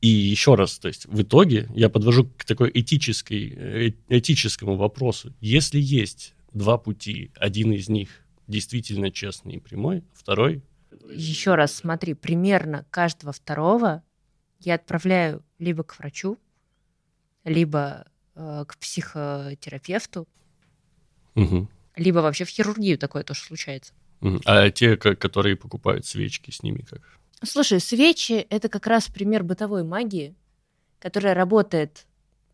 И 0.00 0.08
еще 0.08 0.54
раз, 0.54 0.78
то 0.78 0.88
есть 0.88 1.06
в 1.06 1.22
итоге 1.22 1.68
я 1.74 1.88
подвожу 1.90 2.30
к 2.36 2.44
такой 2.44 2.70
этической, 2.72 3.52
э, 3.54 3.92
этическому 4.08 4.76
вопросу. 4.76 5.34
Если 5.40 5.80
есть 5.80 6.34
два 6.52 6.78
пути, 6.78 7.32
один 7.36 7.72
из 7.72 7.88
них 7.88 8.08
действительно 8.46 9.10
честный 9.10 9.54
и 9.54 9.60
прямой, 9.60 10.04
второй... 10.14 10.62
Еще 11.10 11.54
раз 11.54 11.74
смотри, 11.74 12.14
примерно 12.14 12.86
каждого 12.90 13.32
второго 13.32 14.02
я 14.60 14.74
отправляю 14.74 15.44
либо 15.58 15.82
к 15.82 15.98
врачу, 15.98 16.38
либо 17.44 18.06
э, 18.34 18.64
к 18.66 18.78
психотерапевту, 18.78 20.26
угу. 21.34 21.68
Либо 21.98 22.18
вообще 22.18 22.44
в 22.44 22.48
хирургию 22.48 22.98
такое 22.98 23.22
тоже 23.22 23.40
случается. 23.40 23.92
А 24.44 24.70
те, 24.70 24.96
которые 24.96 25.56
покупают 25.56 26.06
свечки, 26.06 26.50
с 26.50 26.62
ними 26.62 26.84
как? 26.88 27.00
Слушай, 27.42 27.80
свечи— 27.80 28.46
это 28.50 28.68
как 28.68 28.86
раз 28.86 29.06
пример 29.06 29.44
бытовой 29.44 29.84
магии, 29.84 30.34
которая 30.98 31.34
работает, 31.34 32.06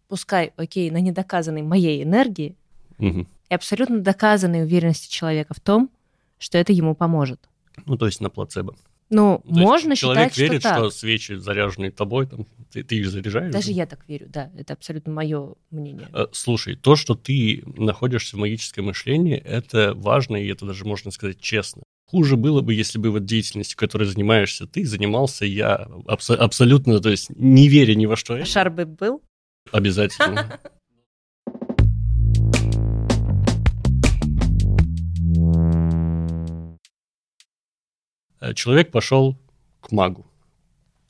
пускай, 0.09 0.53
окей, 0.57 0.91
на 0.91 0.99
недоказанной 0.99 1.63
моей 1.63 2.03
энергии 2.03 2.57
угу. 2.99 3.27
и 3.49 3.55
абсолютно 3.55 4.01
доказанной 4.01 4.63
уверенности 4.65 5.11
человека 5.11 5.55
в 5.55 5.61
том, 5.61 5.91
что 6.39 6.59
это 6.59 6.73
ему 6.73 6.95
поможет. 6.95 7.41
Ну, 7.87 7.97
то 7.97 8.07
есть 8.07 8.21
на 8.21 8.29
плацебо. 8.29 8.77
Ну, 9.15 9.41
То 9.45 9.55
можно 9.55 9.95
человек 9.95 10.33
считать, 10.33 10.39
верит, 10.39 10.61
что, 10.61 10.69
так. 10.69 10.79
что 10.79 10.91
свечи, 10.91 11.35
заряженные 11.35 11.93
тобой, 11.93 12.27
там, 12.27 12.47
ты, 12.73 12.83
ты 12.83 12.97
их 12.97 13.09
заряжаешь? 13.09 13.53
Даже 13.53 13.71
я 13.71 13.87
так 13.87 14.09
верю, 14.09 14.27
да. 14.29 14.51
Это 14.59 14.73
абсолютно 14.73 15.13
мое 15.13 15.55
мнение. 15.71 16.09
Э, 16.13 16.27
слушай, 16.33 16.75
то, 16.75 16.97
что 16.97 17.15
ты 17.15 17.63
находишься 17.65 18.35
в 18.37 18.41
магическом 18.41 18.87
мышлении, 18.87 19.37
это 19.37 19.95
важно, 19.95 20.35
и 20.35 20.49
это 20.49 20.67
даже 20.67 20.85
можно 20.85 21.13
сказать 21.13 21.41
честно. 21.41 21.85
Хуже 22.11 22.37
было 22.37 22.61
бы, 22.61 22.75
если 22.75 22.99
бы 22.99 23.13
вот 23.13 23.25
деятельностью, 23.25 23.79
которой 23.79 24.05
занимаешься 24.05 24.67
ты, 24.67 24.85
занимался 24.85 25.47
я 25.47 25.87
абс- 26.07 26.31
абсолютно, 26.31 26.99
то 27.01 27.11
есть 27.11 27.31
не 27.31 27.69
веря 27.69 27.95
ни 27.95 28.07
во 28.07 28.17
что. 28.17 28.35
А 28.35 28.45
шар 28.45 28.69
бы 28.69 28.85
был? 28.85 29.23
Обязательно. 29.71 30.59
Человек 38.55 38.91
пошел 38.91 39.37
к 39.81 39.93
магу. 39.93 40.27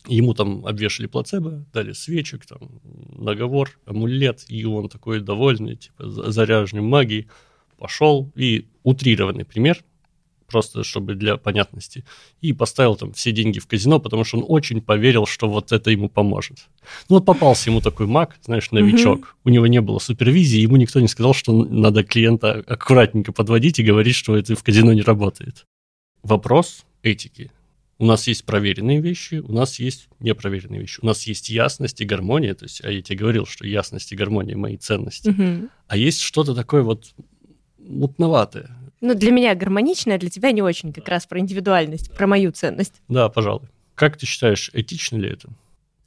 Ему 0.06 0.34
там 0.34 0.66
обвешали 0.66 1.06
плацебо, 1.06 1.64
дали 1.72 1.92
свечек, 1.92 2.44
там, 2.44 2.80
наговор, 3.16 3.70
амулет, 3.86 4.44
и 4.48 4.64
он 4.66 4.88
такой 4.88 5.20
довольный, 5.20 5.76
типа, 5.76 6.08
заряженный 6.30 6.82
магией, 6.82 7.28
пошел, 7.78 8.30
и 8.34 8.66
утрированный 8.82 9.46
пример, 9.46 9.82
просто 10.46 10.84
чтобы 10.84 11.14
для 11.14 11.36
понятности, 11.36 12.04
и 12.40 12.52
поставил 12.52 12.96
там 12.96 13.12
все 13.12 13.32
деньги 13.32 13.58
в 13.58 13.66
казино, 13.66 13.98
потому 13.98 14.24
что 14.24 14.38
он 14.38 14.44
очень 14.46 14.80
поверил, 14.80 15.26
что 15.26 15.48
вот 15.48 15.72
это 15.72 15.90
ему 15.90 16.08
поможет. 16.08 16.68
Ну 17.08 17.16
вот 17.16 17.24
попался 17.24 17.70
ему 17.70 17.80
такой 17.80 18.06
маг, 18.06 18.36
знаешь, 18.44 18.70
новичок, 18.70 19.20
mm-hmm. 19.20 19.40
у 19.44 19.48
него 19.48 19.66
не 19.66 19.80
было 19.80 19.98
супервизии, 19.98 20.60
ему 20.60 20.76
никто 20.76 21.00
не 21.00 21.08
сказал, 21.08 21.34
что 21.34 21.64
надо 21.64 22.04
клиента 22.04 22.62
аккуратненько 22.66 23.32
подводить 23.32 23.78
и 23.78 23.82
говорить, 23.82 24.14
что 24.14 24.36
это 24.36 24.54
в 24.54 24.62
казино 24.62 24.92
не 24.92 25.02
работает. 25.02 25.64
Вопрос 26.22 26.84
этики. 27.04 27.50
У 27.98 28.06
нас 28.06 28.26
есть 28.26 28.44
проверенные 28.44 29.00
вещи, 29.00 29.36
у 29.36 29.52
нас 29.52 29.78
есть 29.78 30.08
непроверенные 30.18 30.80
вещи. 30.80 30.98
У 31.00 31.06
нас 31.06 31.26
есть 31.28 31.48
ясность 31.48 32.00
и 32.00 32.04
гармония, 32.04 32.54
то 32.54 32.64
есть, 32.64 32.84
а 32.84 32.90
я 32.90 33.00
тебе 33.02 33.18
говорил, 33.18 33.46
что 33.46 33.66
ясность 33.66 34.10
и 34.10 34.16
гармония 34.16 34.56
мои 34.56 34.76
ценности. 34.76 35.28
Угу. 35.28 35.68
А 35.86 35.96
есть 35.96 36.20
что-то 36.20 36.54
такое 36.54 36.82
вот 36.82 37.14
мутноватое. 37.78 38.70
Ну, 39.00 39.14
для 39.14 39.30
меня 39.30 39.54
гармоничное, 39.54 40.16
а 40.16 40.18
для 40.18 40.30
тебя 40.30 40.50
не 40.50 40.62
очень, 40.62 40.92
как 40.92 41.08
раз 41.08 41.26
про 41.26 41.38
индивидуальность, 41.38 42.10
про 42.16 42.26
мою 42.26 42.50
ценность. 42.50 42.94
Да, 43.08 43.28
пожалуй. 43.28 43.68
Как 43.94 44.16
ты 44.16 44.26
считаешь, 44.26 44.70
этично 44.72 45.16
ли 45.16 45.28
это? 45.28 45.50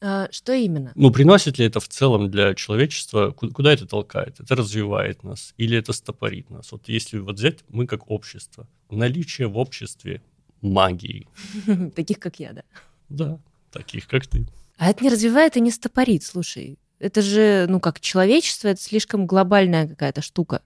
А, 0.01 0.27
что 0.31 0.53
именно? 0.53 0.91
Ну, 0.95 1.11
приносит 1.11 1.57
ли 1.57 1.65
это 1.65 1.79
в 1.79 1.87
целом 1.87 2.29
для 2.29 2.53
человечества, 2.53 3.31
куда 3.31 3.73
это 3.73 3.87
толкает? 3.87 4.39
Это 4.39 4.55
развивает 4.55 5.23
нас 5.23 5.53
или 5.57 5.77
это 5.77 5.93
стопорит 5.93 6.49
нас? 6.49 6.71
Вот 6.71 6.87
если 6.87 7.17
вот 7.17 7.35
взять 7.35 7.59
мы 7.69 7.87
как 7.87 8.11
общество, 8.11 8.67
наличие 8.89 9.47
в 9.47 9.57
обществе 9.57 10.21
магии. 10.61 11.27
Таких, 11.95 12.19
как 12.19 12.39
я, 12.39 12.53
да? 12.53 12.63
Да, 13.09 13.39
таких, 13.71 14.07
как 14.07 14.27
ты. 14.27 14.47
А 14.77 14.89
это 14.89 15.03
не 15.03 15.09
развивает 15.09 15.55
и 15.57 15.61
не 15.61 15.71
стопорит, 15.71 16.23
слушай. 16.23 16.77
Это 16.99 17.21
же, 17.21 17.67
ну, 17.69 17.79
как 17.79 17.99
человечество, 17.99 18.67
это 18.69 18.81
слишком 18.81 19.27
глобальная 19.27 19.87
какая-то 19.87 20.21
штука. 20.21 20.61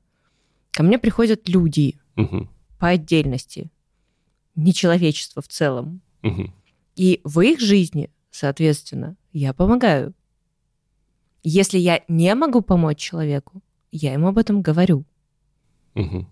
Ко 0.72 0.84
мне 0.84 0.98
приходят 0.98 1.48
люди 1.50 2.00
угу. 2.16 2.48
по 2.80 2.90
отдельности, 2.90 3.70
не 4.56 4.74
человечество 4.74 5.42
в 5.42 5.48
целом. 5.48 6.02
Угу. 6.24 6.52
И 6.96 7.22
в 7.24 7.42
их 7.42 7.60
жизни, 7.60 8.10
соответственно, 8.32 9.18
я 9.34 9.54
помогаю. 9.54 10.14
Если 11.44 11.78
я 11.78 12.04
не 12.08 12.34
могу 12.36 12.62
помочь 12.62 13.00
человеку, 13.00 13.62
я 13.92 14.14
ему 14.14 14.28
об 14.28 14.38
этом 14.38 14.62
говорю. 14.62 15.06
Угу. 15.96 16.26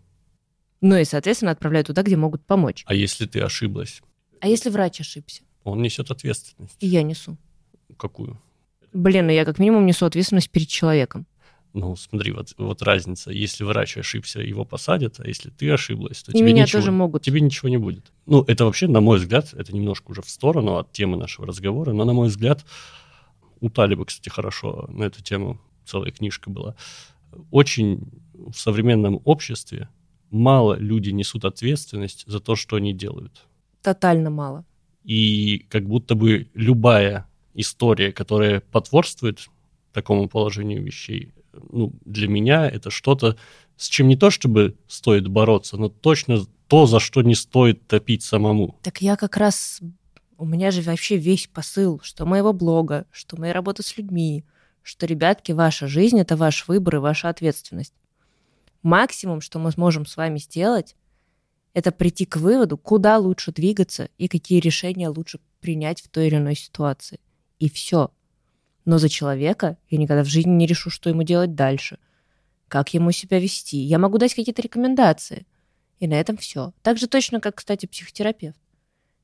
Ну 0.81 0.97
и, 0.97 1.03
соответственно, 1.03 1.51
отправляю 1.51 1.85
туда, 1.85 2.03
где 2.03 2.15
могут 2.15 2.45
помочь. 2.45 2.83
А 2.85 2.93
если 2.93 3.25
ты 3.25 3.41
ошиблась? 3.41 4.01
А 4.39 4.47
если 4.47 4.69
врач 4.69 5.01
ошибся? 5.01 5.43
Он 5.63 5.81
несет 5.81 6.09
ответственность. 6.11 6.77
И 6.79 6.87
я 6.87 7.03
несу. 7.03 7.37
Какую? 7.97 8.41
Блин, 8.93 9.27
ну 9.27 9.33
я 9.33 9.45
как 9.45 9.59
минимум 9.59 9.85
несу 9.85 10.05
ответственность 10.05 10.49
перед 10.49 10.67
человеком. 10.67 11.27
Ну, 11.73 11.95
смотри, 11.95 12.31
вот, 12.31 12.53
вот 12.57 12.81
разница. 12.81 13.29
Если 13.29 13.63
врач 13.63 13.97
ошибся, 13.97 14.41
его 14.41 14.65
посадят, 14.65 15.19
а 15.19 15.27
если 15.27 15.51
ты 15.51 15.69
ошиблась, 15.69 16.23
то 16.23 16.31
и 16.31 16.35
тебе, 16.35 16.47
меня 16.47 16.63
ничего, 16.63 16.81
тоже 16.81 16.91
могут. 16.91 17.23
тебе 17.23 17.41
ничего 17.41 17.69
не 17.69 17.77
будет. 17.77 18.11
Ну, 18.25 18.43
это 18.47 18.65
вообще, 18.65 18.87
на 18.87 19.01
мой 19.01 19.19
взгляд, 19.19 19.53
это 19.53 19.73
немножко 19.73 20.09
уже 20.09 20.23
в 20.23 20.29
сторону 20.29 20.77
от 20.77 20.91
темы 20.91 21.17
нашего 21.17 21.45
разговора, 21.45 21.93
но, 21.93 22.05
на 22.05 22.13
мой 22.13 22.29
взгляд, 22.29 22.65
у 23.59 23.69
Талиба, 23.69 24.05
кстати, 24.05 24.29
хорошо 24.29 24.87
на 24.89 25.03
эту 25.03 25.21
тему 25.21 25.61
целая 25.85 26.11
книжка 26.11 26.49
была. 26.49 26.75
Очень 27.51 28.09
в 28.33 28.55
современном 28.55 29.21
обществе 29.25 29.89
мало 30.31 30.75
люди 30.75 31.09
несут 31.09 31.45
ответственность 31.45 32.23
за 32.27 32.39
то, 32.39 32.55
что 32.55 32.75
они 32.75 32.93
делают. 32.93 33.45
Тотально 33.81 34.29
мало. 34.29 34.65
И 35.03 35.65
как 35.69 35.85
будто 35.85 36.15
бы 36.15 36.49
любая 36.53 37.27
история, 37.53 38.11
которая 38.11 38.61
потворствует 38.61 39.47
такому 39.93 40.27
положению 40.27 40.83
вещей, 40.83 41.33
ну, 41.71 41.93
для 42.05 42.27
меня 42.27 42.69
это 42.69 42.89
что-то, 42.89 43.37
с 43.77 43.87
чем 43.87 44.07
не 44.07 44.15
то 44.15 44.29
чтобы 44.29 44.75
стоит 44.87 45.27
бороться, 45.27 45.77
но 45.77 45.89
точно 45.89 46.45
то, 46.67 46.85
за 46.85 46.99
что 46.99 47.21
не 47.21 47.35
стоит 47.35 47.87
топить 47.87 48.23
самому. 48.23 48.77
Так 48.83 49.01
я 49.01 49.15
как 49.15 49.37
раз... 49.37 49.81
У 50.37 50.45
меня 50.45 50.71
же 50.71 50.81
вообще 50.81 51.17
весь 51.17 51.47
посыл, 51.47 51.99
что 52.01 52.25
моего 52.25 52.53
блога, 52.53 53.05
что 53.11 53.37
моя 53.37 53.51
работа 53.51 53.83
с 53.83 53.97
людьми, 53.97 54.45
что, 54.83 55.05
ребятки, 55.05 55.51
ваша 55.51 55.87
жизнь— 55.87 56.17
это 56.21 56.37
ваш 56.37 56.67
выбор 56.67 56.95
и 56.95 56.99
ваша 56.99 57.27
ответственность. 57.27 57.93
Максимум, 58.81 59.41
что 59.41 59.59
мы 59.59 59.71
сможем 59.71 60.05
с 60.05 60.15
вами 60.15 60.37
сделать, 60.37 60.95
это 61.73 61.91
прийти 61.91 62.25
к 62.25 62.37
выводу, 62.37 62.77
куда 62.77 63.17
лучше 63.17 63.51
двигаться 63.51 64.09
и 64.17 64.27
какие 64.27 64.59
решения 64.59 65.09
лучше 65.09 65.39
принять 65.59 66.01
в 66.01 66.09
той 66.09 66.27
или 66.27 66.35
иной 66.35 66.55
ситуации. 66.55 67.19
И 67.59 67.69
все. 67.69 68.11
Но 68.85 68.97
за 68.97 69.09
человека 69.09 69.77
я 69.89 69.97
никогда 69.97 70.23
в 70.23 70.27
жизни 70.27 70.51
не 70.51 70.65
решу, 70.65 70.89
что 70.89 71.09
ему 71.09 71.23
делать 71.23 71.55
дальше, 71.55 71.99
как 72.67 72.93
ему 72.93 73.11
себя 73.11 73.39
вести. 73.39 73.77
Я 73.77 73.99
могу 73.99 74.17
дать 74.17 74.33
какие-то 74.33 74.61
рекомендации. 74.61 75.45
И 75.99 76.07
на 76.07 76.13
этом 76.13 76.37
все. 76.37 76.73
Так 76.81 76.97
же 76.97 77.07
точно, 77.07 77.41
как, 77.41 77.55
кстати, 77.55 77.85
психотерапевт, 77.85 78.57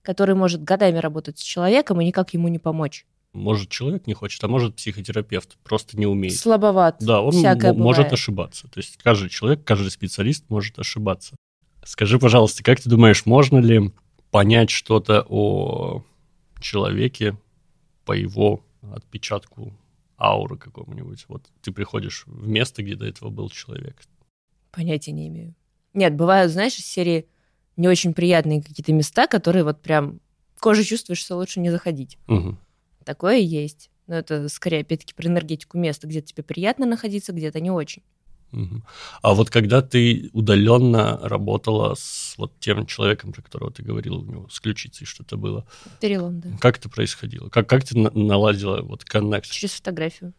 который 0.01 0.35
может 0.35 0.63
годами 0.63 0.97
работать 0.97 1.39
с 1.39 1.41
человеком 1.41 2.01
и 2.01 2.05
никак 2.05 2.33
ему 2.33 2.49
не 2.49 2.59
помочь. 2.59 3.05
Может, 3.35 3.69
человек 3.69 4.07
не 4.07 4.13
хочет, 4.13 4.43
а 4.43 4.47
может, 4.47 4.75
психотерапевт 4.75 5.57
просто 5.63 5.97
не 5.97 6.07
умеет. 6.07 6.35
Слабоват. 6.35 6.97
Да, 7.01 7.21
он 7.21 7.35
может 7.77 8.13
ошибаться. 8.13 8.67
То 8.69 8.79
есть 8.79 8.97
каждый 9.03 9.29
человек, 9.29 9.63
каждый 9.63 9.91
специалист 9.91 10.45
может 10.49 10.79
ошибаться. 10.79 11.35
Скажи, 11.83 12.17
пожалуйста, 12.17 12.63
как 12.63 12.79
ты 12.79 12.89
думаешь, 12.89 13.25
можно 13.25 13.59
ли 13.59 13.91
понять 14.31 14.69
что-то 14.69 15.25
о 15.27 16.03
человеке 16.59 17.37
по 18.05 18.13
его 18.13 18.63
отпечатку 18.81 19.73
ауры 20.17 20.57
какому-нибудь? 20.57 21.25
Вот 21.27 21.43
ты 21.61 21.71
приходишь 21.71 22.23
в 22.25 22.47
место, 22.47 22.81
где 22.81 22.95
до 22.95 23.05
этого 23.05 23.29
был 23.29 23.49
человек. 23.49 24.01
Понятия 24.71 25.11
не 25.11 25.27
имею. 25.27 25.53
Нет, 25.93 26.15
бывают, 26.15 26.51
знаешь, 26.51 26.77
из 26.77 26.85
серии 26.85 27.27
не 27.77 27.87
очень 27.87 28.13
приятные 28.13 28.63
какие-то 28.63 28.93
места, 28.93 29.27
которые 29.27 29.63
вот 29.63 29.81
прям 29.81 30.19
кожей 30.59 30.85
чувствуешь, 30.85 31.19
что 31.19 31.35
лучше 31.35 31.59
не 31.59 31.69
заходить. 31.69 32.17
Угу. 32.27 32.57
Такое 33.05 33.37
есть. 33.37 33.89
Но 34.07 34.15
это 34.15 34.49
скорее, 34.49 34.81
опять-таки, 34.81 35.13
про 35.13 35.27
энергетику 35.27 35.77
места, 35.77 36.07
где 36.07 36.21
тебе 36.21 36.43
приятно 36.43 36.85
находиться, 36.85 37.31
где-то 37.31 37.59
не 37.59 37.71
очень. 37.71 38.03
А 39.21 39.33
вот 39.33 39.49
когда 39.49 39.81
ты 39.81 40.29
удаленно 40.31 41.19
работала 41.21 41.95
с 41.95 42.35
вот 42.37 42.53
тем 42.59 42.85
человеком, 42.85 43.33
про 43.33 43.41
которого 43.41 43.71
ты 43.71 43.83
говорила, 43.83 44.17
у 44.17 44.23
него 44.23 44.49
с 44.49 44.59
ключицей 44.59 45.05
что-то 45.05 45.35
было. 45.35 45.67
Перелом, 45.99 46.39
да. 46.39 46.49
Как 46.61 46.77
это 46.77 46.87
происходило? 46.87 47.49
Как, 47.49 47.67
как 47.67 47.83
ты 47.83 47.97
наладила 47.97 48.81
вот 48.81 49.03
коннект? 49.03 49.49
Через 49.49 49.73
фотографию. 49.73 50.33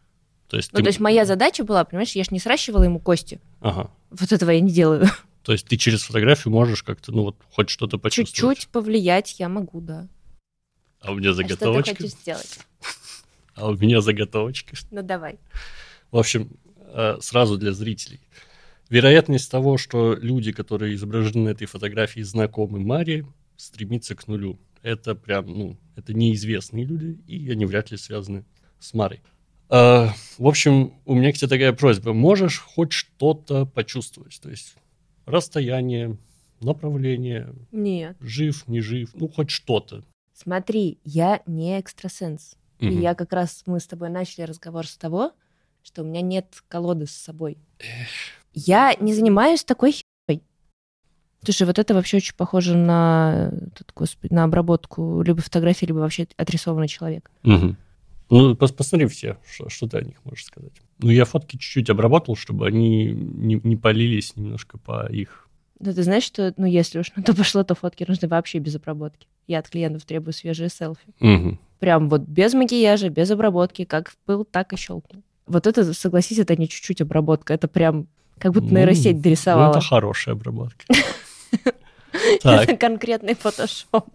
То 0.47 0.57
есть, 0.57 0.71
ну, 0.73 0.77
ты... 0.77 0.83
то 0.83 0.89
есть 0.89 0.99
моя 0.99 1.25
задача 1.25 1.63
была, 1.63 1.83
понимаешь, 1.83 2.13
я 2.13 2.23
же 2.23 2.29
не 2.31 2.39
сращивала 2.39 2.83
ему 2.83 2.99
кости. 2.99 3.39
Ага. 3.59 3.91
Вот 4.09 4.31
этого 4.31 4.49
я 4.49 4.61
не 4.61 4.71
делаю. 4.71 5.05
То 5.43 5.51
есть 5.51 5.67
ты 5.67 5.77
через 5.77 6.03
фотографию 6.03 6.53
можешь 6.53 6.83
как-то, 6.83 7.11
ну 7.11 7.23
вот, 7.23 7.37
хоть 7.51 7.69
что-то 7.69 7.97
почувствовать? 7.97 8.57
Чуть-чуть 8.57 8.71
повлиять 8.71 9.39
я 9.39 9.47
могу, 9.47 9.79
да. 9.79 10.07
А 11.01 11.11
у 11.11 11.15
меня 11.15 11.33
заготовочка. 11.33 11.91
А 11.91 11.95
что 11.95 12.03
ты 12.03 12.03
хочешь 12.03 12.19
сделать? 12.19 12.59
А 13.55 13.69
у 13.69 13.75
меня 13.75 14.01
заготовочка. 14.01 14.75
Ну, 14.91 15.01
давай. 15.01 15.39
В 16.11 16.17
общем, 16.17 16.49
э, 16.77 17.17
сразу 17.21 17.57
для 17.57 17.73
зрителей. 17.73 18.19
Вероятность 18.89 19.51
того, 19.51 19.77
что 19.77 20.13
люди, 20.13 20.51
которые 20.51 20.95
изображены 20.95 21.45
на 21.45 21.49
этой 21.49 21.65
фотографии, 21.65 22.21
знакомы 22.21 22.79
Маре, 22.79 23.25
стремится 23.57 24.15
к 24.15 24.27
нулю. 24.27 24.59
Это 24.81 25.15
прям, 25.15 25.47
ну, 25.47 25.77
это 25.95 26.13
неизвестные 26.13 26.85
люди, 26.85 27.19
и 27.27 27.51
они 27.51 27.65
вряд 27.65 27.91
ли 27.91 27.97
связаны 27.97 28.45
с 28.79 28.93
Марой. 28.93 29.21
Uh, 29.69 30.11
в 30.37 30.47
общем, 30.47 30.93
у 31.05 31.13
меня 31.13 31.33
к 31.33 31.35
тебе 31.35 31.49
такая 31.49 31.73
просьба. 31.73 32.13
Можешь 32.13 32.59
хоть 32.59 32.93
что-то 32.93 33.65
почувствовать? 33.65 34.39
То 34.41 34.49
есть 34.49 34.75
расстояние, 35.25 36.17
направление. 36.61 37.53
Нет. 37.73 38.15
Жив, 38.21 38.65
не 38.67 38.79
жив, 38.79 39.09
ну 39.15 39.27
хоть 39.27 39.49
что-то. 39.49 40.05
Смотри, 40.37 40.99
я 41.03 41.41
не 41.47 41.79
экстрасенс. 41.79 42.57
Угу. 42.79 42.89
И 42.89 42.99
я 42.99 43.15
как 43.15 43.33
раз, 43.33 43.63
мы 43.65 43.79
с 43.79 43.87
тобой 43.87 44.09
начали 44.09 44.43
разговор 44.43 44.85
с 44.85 44.95
того, 44.95 45.31
что 45.81 46.03
у 46.03 46.05
меня 46.05 46.21
нет 46.21 46.63
колоды 46.67 47.07
с 47.07 47.11
собой. 47.11 47.57
Эх. 47.79 48.07
Я 48.53 48.93
не 48.99 49.15
занимаюсь 49.15 49.63
такой 49.63 49.93
херой. 49.93 50.43
Слушай, 51.43 51.65
вот 51.65 51.79
это 51.79 51.95
вообще 51.95 52.17
очень 52.17 52.35
похоже 52.35 52.77
на, 52.77 53.51
господи, 53.95 54.31
на 54.31 54.43
обработку 54.43 55.23
либо 55.23 55.41
фотографии, 55.41 55.87
либо 55.87 55.97
вообще 55.97 56.27
отрисованный 56.37 56.87
человек. 56.87 57.31
Угу. 57.43 57.75
Ну, 58.29 58.55
посмотри 58.55 59.07
все, 59.07 59.37
что, 59.49 59.69
что 59.69 59.87
ты 59.87 59.97
о 59.97 60.01
них 60.01 60.17
можешь 60.23 60.45
сказать. 60.45 60.73
Ну, 60.99 61.09
я 61.09 61.25
фотки 61.25 61.55
чуть-чуть 61.55 61.89
обработал, 61.89 62.35
чтобы 62.35 62.67
они 62.67 63.11
не, 63.11 63.55
не 63.63 63.75
полились 63.75 64.35
немножко 64.35 64.77
по 64.77 65.07
их. 65.07 65.47
Да 65.79 65.93
ты 65.93 66.03
знаешь, 66.03 66.23
что, 66.23 66.53
ну, 66.57 66.67
если 66.67 66.99
уж 66.99 67.11
на 67.15 67.23
то 67.23 67.35
пошло, 67.35 67.63
то 67.63 67.73
фотки 67.73 68.05
нужны 68.07 68.27
вообще 68.27 68.59
без 68.59 68.75
обработки. 68.75 69.27
Я 69.47 69.59
от 69.59 69.69
клиентов 69.69 70.05
требую 70.05 70.33
свежие 70.33 70.69
селфи. 70.69 71.07
Угу. 71.19 71.57
Прям 71.79 72.09
вот 72.09 72.21
без 72.21 72.53
макияжа, 72.53 73.09
без 73.09 73.31
обработки, 73.31 73.85
как 73.85 74.13
был, 74.25 74.45
так 74.45 74.73
и 74.73 74.75
щелкнул. 74.75 75.23
Вот 75.45 75.65
это, 75.65 75.93
согласись, 75.93 76.39
это 76.39 76.55
не 76.55 76.67
чуть-чуть 76.67 77.01
обработка, 77.01 77.53
это 77.53 77.67
прям 77.67 78.07
как 78.37 78.53
будто 78.53 78.73
нейросеть 78.73 79.21
дорисовала. 79.21 79.67
Ну, 79.67 79.71
это 79.71 79.81
хорошая 79.81 80.35
обработка. 80.35 80.85
Это 82.43 82.75
конкретный 82.77 83.35
фотошоп. 83.35 84.09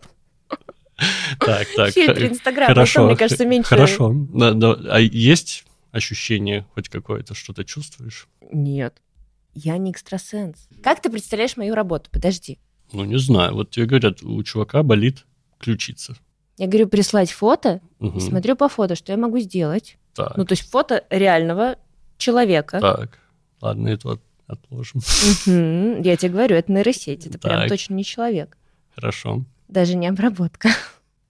Так, 1.38 1.66
так. 1.76 1.90
Фильтр 1.92 2.26
Инстаграм, 2.26 2.66
хорошо, 2.66 3.06
мне 3.06 3.16
кажется, 3.16 3.46
меньше. 3.46 3.68
Хорошо. 3.68 4.12
А 4.34 4.98
есть 5.00 5.64
ощущение 5.92 6.66
хоть 6.74 6.88
какое-то, 6.88 7.34
что 7.34 7.52
ты 7.52 7.64
чувствуешь? 7.64 8.28
Нет. 8.50 9.00
Я 9.54 9.76
не 9.76 9.92
экстрасенс. 9.92 10.68
Как 10.82 11.00
ты 11.00 11.10
представляешь 11.10 11.56
мою 11.56 11.74
работу? 11.74 12.10
Подожди. 12.10 12.58
Ну, 12.92 13.04
не 13.04 13.18
знаю. 13.18 13.54
Вот 13.54 13.70
тебе 13.70 13.86
говорят, 13.86 14.22
у 14.22 14.42
чувака 14.42 14.82
болит 14.82 15.24
ключица. 15.58 16.16
Я 16.58 16.66
говорю, 16.66 16.88
прислать 16.88 17.30
фото, 17.30 17.80
угу. 17.98 18.18
и 18.18 18.20
смотрю 18.20 18.56
по 18.56 18.68
фото, 18.68 18.94
что 18.94 19.12
я 19.12 19.18
могу 19.18 19.38
сделать. 19.38 19.98
Так. 20.14 20.36
Ну, 20.36 20.44
то 20.44 20.52
есть 20.52 20.68
фото 20.68 21.04
реального 21.10 21.76
человека. 22.18 22.80
Так, 22.80 23.18
ладно, 23.60 23.88
это 23.88 24.08
вот 24.08 24.20
отложим. 24.46 24.98
Угу. 25.00 26.02
Я 26.02 26.16
тебе 26.16 26.32
говорю, 26.32 26.56
это 26.56 26.70
нейросеть, 26.70 27.26
это 27.26 27.38
так. 27.38 27.50
прям 27.50 27.68
точно 27.68 27.94
не 27.94 28.04
человек. 28.04 28.56
Хорошо. 28.94 29.44
Даже 29.68 29.96
не 29.96 30.06
обработка. 30.06 30.68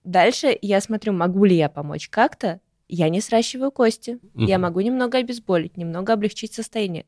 Дальше 0.04 0.56
я 0.60 0.80
смотрю, 0.80 1.12
могу 1.12 1.44
ли 1.44 1.56
я 1.56 1.68
помочь 1.68 2.08
как-то. 2.08 2.60
Я 2.88 3.08
не 3.08 3.20
сращиваю 3.20 3.70
кости. 3.70 4.18
Угу. 4.34 4.44
Я 4.44 4.58
могу 4.58 4.80
немного 4.80 5.18
обезболить, 5.18 5.76
немного 5.76 6.12
облегчить 6.12 6.52
состояние. 6.52 7.06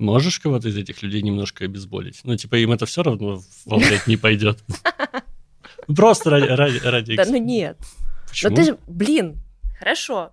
Можешь 0.00 0.40
кого-то 0.40 0.66
из 0.70 0.78
этих 0.78 1.02
людей 1.02 1.20
немножко 1.20 1.66
обезболить? 1.66 2.20
Ну, 2.24 2.34
типа, 2.34 2.54
им 2.54 2.72
это 2.72 2.86
все 2.86 3.02
равно 3.02 3.42
во 3.66 3.76
не 4.06 4.16
пойдет. 4.16 4.64
Просто 5.86 6.30
ради, 6.30 6.46
ради, 6.46 6.78
ради 6.78 7.16
Да 7.16 7.26
ну 7.26 7.36
нет. 7.36 7.76
Почему? 8.26 8.50
Но 8.50 8.56
ты 8.56 8.64
же, 8.64 8.78
блин, 8.86 9.36
хорошо. 9.78 10.32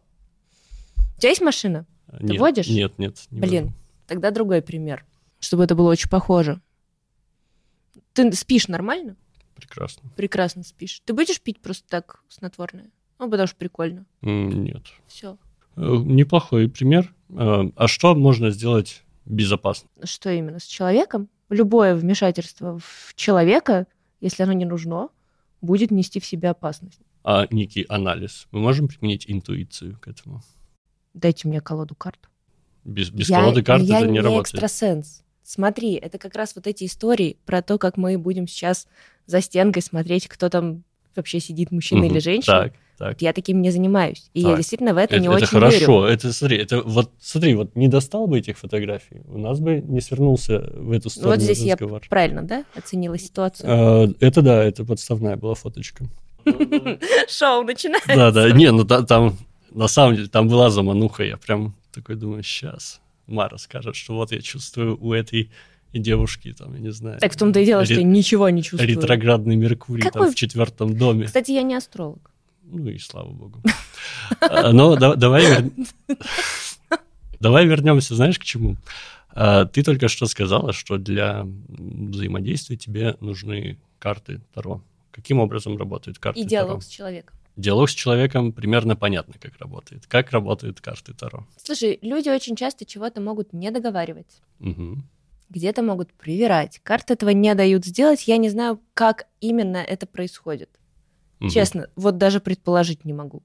У 1.17 1.19
тебя 1.19 1.29
есть 1.31 1.41
машина? 1.41 1.85
Ты 2.17 2.27
нет, 2.27 2.39
водишь? 2.39 2.67
Нет, 2.69 2.97
нет. 2.97 3.17
Не 3.29 3.41
блин, 3.41 3.63
вожу. 3.65 3.75
тогда 4.07 4.31
другой 4.31 4.61
пример, 4.61 5.05
чтобы 5.41 5.65
это 5.65 5.75
было 5.75 5.89
очень 5.89 6.09
похоже. 6.09 6.61
Ты 8.13 8.31
спишь 8.31 8.69
нормально? 8.69 9.17
Прекрасно. 9.53 10.09
Прекрасно 10.15 10.63
спишь. 10.63 11.01
Ты 11.03 11.11
будешь 11.11 11.41
пить 11.41 11.59
просто 11.59 11.85
так 11.89 12.21
снотворное? 12.29 12.89
Ну, 13.19 13.29
потому 13.29 13.47
что 13.47 13.57
прикольно. 13.57 14.05
Нет. 14.21 14.83
Все. 15.07 15.37
Э, 15.75 15.81
неплохой 15.81 16.69
пример. 16.69 17.13
Э, 17.31 17.63
а 17.75 17.87
что 17.89 18.15
можно 18.15 18.49
сделать 18.51 19.03
безопасно? 19.27 19.89
Что 20.03 20.29
именно? 20.29 20.59
С 20.59 20.65
человеком? 20.65 21.29
Любое 21.49 21.95
вмешательство 21.95 22.79
в 22.79 23.13
человека, 23.15 23.87
если 24.19 24.43
оно 24.43 24.53
не 24.53 24.65
нужно, 24.65 25.09
будет 25.61 25.91
нести 25.91 26.19
в 26.19 26.25
себе 26.25 26.49
опасность. 26.49 26.99
А 27.23 27.47
некий 27.51 27.85
анализ? 27.89 28.47
Мы 28.51 28.59
можем 28.59 28.87
применить 28.87 29.25
интуицию 29.27 29.97
к 29.99 30.07
этому? 30.07 30.41
Дайте 31.13 31.47
мне 31.47 31.61
колоду 31.61 31.95
карт. 31.95 32.29
Без, 32.83 33.09
без 33.09 33.29
я, 33.29 33.41
колоды 33.41 33.63
карт 33.63 33.83
я 33.83 33.99
это 33.99 34.07
не, 34.07 34.13
не 34.13 34.19
работает. 34.19 34.53
экстрасенс. 34.53 35.23
Смотри, 35.43 35.93
это 35.95 36.17
как 36.17 36.35
раз 36.35 36.55
вот 36.55 36.67
эти 36.67 36.85
истории 36.85 37.37
про 37.45 37.61
то, 37.61 37.77
как 37.77 37.97
мы 37.97 38.17
будем 38.17 38.47
сейчас 38.47 38.87
за 39.25 39.41
стенкой 39.41 39.81
смотреть, 39.81 40.27
кто 40.27 40.49
там 40.49 40.83
вообще 41.15 41.39
сидит, 41.39 41.71
мужчина 41.71 42.01
угу. 42.01 42.11
или 42.11 42.19
женщина. 42.19 42.63
Так, 42.63 42.73
так. 42.97 43.21
Я 43.21 43.31
таким 43.33 43.61
не 43.61 43.69
занимаюсь. 43.69 44.29
И 44.33 44.41
так. 44.41 44.51
я 44.51 44.57
действительно 44.57 44.93
в 44.93 44.97
это, 44.97 45.15
это 45.15 45.21
не 45.21 45.27
это 45.27 45.35
очень 45.35 45.47
хорошо. 45.47 46.05
верю. 46.05 46.13
Это 46.13 46.33
смотри, 46.33 46.57
это 46.57 46.81
вот 46.81 47.11
смотри, 47.19 47.55
вот 47.55 47.75
не 47.75 47.87
достал 47.87 48.27
бы 48.27 48.39
этих 48.39 48.57
фотографий, 48.57 49.21
у 49.27 49.37
нас 49.37 49.59
бы 49.59 49.81
не 49.81 50.01
свернулся 50.01 50.59
в 50.75 50.91
эту 50.91 51.09
сторону 51.09 51.35
Вот 51.35 51.41
здесь 51.41 51.63
разговор. 51.63 52.01
я 52.03 52.09
правильно, 52.09 52.41
да, 52.41 52.65
оценила 52.75 53.17
ситуацию? 53.17 53.69
А, 53.69 54.09
это 54.19 54.41
да, 54.41 54.63
это 54.63 54.83
подставная 54.83 55.37
была 55.37 55.53
фоточка. 55.53 56.05
Шоу 57.27 57.63
начинается. 57.63 58.15
Да, 58.15 58.31
да, 58.31 58.49
не, 58.49 58.71
ну 58.71 58.83
там 58.83 59.37
на 59.71 59.87
самом 59.87 60.15
деле 60.15 60.27
там 60.27 60.47
была 60.47 60.69
замануха, 60.71 61.23
я 61.23 61.37
прям 61.37 61.75
такой 61.93 62.15
думаю, 62.15 62.41
сейчас 62.41 62.99
Мара 63.27 63.57
скажет, 63.57 63.95
что 63.95 64.15
вот 64.15 64.31
я 64.31 64.41
чувствую 64.41 64.97
у 64.99 65.13
этой 65.13 65.51
и 65.93 65.99
девушки, 65.99 66.53
там, 66.57 66.73
я 66.73 66.79
не 66.79 66.91
знаю. 66.91 67.19
Так 67.19 67.33
в 67.33 67.37
том-то 67.37 67.59
и 67.59 67.65
дело, 67.65 67.85
что 67.85 67.93
я 67.93 68.03
ничего 68.03 68.49
не 68.49 68.61
чувствую. 68.61 68.89
Ретроградный 68.89 69.55
Меркурий 69.55 70.01
Какой? 70.01 70.23
там 70.23 70.31
в 70.31 70.35
четвертом 70.35 70.97
доме. 70.97 71.25
Кстати, 71.25 71.51
я 71.51 71.61
не 71.61 71.75
астролог. 71.75 72.31
Ну 72.69 72.89
и 72.89 72.97
слава 72.99 73.29
богу. 73.29 73.61
А, 74.41 74.71
но 74.73 74.95
давай 74.95 75.71
давай 77.39 77.65
вернемся, 77.65 78.15
знаешь, 78.15 78.39
к 78.39 78.43
чему? 78.43 78.77
А, 79.29 79.65
ты 79.65 79.83
только 79.83 80.07
что 80.07 80.25
сказала, 80.25 80.73
что 80.73 80.97
для 80.97 81.45
взаимодействия 81.45 82.75
тебе 82.75 83.15
нужны 83.19 83.77
карты 83.99 84.41
Таро. 84.53 84.81
Каким 85.11 85.39
образом 85.39 85.77
работают 85.77 86.19
карты 86.19 86.41
И 86.41 86.43
диалог 86.43 86.83
с 86.83 86.87
человеком. 86.87 87.35
Диалог 87.55 87.89
с 87.89 87.93
человеком 87.93 88.51
примерно 88.51 88.95
понятно, 88.95 89.33
как 89.39 89.57
работает. 89.57 90.05
Как 90.07 90.31
работают 90.31 90.79
карты 90.81 91.13
Таро? 91.13 91.47
Слушай, 91.63 91.97
люди 92.01 92.29
очень 92.29 92.55
часто 92.55 92.85
чего-то 92.85 93.21
могут 93.21 93.53
не 93.53 93.71
договаривать. 93.71 94.41
Угу 94.59 94.97
где-то 95.49 95.81
могут 95.81 96.11
привирать. 96.13 96.79
Карты 96.83 97.13
этого 97.13 97.29
не 97.29 97.53
дают 97.55 97.85
сделать. 97.85 98.27
Я 98.27 98.37
не 98.37 98.49
знаю, 98.49 98.81
как 98.93 99.27
именно 99.39 99.77
это 99.77 100.05
происходит. 100.05 100.69
Угу. 101.39 101.49
Честно, 101.49 101.89
вот 101.95 102.17
даже 102.17 102.39
предположить 102.39 103.05
не 103.05 103.13
могу. 103.13 103.43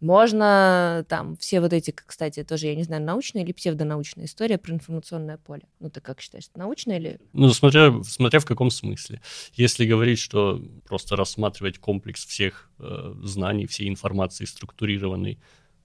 Можно 0.00 1.06
там 1.08 1.36
все 1.38 1.60
вот 1.60 1.72
эти, 1.72 1.90
кстати, 1.90 2.44
тоже, 2.44 2.66
я 2.66 2.74
не 2.74 2.82
знаю, 2.82 3.02
научная 3.02 3.42
или 3.42 3.52
псевдонаучная 3.52 4.26
история 4.26 4.58
про 4.58 4.74
информационное 4.74 5.38
поле. 5.38 5.62
Ну, 5.80 5.88
ты 5.88 6.00
как 6.00 6.20
считаешь, 6.20 6.50
научная 6.54 6.98
или... 6.98 7.20
Ну, 7.32 7.48
смотря, 7.50 8.02
смотря 8.02 8.40
в 8.40 8.44
каком 8.44 8.70
смысле. 8.70 9.22
Если 9.54 9.86
говорить, 9.86 10.18
что 10.18 10.62
просто 10.86 11.16
рассматривать 11.16 11.78
комплекс 11.78 12.26
всех 12.26 12.70
э, 12.80 13.14
знаний, 13.22 13.66
всей 13.66 13.88
информации 13.88 14.44
структурированной 14.44 15.38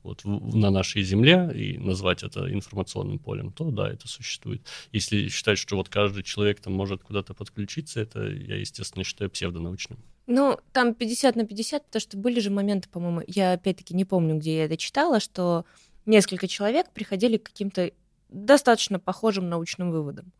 вот 0.03 0.23
в, 0.23 0.55
на 0.55 0.69
нашей 0.69 1.03
Земле 1.03 1.51
и 1.53 1.77
назвать 1.77 2.23
это 2.23 2.51
информационным 2.51 3.19
полем, 3.19 3.51
то 3.51 3.69
да, 3.71 3.89
это 3.89 4.07
существует. 4.07 4.61
Если 4.91 5.29
считать, 5.29 5.57
что 5.57 5.75
вот 5.75 5.89
каждый 5.89 6.23
человек 6.23 6.59
там 6.59 6.73
может 6.73 7.03
куда-то 7.03 7.33
подключиться, 7.33 7.99
это 7.99 8.27
я, 8.27 8.55
естественно, 8.55 9.03
считаю 9.03 9.29
псевдонаучным. 9.29 9.99
Ну, 10.27 10.57
там 10.73 10.93
50 10.93 11.35
на 11.35 11.45
50, 11.45 11.85
потому 11.85 11.99
что 11.99 12.17
были 12.17 12.39
же 12.39 12.51
моменты, 12.51 12.87
по-моему, 12.89 13.23
я 13.27 13.53
опять-таки 13.53 13.95
не 13.95 14.05
помню, 14.05 14.35
где 14.35 14.57
я 14.57 14.65
это 14.65 14.77
читала, 14.77 15.19
что 15.19 15.65
несколько 16.05 16.47
человек 16.47 16.91
приходили 16.91 17.37
к 17.37 17.43
каким-то 17.43 17.91
достаточно 18.29 18.99
похожим 18.99 19.49
научным 19.49 19.91
выводам. 19.91 20.31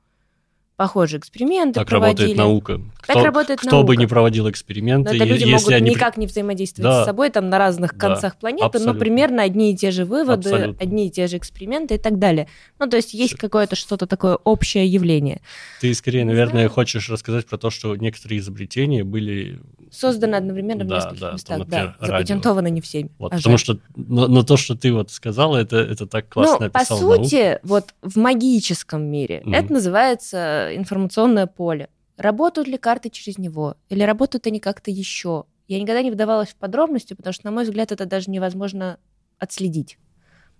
Похожие 0.79 1.19
эксперименты 1.19 1.73
так 1.81 1.89
проводили. 1.89 2.29
работает 2.29 2.37
наука. 2.37 2.81
Так 3.05 3.17
кто, 3.17 3.25
работает 3.25 3.59
кто 3.59 3.69
наука. 3.69 3.87
бы 3.87 3.97
не 3.97 4.07
проводил 4.07 4.49
эксперименты, 4.49 5.09
но 5.09 5.15
это 5.17 5.25
люди 5.25 5.41
если 5.43 5.51
могут 5.53 5.73
они... 5.73 5.89
никак 5.89 6.15
не 6.15 6.25
взаимодействовать 6.25 6.89
Да. 6.89 7.03
с 7.03 7.05
собой 7.05 7.29
там 7.31 7.49
на 7.49 7.57
разных 7.57 7.91
Да, 7.97 7.99
концах 8.07 8.37
планеты, 8.37 8.65
абсолютно. 8.65 8.93
но 8.93 8.99
примерно 8.99 9.43
одни 9.43 9.73
и 9.73 9.75
те 9.75 9.91
же 9.91 10.05
выводы, 10.05 10.49
Абсолютно. 10.51 10.81
одни 10.81 11.07
и 11.07 11.09
те 11.11 11.27
же 11.27 11.35
эксперименты 11.35 11.95
и 11.95 11.97
так 11.97 12.17
далее. 12.17 12.47
Ну, 12.79 12.87
то 12.87 12.95
есть 12.95 13.13
есть 13.13 13.33
какое-то 13.35 13.75
что-то 13.75 14.07
такое 14.07 14.37
общее 14.37 14.87
явление. 14.87 15.41
Ты 15.81 15.93
скорее, 15.93 16.23
наверное, 16.23 16.53
знаю. 16.53 16.69
хочешь 16.69 17.09
рассказать 17.09 17.45
про 17.45 17.57
то, 17.57 17.69
что 17.69 17.93
некоторые 17.97 18.39
изобретения 18.39 19.03
были... 19.03 19.59
Созданы 19.91 20.35
одновременно 20.35 20.85
в 20.85 20.87
Да, 20.87 20.95
нескольких 20.95 21.19
да, 21.19 21.25
там, 21.27 21.33
местах. 21.35 21.57
например, 21.57 21.85
да, 21.87 21.95
радио. 21.99 22.07
запатентованы 22.17 22.69
не 22.69 22.79
всеми. 22.79 23.09
Вот, 23.19 23.33
а 23.33 23.35
потому 23.35 23.57
жаль. 23.57 23.65
что 23.65 23.79
но, 23.97 24.27
но 24.27 24.43
то, 24.43 24.55
что 24.55 24.75
ты 24.75 24.93
вот 24.93 25.11
сказала, 25.11 25.57
это, 25.57 25.75
это 25.77 26.05
так 26.07 26.29
классно 26.29 26.67
ну, 26.67 26.71
по 26.71 26.79
описал 26.79 27.01
науку. 27.01 27.23
сути, 27.25 27.59
вот 27.63 27.93
в 28.01 28.15
магическом 28.17 29.03
мире 29.03 29.41
Мгм. 29.43 29.53
это 29.55 29.73
называется 29.73 30.68
информационное 30.75 31.47
поле. 31.47 31.89
Работают 32.17 32.67
ли 32.67 32.77
карты 32.77 33.09
через 33.09 33.37
него? 33.37 33.77
Или 33.89 34.03
работают 34.03 34.47
они 34.47 34.59
как-то 34.59 34.91
еще? 34.91 35.45
Я 35.67 35.79
никогда 35.79 36.01
не 36.01 36.11
вдавалась 36.11 36.49
в 36.49 36.55
подробности, 36.55 37.13
потому 37.13 37.33
что, 37.33 37.45
на 37.45 37.51
мой 37.51 37.63
взгляд, 37.63 37.91
это 37.91 38.05
даже 38.05 38.29
невозможно 38.29 38.99
отследить. 39.37 39.97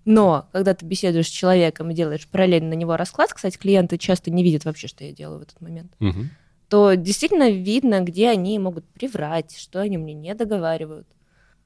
Но 0.06 0.48
когда 0.54 0.74
ты 0.74 0.86
беседуешь 0.86 1.28
с 1.28 1.32
человеком 1.32 1.90
и 1.92 1.94
делаешь 1.94 2.28
параллельно 2.28 2.70
на 2.70 2.74
него 2.74 2.96
расклад, 2.96 3.34
кстати, 3.34 3.58
клиенты 3.58 3.98
часто 3.98 4.32
не 4.32 4.44
видят 4.44 4.66
вообще, 4.66 4.88
что 4.88 5.04
я 5.04 5.12
делаю 5.12 5.40
в 5.40 5.44
этот 5.44 5.60
момент, 5.62 5.94
Мгм. 6.00 6.30
то 6.70 6.94
действительно 6.94 7.50
видно, 7.50 8.02
где 8.02 8.30
они 8.30 8.58
могут 8.60 8.86
приврать, 8.86 9.58
что 9.58 9.82
они 9.82 9.98
мне 9.98 10.14
не 10.14 10.34
договаривают. 10.36 11.08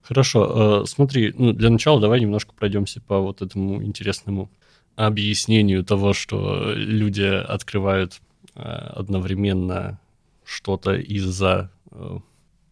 Хорошо, 0.01 0.83
э, 0.83 0.85
смотри, 0.85 1.33
ну, 1.37 1.53
для 1.53 1.69
начала 1.69 2.01
давай 2.01 2.19
немножко 2.19 2.53
пройдемся 2.53 2.99
по 3.01 3.19
вот 3.19 3.41
этому 3.41 3.83
интересному 3.83 4.49
объяснению 4.95 5.85
того, 5.85 6.13
что 6.13 6.73
люди 6.75 7.23
открывают 7.23 8.21
одновременно 8.61 9.99
что-то 10.45 10.93
из-за 10.95 11.71
э, 11.91 12.19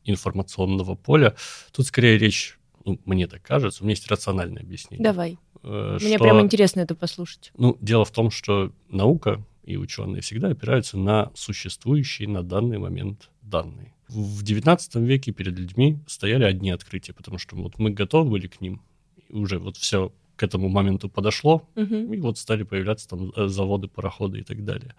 информационного 0.05 0.95
поля. 0.95 1.35
Тут 1.71 1.85
скорее 1.87 2.17
речь, 2.17 2.57
ну, 2.85 2.99
мне 3.05 3.27
так 3.27 3.41
кажется, 3.41 3.83
у 3.83 3.85
меня 3.85 3.93
есть 3.93 4.07
рациональное 4.09 4.61
объяснение. 4.63 5.03
Давай. 5.03 5.37
Э, 5.63 5.97
Мне 6.01 6.15
что- 6.15 6.23
прям 6.23 6.41
интересно 6.41 6.81
это 6.81 6.95
послушать. 6.95 7.51
Ну, 7.57 7.77
дело 7.81 8.03
в 8.05 8.11
том, 8.11 8.31
что 8.31 8.71
наука 8.89 9.43
и 9.63 9.77
ученые 9.77 10.21
всегда 10.21 10.49
опираются 10.49 10.97
на 10.97 11.31
существующие 11.35 12.27
на 12.27 12.41
данный 12.43 12.79
момент 12.79 13.29
данные. 13.41 13.93
В 14.07 14.43
XIX 14.43 15.05
веке 15.05 15.31
перед 15.31 15.57
людьми 15.57 15.99
стояли 16.07 16.43
одни 16.43 16.71
открытия, 16.71 17.13
потому 17.13 17.37
что 17.37 17.55
вот 17.55 17.77
мы 17.77 17.91
готовы 17.91 18.29
были 18.31 18.47
к 18.47 18.59
ним, 18.59 18.81
и 19.29 19.33
уже 19.33 19.59
вот 19.59 19.77
все 19.77 20.11
к 20.35 20.43
этому 20.43 20.67
моменту 20.69 21.07
подошло, 21.07 21.69
Мгм. 21.75 22.11
и 22.13 22.19
вот 22.19 22.37
стали 22.39 22.63
появляться 22.63 23.07
там 23.07 23.31
э, 23.35 23.47
заводы, 23.47 23.87
пароходы 23.87 24.39
и 24.39 24.43
так 24.43 24.65
далее. 24.65 24.95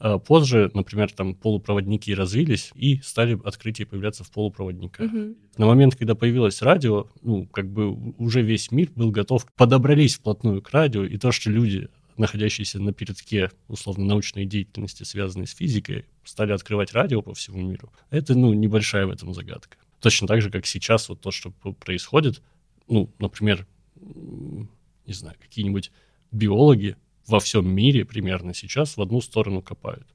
А 0.00 0.18
Позже, 0.18 0.70
например, 0.72 1.12
там 1.12 1.34
полупроводники 1.34 2.10
развились 2.12 2.70
и 2.74 3.00
стали 3.02 3.38
открытия 3.44 3.84
появляться 3.84 4.24
в 4.24 4.30
полупроводниках. 4.30 5.12
Мгм. 5.12 5.36
На 5.58 5.66
момент, 5.66 5.94
когда 5.94 6.14
появилось 6.14 6.62
радио, 6.62 7.06
ну, 7.20 7.46
как 7.46 7.70
бы 7.70 7.92
уже 8.16 8.40
весь 8.40 8.70
мир 8.70 8.90
был 8.96 9.10
готов, 9.10 9.46
подобрались 9.56 10.16
вплотную 10.16 10.62
к 10.62 10.70
радио, 10.70 11.04
и 11.04 11.18
то, 11.18 11.32
что 11.32 11.50
люди, 11.50 11.88
находящиеся 12.16 12.80
на 12.80 12.94
передке, 12.94 13.50
условно, 13.68 14.06
научной 14.06 14.46
деятельности, 14.46 15.02
связанной 15.02 15.46
с 15.46 15.54
физикой, 15.54 16.06
стали 16.24 16.52
открывать 16.52 16.94
радио 16.94 17.20
по 17.20 17.34
всему 17.34 17.60
миру, 17.60 17.92
это, 18.08 18.34
ну, 18.34 18.54
небольшая 18.54 19.06
в 19.06 19.10
этом 19.10 19.34
загадка. 19.34 19.76
Точно 20.00 20.26
так 20.26 20.40
же, 20.40 20.50
как 20.50 20.64
сейчас 20.64 21.10
вот 21.10 21.20
то, 21.20 21.30
что 21.30 21.50
происходит, 21.50 22.40
ну, 22.88 23.12
например, 23.18 23.66
не 24.00 25.12
знаю, 25.12 25.36
какие-нибудь 25.38 25.92
биологи 26.32 26.96
во 27.26 27.40
всем 27.40 27.68
мире 27.72 28.04
примерно 28.04 28.54
сейчас 28.54 28.96
в 28.96 29.02
одну 29.02 29.20
сторону 29.20 29.62
копают. 29.62 30.06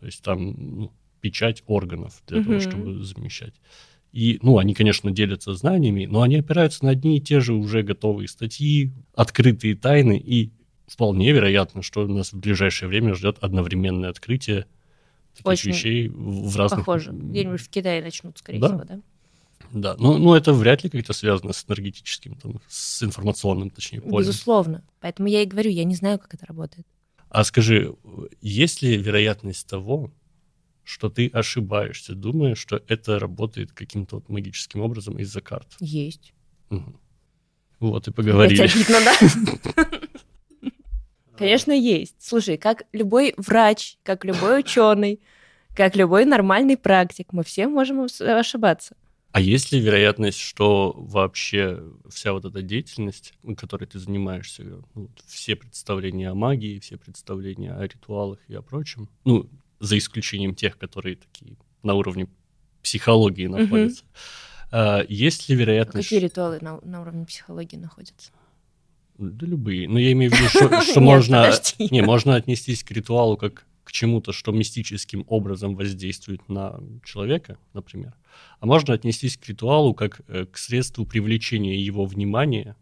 То 0.00 0.06
есть 0.06 0.22
там 0.22 0.54
ну, 0.78 0.92
печать 1.20 1.62
органов 1.66 2.22
для 2.26 2.42
того, 2.42 2.52
Мгм. 2.56 2.60
чтобы 2.60 3.02
замещать. 3.02 3.54
И, 4.12 4.38
ну, 4.42 4.58
они, 4.58 4.74
конечно, 4.74 5.10
делятся 5.10 5.54
знаниями, 5.54 6.06
но 6.06 6.22
они 6.22 6.36
опираются 6.36 6.84
на 6.84 6.92
одни 6.92 7.16
и 7.16 7.20
те 7.20 7.40
же 7.40 7.52
уже 7.54 7.82
готовые 7.82 8.28
статьи, 8.28 8.92
открытые 9.14 9.74
тайны, 9.74 10.16
и 10.18 10.50
вполне 10.86 11.32
вероятно, 11.32 11.82
что 11.82 12.06
нас 12.06 12.32
в 12.32 12.38
ближайшее 12.38 12.88
время 12.88 13.14
ждет 13.14 13.38
одновременное 13.40 14.10
открытие 14.10 14.66
таких 15.34 15.46
Очень 15.46 15.70
вещей 15.72 16.08
в 16.08 16.50
в 16.50 16.56
разных... 16.56 16.80
Похоже. 16.80 17.10
Где-нибудь 17.10 17.60
в 17.60 17.68
Китае 17.68 18.02
начнут, 18.02 18.38
скорее 18.38 18.60
Да. 18.60 18.68
всего, 18.68 18.84
да? 18.84 19.00
Да, 19.72 19.96
ну, 19.98 20.18
ну 20.18 20.34
это 20.34 20.52
вряд 20.52 20.84
ли 20.84 20.90
как-то 20.90 21.12
связано 21.12 21.52
с 21.52 21.64
энергетическим, 21.66 22.36
там, 22.36 22.60
с 22.68 23.02
информационным, 23.02 23.70
точнее, 23.70 24.00
полем. 24.00 24.18
Безусловно. 24.18 24.84
Поэтому 25.00 25.28
я 25.28 25.42
и 25.42 25.46
говорю, 25.46 25.70
я 25.70 25.84
не 25.84 25.94
знаю, 25.94 26.18
как 26.18 26.34
это 26.34 26.46
работает. 26.46 26.86
А 27.28 27.42
скажи, 27.44 27.94
есть 28.40 28.82
ли 28.82 28.96
вероятность 28.96 29.66
того, 29.66 30.12
что 30.84 31.08
ты 31.08 31.28
ошибаешься, 31.28 32.14
думая, 32.14 32.54
что 32.54 32.82
это 32.86 33.18
работает 33.18 33.72
каким-то 33.72 34.16
вот 34.16 34.28
магическим 34.28 34.80
образом 34.80 35.18
из-за 35.18 35.40
карт? 35.40 35.66
Есть. 35.80 36.32
Мгм. 36.70 37.00
Вот 37.80 38.06
и 38.06 38.12
поговорили. 38.12 38.60
Опять 38.60 38.76
обидно, 38.76 38.98
да? 39.04 40.70
Конечно, 41.36 41.72
есть. 41.72 42.14
Слушай, 42.20 42.56
как 42.56 42.84
любой 42.92 43.34
врач, 43.36 43.98
как 44.04 44.24
любой 44.24 44.60
ученый, 44.60 45.20
как 45.74 45.96
любой 45.96 46.24
нормальный 46.24 46.76
практик, 46.76 47.32
мы 47.32 47.42
все 47.42 47.66
можем 47.66 48.06
ошибаться. 48.20 48.96
А 49.34 49.40
есть 49.40 49.72
ли 49.72 49.80
вероятность, 49.80 50.38
что 50.38 50.94
вообще 50.96 51.82
вся 52.08 52.32
вот 52.32 52.44
эта 52.44 52.62
деятельность, 52.62 53.34
ну, 53.42 53.56
которой 53.56 53.86
ты 53.86 53.98
занимаешься, 53.98 54.62
ну, 54.94 55.10
все 55.26 55.56
представления 55.56 56.30
о 56.30 56.36
магии, 56.36 56.78
все 56.78 56.98
представления 56.98 57.72
о 57.72 57.82
ритуалах 57.82 58.38
и 58.46 58.54
о 58.54 58.62
прочем, 58.62 59.08
ну, 59.24 59.50
за 59.80 59.98
исключением 59.98 60.54
тех, 60.54 60.78
которые 60.78 61.16
такие 61.16 61.56
на 61.82 61.94
уровне 61.94 62.28
психологии 62.80 63.48
находятся, 63.48 64.04
а, 64.70 65.04
есть 65.08 65.48
ли 65.48 65.56
А 65.56 65.58
вероятность... 65.58 66.08
Какие 66.08 66.20
ритуалы 66.20 66.60
на, 66.60 66.80
на 66.82 67.00
уровне 67.00 67.26
психологии 67.26 67.76
находятся? 67.76 68.30
Да 69.18 69.46
любые. 69.46 69.88
Но 69.88 69.98
я 69.98 70.12
имею 70.12 70.30
в 70.30 70.34
виду, 70.34 70.48
что, 70.48 70.68
можно, 71.00 71.50
не, 71.90 72.02
можно 72.02 72.36
отнестись 72.36 72.84
к 72.84 72.92
ритуалу 72.92 73.36
как 73.36 73.66
чему-то, 73.94 74.32
что 74.32 74.50
мистическим 74.52 75.24
образом 75.28 75.76
воздействует 75.76 76.48
на 76.48 76.80
человека, 77.04 77.58
например. 77.74 78.12
А 78.58 78.66
можно 78.66 78.92
отнестись 78.92 79.36
к 79.36 79.46
ритуалу 79.48 79.94
как 79.94 80.20
э, 80.26 80.46
к 80.46 80.58
средству 80.58 81.06
привлечения 81.06 81.76
его 81.78 82.04
внимания, 82.04 82.74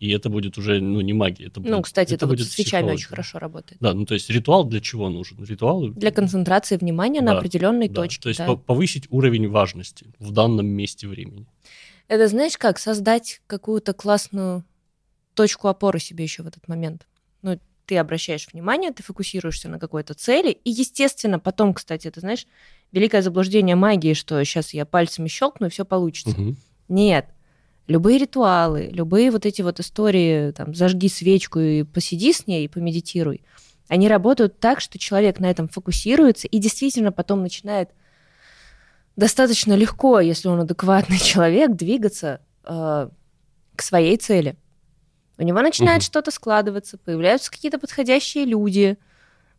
и 0.00 0.10
это 0.10 0.30
будет 0.30 0.56
уже, 0.58 0.80
ну, 0.80 1.00
не 1.02 1.12
магия. 1.12 1.46
Это 1.48 1.60
Ну, 1.60 1.66
будет- 1.76 1.84
кстати, 1.84 2.14
это, 2.14 2.26
вот 2.26 2.38
будет 2.38 2.48
с 2.48 2.52
свечами 2.52 2.90
очень 2.92 3.08
хорошо 3.08 3.38
работает. 3.38 3.80
Да, 3.82 3.92
ну 3.92 4.06
то 4.06 4.14
есть 4.14 4.30
ритуал 4.30 4.64
для 4.64 4.80
чего 4.80 5.10
нужен? 5.10 5.44
Ритуал 5.44 5.88
Для 5.90 6.10
концентрации 6.10 6.78
внимания 6.78 7.20
на 7.20 7.32
Да, 7.32 7.38
определенной 7.38 7.88
да, 7.88 7.94
точке. 7.94 8.22
То 8.22 8.28
есть 8.30 8.38
да. 8.38 8.46
по- 8.46 8.56
повысить 8.56 9.04
уровень 9.10 9.48
важности 9.48 10.06
в 10.18 10.30
данном 10.32 10.66
месте 10.66 11.06
времени. 11.06 11.46
Это 12.08 12.28
знаешь 12.28 12.56
как? 12.56 12.78
Создать 12.78 13.42
какую-то 13.46 13.92
классную 13.92 14.64
точку 15.34 15.68
опоры 15.68 16.00
себе 16.00 16.24
еще 16.24 16.42
в 16.42 16.46
этот 16.46 16.66
момент. 16.68 17.06
Ну, 17.42 17.58
ты 17.86 17.98
обращаешь 17.98 18.48
внимание, 18.52 18.92
ты 18.92 19.02
фокусируешься 19.02 19.68
на 19.68 19.78
какой-то 19.78 20.14
цели, 20.14 20.50
и, 20.50 20.70
естественно, 20.70 21.38
потом, 21.38 21.74
кстати, 21.74 22.08
это, 22.08 22.20
знаешь, 22.20 22.46
великое 22.92 23.22
заблуждение 23.22 23.76
магии, 23.76 24.14
что 24.14 24.42
сейчас 24.44 24.74
я 24.74 24.86
пальцами 24.86 25.28
щелкну, 25.28 25.66
и 25.66 25.70
все 25.70 25.84
получится. 25.84 26.38
Мгм. 26.38 26.56
Нет. 26.88 27.26
Любые 27.86 28.18
ритуалы, 28.18 28.88
любые 28.90 29.30
вот 29.30 29.44
эти 29.44 29.60
вот 29.60 29.80
истории, 29.80 30.52
там, 30.52 30.74
зажги 30.74 31.08
свечку 31.08 31.60
и 31.60 31.82
посиди 31.82 32.32
с 32.32 32.46
ней, 32.46 32.64
и 32.64 32.68
помедитируй, 32.68 33.42
они 33.88 34.08
работают 34.08 34.58
так, 34.58 34.80
что 34.80 34.98
человек 34.98 35.40
на 35.40 35.50
этом 35.50 35.68
фокусируется 35.68 36.48
и 36.48 36.58
действительно 36.58 37.12
потом 37.12 37.42
начинает 37.42 37.90
достаточно 39.16 39.74
легко, 39.74 40.20
если 40.20 40.48
он 40.48 40.60
адекватный 40.60 41.18
человек, 41.22 41.72
двигаться 41.72 42.40
э, 42.64 43.08
к 43.76 43.82
своей 43.82 44.16
цели. 44.16 44.56
У 45.38 45.42
него 45.42 45.60
начинает 45.60 46.02
Мгм. 46.02 46.06
что-то 46.06 46.30
складываться, 46.30 46.98
появляются 46.98 47.50
какие-то 47.50 47.78
подходящие 47.78 48.44
люди, 48.44 48.96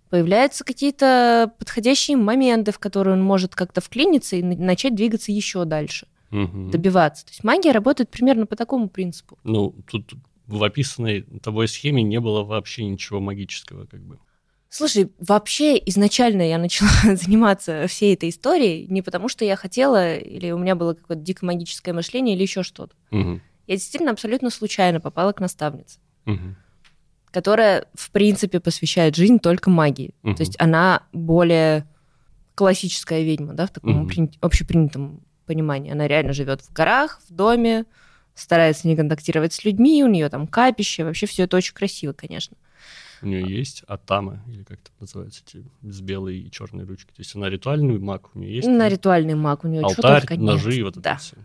появляются 0.10 0.64
какие-то 0.64 1.52
подходящие 1.58 2.16
моменты, 2.18 2.72
в 2.72 2.80
которые 2.80 3.16
он 3.16 3.24
может 3.24 3.56
как-то 3.56 3.82
вклиниться 3.82 4.36
и 4.38 4.44
на- 4.44 4.56
начать 4.56 4.96
двигаться 4.96 5.32
еще 5.32 5.66
дальше 5.66 6.08
Мгм. 6.30 6.72
добиваться. 6.72 7.26
То 7.26 7.32
есть 7.32 7.44
магия 7.44 7.72
работает 7.72 8.10
примерно 8.10 8.46
по 8.46 8.56
такому 8.56 8.88
принципу. 8.88 9.38
Ну, 9.44 9.76
тут 9.90 10.14
в 10.48 10.64
описанной 10.64 11.24
тобой 11.42 11.68
схеме 11.68 12.04
не 12.04 12.20
было 12.20 12.44
вообще 12.44 12.86
ничего 12.86 13.20
магического, 13.20 13.86
как 13.86 14.02
бы. 14.02 14.20
Слушай, 14.70 15.10
вообще 15.20 15.78
изначально 15.88 16.48
я 16.48 16.58
начала 16.58 16.90
заниматься 17.16 17.88
всей 17.88 18.14
этой 18.14 18.30
историей 18.30 18.88
не 18.90 19.02
потому, 19.02 19.28
что 19.30 19.44
я 19.46 19.56
хотела, 19.56 20.16
или 20.18 20.52
у 20.52 20.58
меня 20.58 20.76
было 20.76 20.94
какое-то 20.94 21.24
дико 21.24 21.46
магическое 21.46 21.94
мышление, 21.94 22.36
или 22.36 22.44
еще 22.44 22.62
что-то. 22.64 22.94
Мгм. 23.12 23.42
Я 23.68 23.76
действительно 23.76 24.12
абсолютно 24.12 24.50
случайно 24.50 25.00
попала 25.00 25.32
к 25.32 25.40
наставнице, 25.40 26.00
Мгм. 26.26 26.56
которая, 27.32 27.86
в 27.94 28.12
принципе, 28.12 28.60
посвящает 28.60 29.16
жизнь 29.16 29.40
только 29.40 29.70
магии. 29.70 30.14
Мгм. 30.24 30.36
То 30.36 30.42
есть 30.44 30.56
она 30.60 31.04
более 31.14 31.86
классическая 32.56 33.24
ведьма, 33.24 33.54
да, 33.54 33.68
в 33.68 33.72
таком 33.72 34.08
при- 34.08 34.32
общепринятом 34.42 35.22
понимании. 35.46 35.92
Она 35.92 36.08
реально 36.08 36.34
живет 36.34 36.62
в 36.62 36.72
горах, 36.74 37.22
в 37.28 37.34
доме, 37.34 37.86
старается 38.34 38.88
не 38.88 38.96
контактировать 38.96 39.54
с 39.54 39.64
людьми, 39.66 40.04
у 40.04 40.08
нее 40.08 40.30
там 40.30 40.48
капище, 40.48 41.04
вообще 41.04 41.26
все 41.26 41.44
это 41.44 41.58
очень 41.58 41.74
красиво, 41.74 42.14
конечно. 42.14 42.58
у 43.22 43.28
нее 43.28 43.44
есть, 43.58 43.82
атама, 43.88 44.44
или 44.48 44.64
как 44.64 44.78
это 44.80 44.92
называется, 45.00 45.42
эти 45.48 45.66
с 45.82 46.02
белой 46.02 46.38
и 46.40 46.52
черной 46.52 46.84
ручкой. 46.86 47.12
То 47.16 47.22
есть 47.22 47.34
она 47.36 47.50
ритуальный 47.50 47.98
маг 47.98 48.30
у 48.36 48.40
нее 48.40 48.56
есть? 48.58 48.68
На 48.68 48.88
ритуальный 48.90 49.36
маг 49.36 49.64
у 49.64 49.68
нее 49.68 49.82
Алтарь, 49.82 50.38
ножи, 50.38 50.84
вот 50.84 50.98
да. 50.98 51.14
это 51.14 51.20
все. 51.22 51.36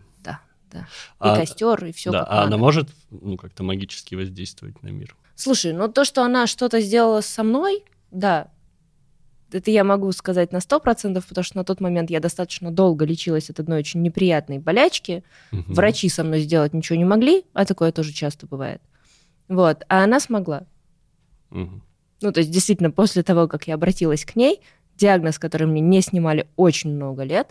Да, 0.71 0.79
да. 0.79 0.87
А, 1.19 1.35
и 1.35 1.39
костер, 1.39 1.85
и 1.85 1.91
все. 1.91 2.11
Да, 2.11 2.25
а 2.27 2.35
надо. 2.35 2.47
она 2.47 2.57
может 2.57 2.89
ну, 3.09 3.37
как-то 3.37 3.63
магически 3.63 4.15
воздействовать 4.15 4.81
на 4.83 4.89
мир? 4.89 5.15
Слушай, 5.35 5.73
ну 5.73 5.87
то, 5.87 6.05
что 6.05 6.23
она 6.23 6.47
что-то 6.47 6.79
сделала 6.81 7.21
со 7.21 7.43
мной, 7.43 7.83
да, 8.11 8.49
это 9.51 9.71
я 9.71 9.83
могу 9.83 10.11
сказать 10.11 10.51
на 10.51 10.57
100%, 10.57 11.23
потому 11.27 11.43
что 11.43 11.57
на 11.57 11.63
тот 11.63 11.81
момент 11.81 12.09
я 12.09 12.19
достаточно 12.19 12.71
долго 12.71 13.05
лечилась 13.05 13.49
от 13.49 13.59
одной 13.59 13.79
очень 13.79 14.01
неприятной 14.01 14.59
болячки. 14.59 15.23
Угу. 15.51 15.73
Врачи 15.73 16.09
со 16.09 16.23
мной 16.23 16.41
сделать 16.41 16.73
ничего 16.73 16.97
не 16.97 17.05
могли, 17.05 17.43
а 17.53 17.65
такое 17.65 17.91
тоже 17.91 18.13
часто 18.13 18.47
бывает. 18.47 18.81
Вот. 19.47 19.83
А 19.89 20.03
она 20.03 20.19
смогла. 20.19 20.63
Угу. 21.51 21.81
Ну, 22.21 22.31
то 22.31 22.39
есть, 22.39 22.51
действительно, 22.51 22.91
после 22.91 23.23
того, 23.23 23.47
как 23.47 23.67
я 23.67 23.75
обратилась 23.75 24.25
к 24.25 24.35
ней, 24.35 24.61
диагноз, 24.95 25.39
который 25.39 25.67
мне 25.67 25.81
не 25.81 26.01
снимали 26.01 26.47
очень 26.55 26.91
много 26.91 27.23
лет, 27.23 27.49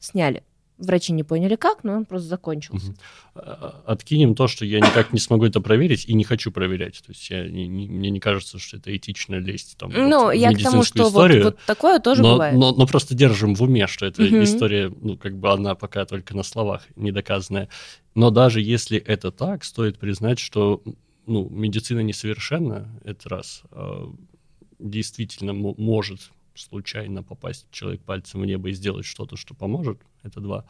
сняли. 0.00 0.42
Врачи 0.82 1.12
не 1.12 1.22
поняли 1.22 1.54
как, 1.56 1.84
но 1.84 1.94
он 1.94 2.04
просто 2.04 2.28
закончился. 2.28 2.94
Угу. 3.34 3.44
Откинем 3.86 4.34
то, 4.34 4.48
что 4.48 4.64
я 4.64 4.80
никак 4.80 5.12
не 5.12 5.20
смогу 5.20 5.46
это 5.46 5.60
проверить 5.60 6.06
и 6.06 6.14
не 6.14 6.24
хочу 6.24 6.50
проверять. 6.50 7.02
То 7.06 7.12
есть 7.12 7.30
я, 7.30 7.48
не, 7.48 7.68
не, 7.68 7.88
мне 7.88 8.10
не 8.10 8.20
кажется, 8.20 8.58
что 8.58 8.76
это 8.76 8.94
этично 8.94 9.36
лезть 9.36 9.76
там, 9.78 9.92
ну, 9.92 10.24
вот, 10.24 10.32
я 10.32 10.52
к 10.52 10.62
тому, 10.62 10.82
что 10.82 11.08
историю, 11.08 11.44
вот, 11.44 11.54
вот 11.54 11.64
такое 11.66 12.00
тоже 12.00 12.22
но, 12.22 12.32
бывает. 12.32 12.58
Но, 12.58 12.72
но 12.72 12.86
просто 12.86 13.14
держим 13.14 13.54
в 13.54 13.62
уме, 13.62 13.86
что 13.86 14.06
эта 14.06 14.22
угу. 14.22 14.42
история, 14.42 14.92
ну, 15.00 15.16
как 15.16 15.38
бы 15.38 15.50
она 15.50 15.74
пока 15.74 16.04
только 16.04 16.36
на 16.36 16.42
словах 16.42 16.82
недоказанная. 16.96 17.68
Но 18.14 18.30
даже 18.30 18.60
если 18.60 18.98
это 18.98 19.30
так, 19.30 19.64
стоит 19.64 19.98
признать, 19.98 20.38
что 20.38 20.82
ну, 21.26 21.48
медицина 21.48 22.00
несовершенна, 22.00 22.88
это 23.04 23.28
раз. 23.28 23.62
А 23.70 24.12
действительно 24.78 25.52
может 25.52 26.32
случайно 26.54 27.22
попасть 27.22 27.66
человек 27.70 28.02
пальцем 28.02 28.40
в 28.40 28.46
небо 28.46 28.68
и 28.68 28.72
сделать 28.72 29.06
что-то, 29.06 29.36
что 29.36 29.54
поможет, 29.54 30.00
это 30.22 30.40
два. 30.40 30.64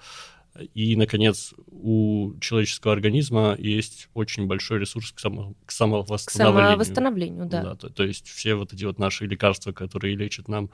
И, 0.75 0.97
наконец, 0.97 1.55
у 1.67 2.35
человеческого 2.41 2.93
организма 2.93 3.57
есть 3.59 4.09
очень 4.13 4.47
большой 4.47 4.81
ресурс 4.81 5.13
к, 5.13 5.19
само, 5.19 5.55
к 5.65 5.73
самовосстановлению. 5.73 6.63
К 6.63 6.71
самовосстановлению, 6.71 7.47
да. 7.47 7.63
да 7.63 7.75
то, 7.75 7.89
то 7.89 8.05
есть 8.05 8.29
все 8.29 8.55
вот 8.55 8.73
эти 8.75 8.85
вот 8.85 8.99
наши 8.99 9.25
лекарства, 9.25 9.73
которые 9.73 10.15
лечат 10.15 10.49
нам 10.49 10.69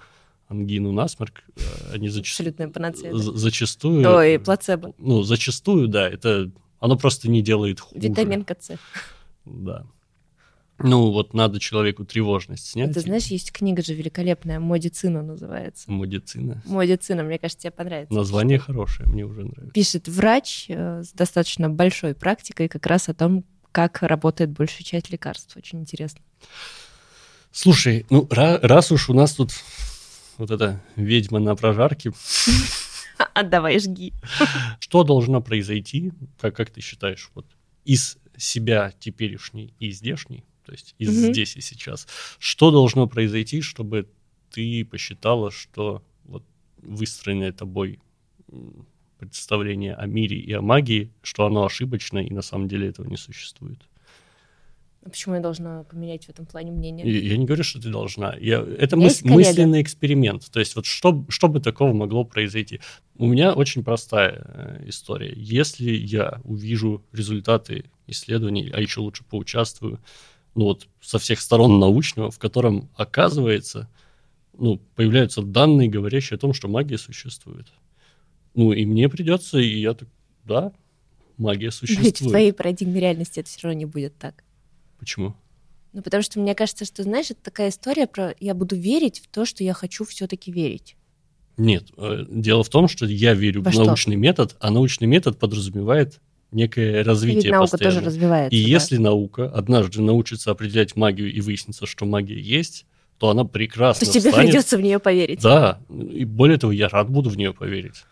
ангину, 0.49 0.91
насморк, 0.93 1.43
э, 1.57 1.93
они 1.95 2.09
зачастую... 2.09 2.49
Абсолютная 2.49 2.69
панацея. 2.69 3.13
Да. 3.13 3.19
Зачастую... 3.19 4.17
Ой, 4.17 4.39
плацебо. 4.41 4.95
Ну, 4.99 5.23
зачастую, 5.23 5.89
да, 5.89 6.09
это... 6.09 6.51
Оно 6.81 6.97
просто 6.97 7.29
не 7.31 7.43
делает 7.43 7.81
хуже. 7.81 8.09
Витаминка 8.09 8.57
С. 8.59 8.77
Да. 9.45 9.87
Ну, 10.79 11.11
вот 11.11 11.35
надо 11.35 11.59
человеку 11.59 12.05
тревожность 12.05 12.67
снять. 12.67 12.95
Ты 12.95 13.01
знаешь, 13.01 13.27
есть 13.27 13.51
книга 13.53 13.83
же 13.83 13.95
великолепная, 13.95 14.61
«Модицина» 14.61 15.23
называется. 15.23 15.91
«Модицина»? 15.91 16.63
«Модицина», 16.67 17.25
мне 17.25 17.39
кажется, 17.39 17.63
тебе 17.63 17.73
понравится. 17.73 18.15
Название 18.15 18.59
хорошее, 18.59 19.09
мне 19.09 19.25
уже 19.25 19.45
нравится. 19.45 19.73
Пишет 19.73 20.07
врач 20.07 20.67
э, 20.69 21.03
с 21.03 21.13
достаточно 21.13 21.69
большой 21.69 22.15
практикой 22.15 22.69
как 22.69 22.87
раз 22.87 23.09
о 23.09 23.15
том, 23.15 23.45
как 23.73 24.03
работает 24.03 24.51
большая 24.51 24.85
часть 24.85 25.11
лекарств. 25.11 25.57
Очень 25.57 25.81
интересно. 25.81 26.21
Слушай, 27.51 28.07
ну, 28.11 28.29
раз 28.31 28.93
уж 28.93 29.09
у 29.11 29.15
нас 29.15 29.35
тут 29.35 29.53
вот 30.37 30.51
эта 30.51 30.81
ведьма 30.97 31.41
на 31.41 31.57
прожарке... 31.57 32.13
Отдавай, 33.35 33.81
жги. 33.81 34.13
Что 34.79 35.03
должно 35.03 35.41
произойти, 35.41 36.13
как, 36.41 36.55
как 36.55 36.71
ты 36.71 36.81
считаешь, 36.81 37.31
вот 37.35 37.47
из 37.85 38.17
себя 38.37 38.93
теперешней 39.01 39.75
и 39.81 39.91
здешней, 39.91 40.45
то 40.69 40.73
есть 40.73 40.95
из 40.99 41.09
mm-hmm. 41.09 41.33
здесь 41.33 41.57
и 41.57 41.63
сейчас. 41.63 42.07
Что 42.39 42.71
должно 42.71 43.07
произойти, 43.07 43.63
чтобы 43.63 44.07
ты 44.51 44.85
посчитала, 44.85 45.51
что 45.51 46.05
вот 46.25 46.45
выстроенное 46.77 47.53
тобой 47.53 48.01
представление 49.19 49.95
о 49.95 50.05
мире 50.05 50.39
и 50.39 50.53
о 50.53 50.61
магии, 50.61 51.11
что 51.23 51.47
оно 51.47 51.65
ошибочно, 51.65 52.19
и 52.19 52.31
на 52.31 52.43
самом 52.43 52.69
деле 52.69 52.89
этого 52.89 53.09
не 53.09 53.17
существует? 53.17 53.79
А 55.07 55.09
почему 55.09 55.37
я 55.37 55.41
должна 55.41 55.85
поменять 55.85 56.27
в 56.27 56.29
этом 56.29 56.45
плане 56.45 56.71
мнение? 56.71 57.11
Я, 57.11 57.31
я 57.31 57.39
не 57.39 57.47
говорю, 57.47 57.65
что 57.65 57.81
ты 57.81 57.89
должна. 57.89 58.37
Я, 58.39 58.61
это 58.61 58.99
мыс, 58.99 59.23
мысленный 59.23 59.81
эксперимент. 59.81 60.51
То 60.51 60.61
есть 60.61 60.77
вот 60.77 60.85
что, 60.85 61.25
что 61.31 61.49
бы 61.49 61.61
такого 61.61 61.95
могло 61.95 62.25
произойти? 62.25 62.81
У 63.17 63.27
меня 63.27 63.55
очень 63.55 63.83
простая 63.83 64.45
э, 64.45 64.85
история. 64.89 65.33
Если 65.35 65.93
я 65.93 66.43
увижу 66.45 67.03
результаты 67.11 67.87
исследований, 68.07 68.71
а 68.71 68.81
еще 68.81 69.01
лучше 69.01 69.25
поучаствую, 69.25 69.99
ну 70.59 70.65
вот 70.65 70.89
со 71.01 71.21
всех 71.21 71.41
сторон 71.41 71.79
научного, 71.79 72.33
в 72.33 72.39
котором, 72.41 72.91
оказывается, 72.97 73.89
ну, 74.59 74.81
появляются 74.97 75.41
данные, 75.41 75.89
говорящие 75.89 76.37
о 76.37 76.41
том, 76.41 76.53
что 76.53 76.67
магия 76.67 76.99
существует. 76.99 77.69
Ну, 78.55 78.73
и 78.73 78.85
мне 78.85 79.09
придется, 79.09 79.59
и 79.59 79.79
я 79.79 79.95
так, 79.95 80.09
да, 80.45 80.73
магия 81.37 81.71
существует. 81.71 82.07
Ведь 82.07 82.21
в 82.23 82.29
твоей 82.29 82.53
парадигме 82.53 83.01
реальности 83.01 83.39
это 83.39 83.49
все 83.49 83.61
равно 83.63 83.79
не 83.79 83.85
будет 83.85 84.19
так. 84.19 84.43
Почему? 84.99 85.37
Ну, 85.93 86.03
потому 86.03 86.25
что 86.25 86.41
мне 86.41 86.57
кажется, 86.57 86.85
что, 86.85 87.05
знаешь, 87.05 87.31
это 87.31 87.41
такая 87.41 87.69
история 87.69 88.09
про 88.09 88.35
я 88.41 88.53
буду 88.53 88.75
верить 88.75 89.21
в 89.21 89.29
то, 89.29 89.45
что 89.45 89.63
я 89.63 89.75
хочу 89.75 90.05
все-таки 90.05 90.51
верить. 90.51 90.97
Нет, 91.57 91.93
э, 91.97 92.25
дело 92.29 92.65
в 92.65 92.69
том, 92.69 92.89
что 92.89 93.07
я 93.07 93.35
верю 93.35 93.63
Во 93.63 93.71
в 93.71 93.75
что? 93.75 93.85
научный 93.85 94.17
метод, 94.17 94.57
а 94.59 94.73
научный 94.73 95.07
метод 95.07 95.39
подразумевает 95.39 96.19
некое 96.51 97.03
развитие 97.03 97.43
Ведь 97.43 97.53
наука 97.53 97.71
постоянно. 97.71 97.95
тоже 97.97 98.07
развивается. 98.07 98.57
И 98.57 98.63
да? 98.63 98.71
если 98.71 98.97
наука 98.97 99.51
однажды 99.51 100.01
научится 100.01 100.51
определять 100.51 100.97
магию 100.97 101.33
и 101.33 101.41
выяснится, 101.41 101.87
что 101.87 102.07
магия 102.07 102.41
есть, 102.41 102.87
то 103.19 103.31
она 103.31 103.45
прекрасно 103.45 104.07
То 104.07 104.13
тебе 104.13 104.31
встанет. 104.31 104.51
придется 104.51 104.77
в 104.77 104.81
нее 104.81 104.99
поверить. 104.99 105.43
Да, 105.43 105.81
и 105.89 106.25
более 106.25 106.57
того, 106.57 106.73
я 106.73 106.89
рад 106.89 107.11
буду 107.11 107.31
в 107.31 107.37
нее 107.37 107.53
поверить. 107.53 108.05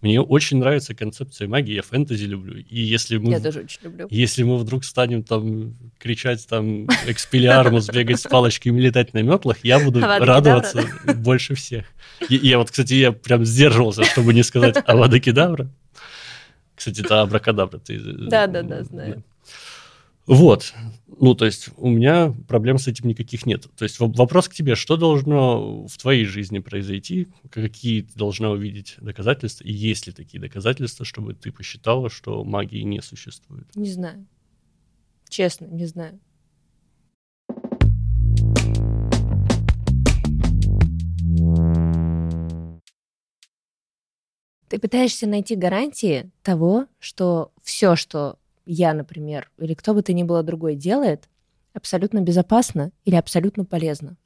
Мне 0.00 0.20
очень 0.20 0.58
нравится 0.58 0.94
концепция 0.94 1.48
магии, 1.48 1.74
я 1.74 1.82
фэнтези 1.82 2.24
люблю. 2.24 2.58
И 2.58 2.80
если 2.80 3.18
мы... 3.18 3.32
Я 3.32 3.40
тоже 3.40 3.60
очень 3.60 3.80
люблю. 3.82 4.06
Если 4.10 4.42
мы 4.42 4.56
вдруг 4.56 4.84
станем 4.84 5.22
там 5.22 5.76
кричать 5.98 6.46
там 6.46 6.86
экспелиармус, 7.06 7.88
бегать 7.88 8.20
с 8.20 8.24
палочками, 8.24 8.80
летать 8.80 9.14
на 9.14 9.22
метлах, 9.22 9.58
я 9.64 9.80
буду 9.80 10.00
радоваться 10.00 10.84
больше 11.16 11.54
всех. 11.54 11.86
Я 12.28 12.58
вот, 12.58 12.70
кстати, 12.70 12.94
я 12.94 13.12
прям 13.12 13.44
сдерживался, 13.44 14.04
чтобы 14.04 14.32
не 14.32 14.42
сказать 14.42 14.76
Авада 14.86 15.20
Кедавра. 15.20 15.70
Кстати, 16.78 17.00
это 17.00 17.22
абракадабра. 17.22 17.78
Ты... 17.78 17.98
Да, 17.98 18.46
да, 18.46 18.62
да, 18.62 18.84
знаю. 18.84 19.24
Вот. 20.26 20.74
Ну, 21.06 21.34
то 21.34 21.46
есть 21.46 21.70
у 21.76 21.88
меня 21.88 22.34
проблем 22.46 22.78
с 22.78 22.86
этим 22.86 23.08
никаких 23.08 23.46
нет. 23.46 23.66
То 23.76 23.84
есть 23.84 23.98
вопрос 23.98 24.48
к 24.48 24.54
тебе, 24.54 24.74
что 24.74 24.96
должно 24.96 25.86
в 25.86 25.96
твоей 25.96 26.26
жизни 26.26 26.58
произойти, 26.58 27.28
какие 27.50 28.02
ты 28.02 28.14
должна 28.14 28.50
увидеть 28.50 28.96
доказательства, 29.00 29.64
и 29.64 29.72
есть 29.72 30.06
ли 30.06 30.12
такие 30.12 30.38
доказательства, 30.38 31.04
чтобы 31.04 31.34
ты 31.34 31.50
посчитала, 31.50 32.10
что 32.10 32.44
магии 32.44 32.82
не 32.82 33.00
существует? 33.00 33.74
Не 33.74 33.90
знаю. 33.90 34.26
Честно, 35.28 35.64
не 35.64 35.86
знаю. 35.86 36.20
Ты 44.68 44.78
пытаешься 44.78 45.26
найти 45.26 45.54
гарантии 45.56 46.30
того, 46.42 46.86
что 46.98 47.52
все, 47.62 47.96
что 47.96 48.36
я, 48.66 48.92
например, 48.92 49.50
или 49.58 49.74
кто 49.74 49.94
бы 49.94 50.02
то 50.02 50.12
ни 50.12 50.22
было 50.22 50.42
другой 50.42 50.74
делает, 50.76 51.28
абсолютно 51.72 52.20
безопасно 52.20 52.92
или 53.04 53.14
абсолютно 53.14 53.64
полезно. 53.64 54.16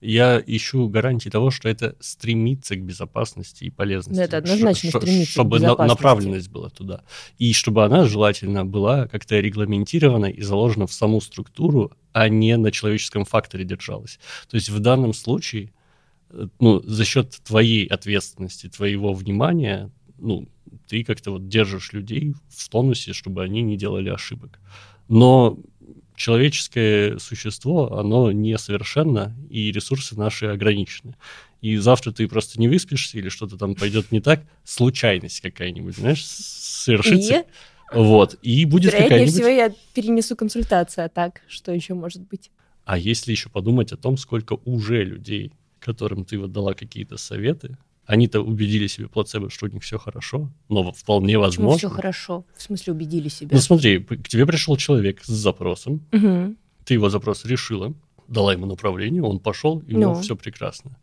Я 0.00 0.42
ищу 0.46 0.88
гарантии 0.88 1.30
того, 1.30 1.50
что 1.50 1.68
это 1.68 1.96
стремится 2.00 2.76
к 2.76 2.82
безопасности 2.82 3.64
и 3.64 3.70
полезности. 3.70 4.18
Ну, 4.18 4.24
это 4.24 4.36
однозначно 4.36 4.90
Ш- 4.90 5.00
стремится 5.00 5.32
Чтобы 5.32 5.58
к 5.58 5.62
безопасности. 5.62 6.02
направленность 6.02 6.50
была 6.50 6.68
туда. 6.68 7.02
И 7.38 7.52
чтобы 7.54 7.84
она 7.84 8.04
желательно 8.04 8.66
была 8.66 9.08
как-то 9.08 9.40
регламентирована 9.40 10.26
и 10.26 10.42
заложена 10.42 10.86
в 10.86 10.92
саму 10.92 11.20
структуру, 11.20 11.92
а 12.12 12.28
не 12.28 12.56
на 12.58 12.70
человеческом 12.72 13.24
факторе 13.24 13.64
держалась. 13.64 14.18
То 14.50 14.56
есть 14.56 14.68
в 14.68 14.78
данном 14.80 15.14
случае 15.14 15.72
ну, 16.58 16.80
за 16.80 17.04
счет 17.04 17.38
твоей 17.44 17.86
ответственности, 17.86 18.68
твоего 18.68 19.12
внимания, 19.12 19.90
ну, 20.18 20.48
ты 20.88 21.04
как-то 21.04 21.32
вот 21.32 21.48
держишь 21.48 21.92
людей 21.92 22.34
в 22.48 22.68
тонусе, 22.68 23.12
чтобы 23.12 23.42
они 23.42 23.62
не 23.62 23.76
делали 23.76 24.08
ошибок. 24.08 24.58
Но 25.08 25.58
человеческое 26.16 27.18
существо, 27.18 27.98
оно 27.98 28.32
несовершенно, 28.32 29.36
и 29.50 29.70
ресурсы 29.70 30.16
наши 30.16 30.46
ограничены. 30.46 31.14
И 31.60 31.76
завтра 31.76 32.12
ты 32.12 32.28
просто 32.28 32.60
не 32.60 32.68
выспишься 32.68 33.18
или 33.18 33.28
что-то 33.28 33.56
там 33.56 33.74
пойдет 33.74 34.12
не 34.12 34.20
так, 34.20 34.42
случайность 34.64 35.40
какая-нибудь, 35.40 35.96
знаешь, 35.96 36.24
совершится. 36.24 37.40
И? 37.40 37.44
Вот, 37.92 38.36
и 38.42 38.64
будет 38.64 38.92
Вероятнее 38.92 39.26
всего 39.26 39.46
я 39.46 39.72
перенесу 39.94 40.34
консультацию, 40.34 41.06
а 41.06 41.08
так, 41.08 41.42
что 41.48 41.72
еще 41.72 41.94
может 41.94 42.22
быть? 42.22 42.50
А 42.84 42.98
если 42.98 43.30
еще 43.30 43.48
подумать 43.48 43.92
о 43.92 43.96
том, 43.96 44.16
сколько 44.16 44.54
уже 44.64 45.04
людей, 45.04 45.52
которым 45.86 46.24
ты 46.24 46.38
вот 46.38 46.52
дала 46.52 46.74
какие-то 46.74 47.16
советы, 47.16 47.78
они-то 48.04 48.40
убедили 48.40 48.86
себе 48.86 49.08
плацебо, 49.08 49.50
что 49.50 49.66
у 49.66 49.68
них 49.68 49.82
все 49.82 49.98
хорошо, 49.98 50.50
но 50.68 50.92
вполне 50.92 51.38
возможно. 51.38 51.74
Почему 51.74 51.90
все 51.90 51.96
хорошо? 51.96 52.44
В 52.56 52.62
смысле 52.62 52.92
убедили 52.92 53.28
себя? 53.28 53.50
Ну 53.52 53.60
смотри, 53.60 53.98
к 53.98 54.28
тебе 54.28 54.46
пришел 54.46 54.76
человек 54.76 55.22
с 55.24 55.28
запросом, 55.28 56.00
угу. 56.12 56.54
ты 56.84 56.94
его 56.94 57.08
запрос 57.08 57.44
решила, 57.44 57.94
дала 58.28 58.52
ему 58.52 58.66
направление, 58.66 59.22
он 59.22 59.38
пошел, 59.38 59.78
и 59.88 59.94
у 59.94 59.98
него 59.98 60.14
ну. 60.14 60.20
все 60.20 60.36
прекрасно. 60.36 60.96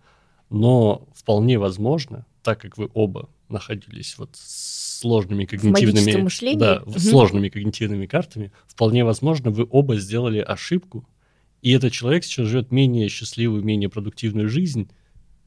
Но 0.49 1.07
вполне 1.15 1.57
возможно, 1.57 2.25
так 2.41 2.61
как 2.61 2.77
вы 2.77 2.89
оба 2.93 3.29
находились 3.49 4.17
вот 4.17 4.29
с 4.33 4.99
сложными 4.99 5.45
когнитивными, 5.45 6.55
да, 6.55 6.83
угу. 6.85 6.99
сложными 6.99 7.49
когнитивными 7.49 8.05
картами, 8.05 8.51
вполне 8.67 9.03
возможно, 9.03 9.49
вы 9.49 9.67
оба 9.69 9.97
сделали 9.97 10.39
ошибку, 10.39 11.05
и 11.63 11.71
этот 11.71 11.93
человек 11.93 12.25
сейчас 12.25 12.47
живет 12.47 12.71
менее 12.71 13.07
счастливую, 13.07 13.63
менее 13.63 13.87
продуктивную 13.87 14.49
жизнь, 14.49 14.89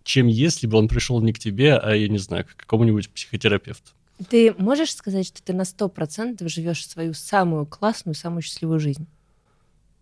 чем 0.02 0.28
если 0.28 0.66
бы 0.66 0.78
он 0.78 0.88
пришел 0.88 1.20
не 1.20 1.34
к 1.34 1.38
тебе, 1.38 1.76
а, 1.76 1.94
я 1.94 2.08
не 2.08 2.16
знаю, 2.16 2.46
к 2.46 2.56
какому-нибудь 2.56 3.10
психотерапевту. 3.10 3.92
Ты 4.30 4.54
можешь 4.56 4.94
сказать, 4.94 5.26
что 5.26 5.42
ты 5.42 5.52
на 5.52 5.66
сто 5.66 5.90
процентов 5.90 6.48
живешь 6.48 6.86
свою 6.88 7.12
самую 7.12 7.66
классную, 7.66 8.14
самую 8.14 8.40
счастливую 8.40 8.80
жизнь? 8.80 9.06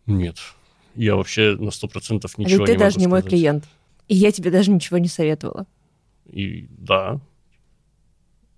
Нет. 0.07 0.37
Я 0.95 1.17
вообще 1.17 1.57
на 1.59 1.73
сто 1.73 1.89
процентов 1.89 2.39
ничего 2.39 2.63
а 2.63 2.67
ты 2.67 2.73
не 2.75 2.79
даже 2.79 3.01
не 3.01 3.09
мой 3.09 3.23
клиент. 3.23 3.65
И 4.07 4.15
я 4.15 4.31
тебе 4.31 4.53
даже 4.53 4.71
ничего 4.71 4.99
не 4.99 5.09
советовала. 5.09 5.67
И 6.27 6.69
да. 6.79 7.21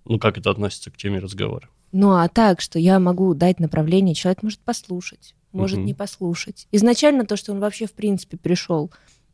Ну, 0.05 0.19
как 0.19 0.37
это 0.37 0.51
относится 0.51 0.91
к 0.91 0.97
теме 0.97 1.17
разговора? 1.17 1.67
Ну, 1.91 2.11
а 2.11 2.27
так, 2.27 2.61
что 2.61 2.77
я 2.77 2.99
могу 2.99 3.33
дать 3.33 3.59
направление, 3.59 4.13
человек 4.13 4.43
может 4.43 4.59
послушать, 4.59 5.33
может 5.57 5.79
угу. 5.79 5.85
не 5.85 5.93
послушать. 5.93 6.67
Изначально 6.71 7.25
то, 7.25 7.35
что 7.35 7.51
он 7.51 7.59
вообще 7.59 7.85
в 7.85 7.93
принципе 7.93 8.37
пришел 8.37 8.91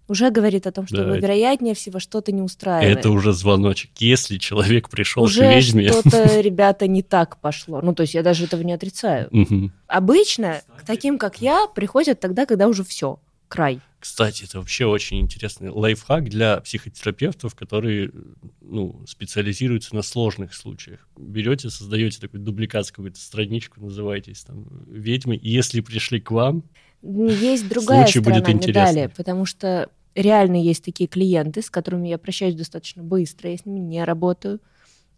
уже 0.08 0.30
говорит 0.32 0.68
о 0.68 0.72
том, 0.72 0.86
что 0.86 0.98
да. 0.98 1.18
вероятнее 1.18 1.74
всего 1.74 2.00
что-то 2.00 2.32
не 2.32 2.42
устраивает. 2.42 3.00
Это 3.00 3.10
уже 3.10 3.32
звоночек. 3.32 3.92
Если 4.00 4.38
человек 4.38 4.90
пришел 4.90 5.24
уже 5.24 5.42
к 5.42 5.56
ведьме... 5.56 5.90
что-то, 5.90 6.40
ребята, 6.42 6.88
не 6.88 7.02
так 7.02 7.40
пошло. 7.40 7.82
Ну, 7.82 7.94
то 7.94 8.02
есть 8.02 8.14
я 8.14 8.22
даже 8.22 8.46
этого 8.46 8.62
не 8.64 8.74
отрицаю. 8.74 9.30
Угу. 9.32 9.72
Обычно 9.88 10.62
к 10.78 10.86
таким, 10.86 11.18
как 11.18 11.42
я, 11.42 11.68
приходят 11.74 12.20
тогда, 12.20 12.46
когда 12.46 12.68
уже 12.68 12.84
все, 12.84 13.20
край. 13.48 13.80
Кстати, 14.04 14.44
это 14.44 14.58
вообще 14.58 14.86
очень 14.86 15.22
интересный 15.22 15.70
лайфхак 15.70 16.28
для 16.28 16.60
психотерапевтов, 16.60 17.56
которые 17.56 18.12
ну, 18.60 19.02
специализируются 19.08 19.96
на 19.96 20.02
сложных 20.02 20.54
случаях. 20.56 21.08
Берете, 21.18 21.70
создаете 21.70 22.20
такой 22.20 22.42
дубликат, 22.42 22.92
какую-то 22.92 23.18
страничку, 23.18 23.80
называетесь 23.80 24.44
там 24.44 24.66
ведьмой, 24.88 25.38
и 25.38 25.50
если 25.50 25.80
пришли 25.80 26.20
к 26.20 26.32
вам, 26.32 26.66
есть 27.02 27.70
другая 27.70 28.04
Случай 28.04 28.20
сторона 28.20 28.42
будет 28.42 28.68
медали, 28.68 29.10
потому 29.16 29.46
что 29.46 29.90
реально 30.16 30.62
есть 30.62 30.84
такие 30.84 31.08
клиенты, 31.08 31.62
с 31.62 31.70
которыми 31.70 32.10
я 32.10 32.18
прощаюсь 32.18 32.56
достаточно 32.56 33.04
быстро, 33.04 33.52
я 33.52 33.58
с 33.58 33.66
ними 33.66 33.80
не 33.80 34.04
работаю. 34.04 34.60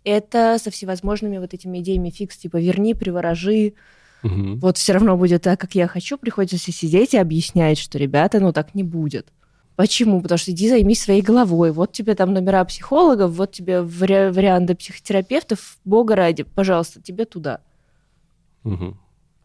Это 0.04 0.60
со 0.62 0.70
всевозможными 0.70 1.40
вот 1.40 1.56
этими 1.56 1.80
идеями 1.80 2.12
фикс, 2.12 2.38
типа 2.38 2.58
верни, 2.58 2.94
приворожи, 2.94 3.74
угу. 4.26 4.56
вот 4.56 4.78
все 4.78 4.94
равно 4.94 5.18
будет 5.18 5.44
так, 5.44 5.60
как 5.60 5.76
я 5.76 5.88
хочу, 5.88 6.18
приходится 6.18 6.72
сидеть 6.72 7.14
и 7.14 7.18
объяснять, 7.18 7.78
что, 7.78 7.98
ребята, 7.98 8.40
ну 8.40 8.52
так 8.52 8.76
не 8.76 8.84
будет. 8.84 9.32
Почему? 9.76 10.22
Потому 10.22 10.38
что 10.38 10.52
иди 10.52 10.70
займись 10.70 11.02
своей 11.02 11.22
головой. 11.22 11.72
Вот 11.72 11.92
тебе 11.92 12.16
там 12.16 12.34
номера 12.34 12.64
психологов, 12.64 13.32
вот 13.32 13.52
тебе 13.52 13.82
вари- 13.82 14.32
варианты 14.32 14.74
психотерапевтов. 14.74 15.78
Бога 15.84 16.16
ради, 16.16 16.44
пожалуйста, 16.44 17.02
тебе 17.02 17.26
туда. 17.26 17.60
Угу. 18.64 18.98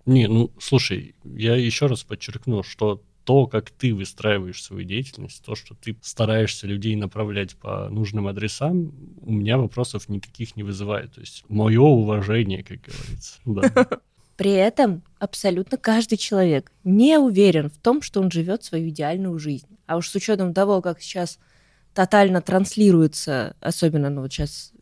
Не, 0.06 0.28
ну, 0.28 0.50
слушай, 0.58 1.14
я 1.24 1.56
еще 1.56 1.86
раз 1.86 2.04
подчеркну, 2.04 2.62
что 2.62 3.02
то, 3.24 3.46
как 3.46 3.70
ты 3.70 3.94
выстраиваешь 3.94 4.62
свою 4.62 4.84
деятельность, 4.84 5.44
то, 5.44 5.54
что 5.54 5.74
ты 5.74 5.96
стараешься 6.00 6.66
людей 6.66 6.96
направлять 6.96 7.56
по 7.56 7.88
нужным 7.88 8.26
адресам, 8.26 8.92
у 9.20 9.32
меня 9.32 9.58
вопросов 9.58 10.08
никаких 10.08 10.56
не 10.56 10.62
вызывает. 10.62 11.14
То 11.14 11.20
есть 11.20 11.44
мое 11.48 11.80
уважение, 11.80 12.62
как 12.62 12.80
говорится. 12.80 13.38
Да. 13.44 14.00
При 14.40 14.52
этом 14.52 15.02
абсолютно 15.18 15.76
каждый 15.76 16.16
человек 16.16 16.72
не 16.82 17.18
уверен 17.18 17.68
в 17.68 17.76
том, 17.76 18.00
что 18.00 18.22
он 18.22 18.30
живет 18.30 18.64
свою 18.64 18.88
идеальную 18.88 19.38
жизнь. 19.38 19.66
А 19.84 19.98
уж 19.98 20.08
с 20.08 20.14
учетом 20.14 20.54
того, 20.54 20.80
как 20.80 21.02
сейчас 21.02 21.38
тотально 21.92 22.40
транслируется, 22.40 23.54
особенно 23.60 24.08
ну, 24.08 24.22
вот 24.22 24.32
сейчас 24.32 24.72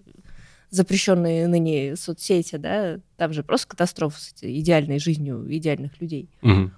запрещенные 0.71 1.49
ныне 1.49 1.97
соцсети, 1.97 2.55
да, 2.55 3.01
там 3.17 3.33
же 3.33 3.43
просто 3.43 3.67
катастрофа 3.67 4.21
с 4.21 4.33
идеальной 4.41 5.01
жизнью 5.01 5.45
идеальных 5.49 6.01
людей. 6.01 6.29
Угу. 6.43 6.71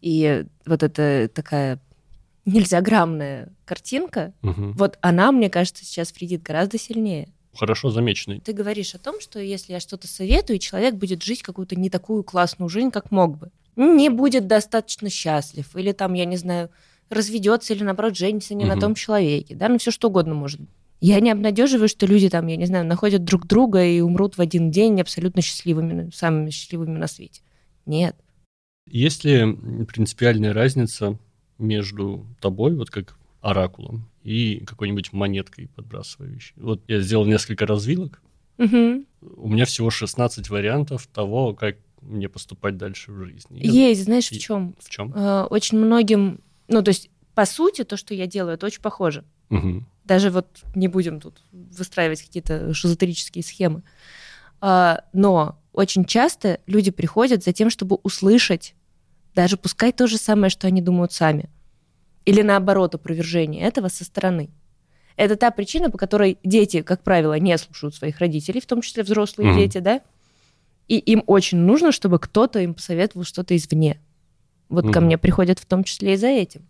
И 0.00 0.44
вот 0.66 0.82
эта 0.82 1.30
такая 1.32 1.78
нельзя 2.44 2.80
граммная 2.80 3.52
картинка, 3.64 4.32
угу. 4.42 4.72
вот 4.72 4.98
она, 5.02 5.30
мне 5.30 5.50
кажется, 5.50 5.84
сейчас 5.84 6.12
вредит 6.12 6.42
гораздо 6.42 6.78
сильнее. 6.78 7.28
Хорошо 7.56 7.90
замечено. 7.90 8.40
Ты 8.40 8.52
говоришь 8.52 8.94
о 8.94 8.98
том, 8.98 9.20
что 9.20 9.38
если 9.38 9.72
я 9.72 9.80
что-то 9.80 10.08
советую, 10.08 10.58
человек 10.58 10.94
будет 10.94 11.22
жить 11.22 11.42
какую-то 11.42 11.76
не 11.76 11.90
такую 11.90 12.24
классную 12.24 12.68
жизнь, 12.68 12.90
как 12.90 13.10
мог 13.10 13.38
бы. 13.38 13.50
Не 13.76 14.08
будет 14.08 14.46
достаточно 14.46 15.10
счастлив, 15.10 15.74
или 15.76 15.92
там, 15.92 16.14
я 16.14 16.24
не 16.24 16.36
знаю, 16.36 16.70
разведется, 17.10 17.74
или 17.74 17.82
наоборот, 17.82 18.16
женится 18.16 18.54
не 18.54 18.64
угу. 18.64 18.74
на 18.74 18.80
том 18.80 18.94
человеке, 18.94 19.54
да, 19.54 19.68
ну 19.68 19.78
все 19.78 19.90
что 19.90 20.08
угодно 20.08 20.34
может 20.34 20.60
быть. 20.60 20.70
Я 21.00 21.20
не 21.20 21.30
обнадеживаю, 21.30 21.88
что 21.88 22.06
люди 22.06 22.30
там, 22.30 22.46
я 22.46 22.56
не 22.56 22.66
знаю, 22.66 22.86
находят 22.86 23.24
друг 23.24 23.46
друга 23.46 23.84
и 23.84 24.00
умрут 24.00 24.38
в 24.38 24.40
один 24.40 24.70
день 24.70 25.00
абсолютно 25.00 25.42
счастливыми, 25.42 26.10
самыми 26.14 26.50
счастливыми 26.50 26.96
на 26.96 27.06
свете. 27.08 27.42
Нет. 27.84 28.16
Есть 28.86 29.24
ли 29.24 29.54
принципиальная 29.86 30.54
разница 30.54 31.18
между 31.58 32.26
тобой, 32.40 32.74
вот 32.74 32.90
как 32.90 33.16
оракулом, 33.42 34.08
и 34.24 34.64
какой-нибудь 34.64 35.12
монеткой 35.12 35.68
подбрасывающей? 35.68 36.54
Вот 36.56 36.82
я 36.88 37.00
сделал 37.00 37.26
несколько 37.26 37.66
развилок. 37.66 38.20
Угу. 38.58 39.04
У 39.36 39.48
меня 39.48 39.64
всего 39.64 39.90
16 39.90 40.48
вариантов 40.50 41.06
того, 41.06 41.54
как 41.54 41.76
мне 42.00 42.28
поступать 42.28 42.76
дальше 42.76 43.12
в 43.12 43.24
жизни. 43.24 43.60
Есть, 43.62 44.04
знаешь, 44.04 44.28
в 44.28 44.38
чем? 44.38 44.74
В 44.78 44.90
чем? 44.90 45.12
Э, 45.14 45.44
очень 45.44 45.78
многим, 45.78 46.40
ну, 46.68 46.82
то 46.82 46.90
есть, 46.90 47.10
по 47.34 47.46
сути, 47.46 47.84
то, 47.84 47.96
что 47.96 48.14
я 48.14 48.26
делаю, 48.26 48.54
это 48.54 48.66
очень 48.66 48.82
похоже. 48.82 49.24
Угу. 49.50 49.84
Даже 50.04 50.30
вот 50.30 50.46
не 50.74 50.88
будем 50.88 51.20
тут 51.20 51.42
выстраивать 51.52 52.22
какие-то 52.22 52.74
шизотерические 52.74 53.42
схемы. 53.42 53.82
А, 54.60 55.04
но 55.12 55.58
очень 55.72 56.04
часто 56.04 56.60
люди 56.66 56.90
приходят 56.90 57.42
за 57.42 57.52
тем, 57.52 57.70
чтобы 57.70 57.98
услышать, 58.02 58.74
даже 59.34 59.56
пускай 59.56 59.92
то 59.92 60.06
же 60.06 60.18
самое, 60.18 60.50
что 60.50 60.66
они 60.66 60.80
думают 60.80 61.12
сами. 61.12 61.50
Или 62.24 62.42
наоборот, 62.42 62.94
опровержение 62.94 63.62
этого 63.62 63.88
со 63.88 64.04
стороны. 64.04 64.50
Это 65.16 65.36
та 65.36 65.50
причина, 65.50 65.90
по 65.90 65.98
которой 65.98 66.38
дети, 66.42 66.82
как 66.82 67.02
правило, 67.02 67.38
не 67.38 67.56
слушают 67.58 67.94
своих 67.94 68.18
родителей, 68.18 68.60
в 68.60 68.66
том 68.66 68.80
числе 68.80 69.02
взрослые 69.02 69.50
mm-hmm. 69.50 69.56
дети, 69.56 69.78
да? 69.78 70.00
И 70.88 70.98
им 70.98 71.22
очень 71.26 71.58
нужно, 71.58 71.92
чтобы 71.92 72.18
кто-то 72.18 72.58
им 72.58 72.74
посоветовал 72.74 73.24
что-то 73.24 73.56
извне. 73.56 74.00
Вот 74.68 74.86
mm-hmm. 74.86 74.92
ко 74.92 75.00
мне 75.00 75.18
приходят 75.18 75.58
в 75.58 75.66
том 75.66 75.84
числе 75.84 76.14
и 76.14 76.16
за 76.16 76.28
этим. 76.28 76.66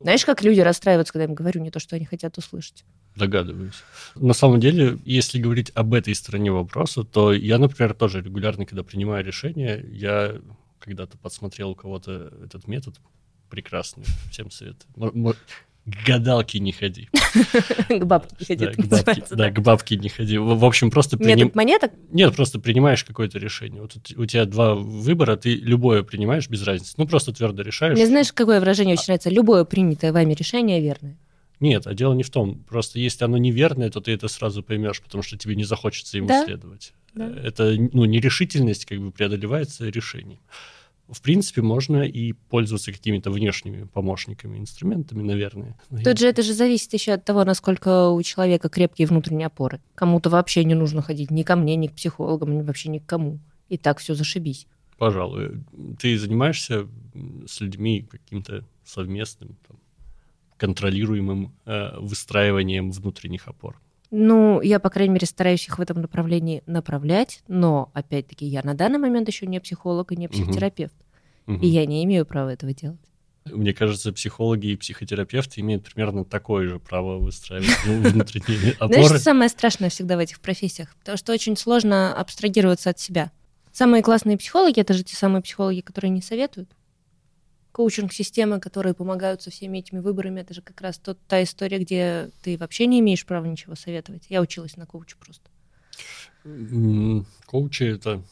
Знаешь, 0.00 0.24
как 0.24 0.42
люди 0.42 0.60
расстраиваются, 0.60 1.12
когда 1.12 1.24
я 1.24 1.28
им 1.28 1.34
говорю 1.34 1.60
не 1.60 1.70
то, 1.70 1.78
что 1.78 1.94
они 1.94 2.06
хотят 2.06 2.38
услышать? 2.38 2.84
Догадываюсь. 3.16 3.74
На 4.14 4.32
самом 4.32 4.58
деле, 4.58 4.98
если 5.04 5.38
говорить 5.38 5.70
об 5.74 5.92
этой 5.94 6.14
стороне 6.14 6.50
вопроса, 6.50 7.04
то 7.04 7.32
я, 7.32 7.58
например, 7.58 7.92
тоже 7.92 8.22
регулярно, 8.22 8.64
когда 8.64 8.82
принимаю 8.82 9.24
решения, 9.24 9.84
я 9.92 10.36
когда-то 10.78 11.18
подсмотрел 11.18 11.70
у 11.70 11.74
кого-то 11.74 12.32
этот 12.42 12.66
метод 12.66 12.96
прекрасный, 13.50 14.04
всем 14.30 14.50
советую 14.50 14.88
к 15.86 16.06
гадалке 16.06 16.58
не 16.60 16.72
ходи. 16.72 17.08
К 17.88 18.04
бабке 18.04 18.36
не 18.38 18.46
ходи. 18.46 18.66
Да, 18.66 18.72
к 18.72 18.86
бабке, 18.86 19.22
да, 19.30 19.50
к 19.50 19.60
бабке 19.60 19.96
не 19.96 20.08
ходи. 20.08 20.38
В 20.38 20.64
общем, 20.64 20.90
просто... 20.90 21.16
Метод 21.22 21.54
монеток? 21.54 21.92
Нет, 22.10 22.34
просто 22.36 22.58
принимаешь 22.58 23.04
какое-то 23.04 23.38
решение. 23.38 23.82
Вот 23.82 23.96
у 24.16 24.26
тебя 24.26 24.44
два 24.44 24.74
выбора, 24.74 25.36
ты 25.36 25.54
любое 25.54 26.02
принимаешь 26.02 26.48
без 26.48 26.62
разницы. 26.62 26.94
Ну, 26.96 27.06
просто 27.06 27.32
твердо 27.32 27.62
решаешь. 27.62 27.96
Мне 27.96 28.06
знаешь, 28.06 28.32
какое 28.32 28.60
выражение 28.60 28.94
очень 28.94 29.06
нравится? 29.08 29.30
Любое 29.30 29.64
принятое 29.64 30.12
вами 30.12 30.34
решение 30.34 30.80
верное. 30.80 31.16
Нет, 31.60 31.86
а 31.86 31.94
дело 31.94 32.14
не 32.14 32.22
в 32.22 32.30
том. 32.30 32.64
Просто 32.68 32.98
если 32.98 33.24
оно 33.24 33.36
неверное, 33.36 33.90
то 33.90 34.00
ты 34.00 34.12
это 34.12 34.28
сразу 34.28 34.62
поймешь, 34.62 35.00
потому 35.02 35.22
что 35.22 35.36
тебе 35.36 35.56
не 35.56 35.64
захочется 35.64 36.16
ему 36.16 36.28
да? 36.28 36.44
следовать. 36.44 36.94
Да. 37.14 37.28
Это 37.42 37.74
ну, 37.92 38.04
нерешительность 38.04 38.86
как 38.86 38.98
бы 39.00 39.10
преодолевается 39.10 39.88
решением 39.88 40.40
в 41.12 41.20
принципе, 41.22 41.62
можно 41.62 42.02
и 42.02 42.32
пользоваться 42.32 42.92
какими-то 42.92 43.30
внешними 43.30 43.84
помощниками, 43.84 44.58
инструментами, 44.58 45.22
наверное. 45.22 45.76
Тут 46.04 46.18
же 46.18 46.28
это 46.28 46.42
же 46.42 46.52
зависит 46.52 46.92
еще 46.92 47.12
от 47.12 47.24
того, 47.24 47.44
насколько 47.44 48.10
у 48.10 48.22
человека 48.22 48.68
крепкие 48.68 49.06
внутренние 49.06 49.46
опоры. 49.46 49.80
Кому-то 49.94 50.30
вообще 50.30 50.64
не 50.64 50.74
нужно 50.74 51.02
ходить 51.02 51.30
ни 51.30 51.42
ко 51.42 51.56
мне, 51.56 51.76
ни 51.76 51.88
к 51.88 51.94
психологам, 51.94 52.56
ни 52.56 52.62
вообще 52.62 52.90
ни 52.90 52.98
к 52.98 53.06
кому. 53.06 53.40
И 53.68 53.76
так 53.76 53.98
все 53.98 54.14
зашибись. 54.14 54.66
Пожалуй. 54.98 55.62
Ты 55.98 56.18
занимаешься 56.18 56.86
с 57.46 57.60
людьми 57.60 58.06
каким-то 58.10 58.64
совместным, 58.84 59.56
там, 59.66 59.78
контролируемым 60.58 61.52
э, 61.64 61.98
выстраиванием 61.98 62.90
внутренних 62.90 63.48
опор? 63.48 63.80
Ну, 64.10 64.60
я, 64.60 64.80
по 64.80 64.90
крайней 64.90 65.14
мере, 65.14 65.26
стараюсь 65.26 65.66
их 65.66 65.78
в 65.78 65.80
этом 65.80 66.00
направлении 66.00 66.62
направлять, 66.66 67.42
но, 67.46 67.90
опять-таки, 67.94 68.44
я 68.44 68.62
на 68.62 68.74
данный 68.74 68.98
момент 68.98 69.28
еще 69.28 69.46
не 69.46 69.60
психолог 69.60 70.10
и 70.12 70.16
не 70.16 70.28
психотерапевт, 70.28 70.94
угу. 71.46 71.58
и 71.58 71.66
я 71.68 71.86
не 71.86 72.04
имею 72.04 72.26
права 72.26 72.52
этого 72.52 72.72
делать. 72.72 73.00
Мне 73.46 73.72
кажется, 73.72 74.12
психологи 74.12 74.68
и 74.68 74.76
психотерапевты 74.76 75.60
имеют 75.60 75.84
примерно 75.84 76.24
такое 76.24 76.68
же 76.68 76.78
право 76.78 77.18
выстраивать 77.18 77.68
внутренние 77.84 78.72
опоры. 78.78 78.94
Знаешь, 78.94 79.06
что 79.06 79.18
самое 79.18 79.48
страшное 79.48 79.90
всегда 79.90 80.16
в 80.16 80.18
этих 80.18 80.40
профессиях? 80.40 80.94
Потому 80.98 81.16
что 81.16 81.32
очень 81.32 81.56
сложно 81.56 82.14
абстрагироваться 82.14 82.90
от 82.90 82.98
себя. 82.98 83.32
Самые 83.72 84.02
классные 84.02 84.36
психологи— 84.36 84.80
это 84.80 84.92
же 84.92 85.04
те 85.04 85.16
самые 85.16 85.42
психологи, 85.42 85.80
которые 85.80 86.10
не 86.10 86.20
советуют. 86.20 86.70
Коучинг-системы, 87.72 88.60
которые 88.60 88.94
помогают 88.94 89.42
со 89.42 89.50
всеми 89.50 89.78
этими 89.78 90.00
выборами. 90.00 90.40
Это 90.40 90.54
же 90.54 90.62
как 90.62 90.80
раз 90.80 90.98
тот, 90.98 91.18
та 91.28 91.42
история, 91.42 91.78
где 91.78 92.30
ты 92.42 92.56
вообще 92.56 92.86
не 92.86 93.00
имеешь 93.00 93.24
права 93.24 93.46
ничего 93.46 93.74
советовать. 93.74 94.26
Я 94.28 94.40
училась 94.40 94.76
на 94.76 94.86
коуче 94.86 95.16
просто. 95.18 95.50
Коучи— 97.46 97.82
это 97.94 98.22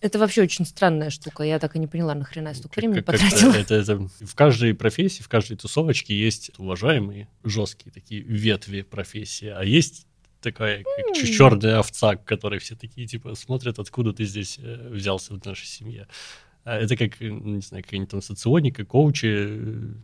это 0.00 0.18
вообще 0.18 0.42
очень 0.42 0.64
странная 0.64 1.10
штука. 1.10 1.42
Я 1.42 1.58
так 1.58 1.76
и 1.76 1.78
не 1.78 1.86
поняла, 1.86 2.14
нахрена 2.14 2.48
я 2.48 2.54
столько 2.54 2.78
времени 2.78 3.00
потратила. 3.00 3.52
Это, 3.52 3.74
это, 3.74 3.98
в 3.98 4.34
каждой 4.34 4.74
профессии, 4.74 5.22
в 5.22 5.28
каждой 5.28 5.58
тусовочке 5.58 6.18
есть 6.18 6.50
уважаемые, 6.56 7.28
жесткие 7.44 7.92
такие 7.92 8.22
ветви 8.22 8.80
профессии, 8.80 9.48
а 9.48 9.62
есть 9.62 10.06
такая 10.40 10.84
как 10.84 11.16
черная 11.16 11.78
овца, 11.78 12.16
которой 12.16 12.60
все 12.60 12.76
такие 12.76 13.06
типа 13.06 13.34
смотрят, 13.34 13.78
откуда 13.78 14.14
ты 14.14 14.24
здесь 14.24 14.58
э, 14.58 14.88
взялся 14.88 15.34
в 15.34 15.44
нашей 15.44 15.66
семье. 15.66 16.08
А 16.64 16.76
это 16.76 16.96
как, 16.96 17.20
не 17.20 17.60
знаю, 17.60 17.82
какая-нибудь 17.84 18.10
там 18.10 18.22
соционика, 18.22 18.84
коучи. 18.84 19.26
Э, 19.26 19.94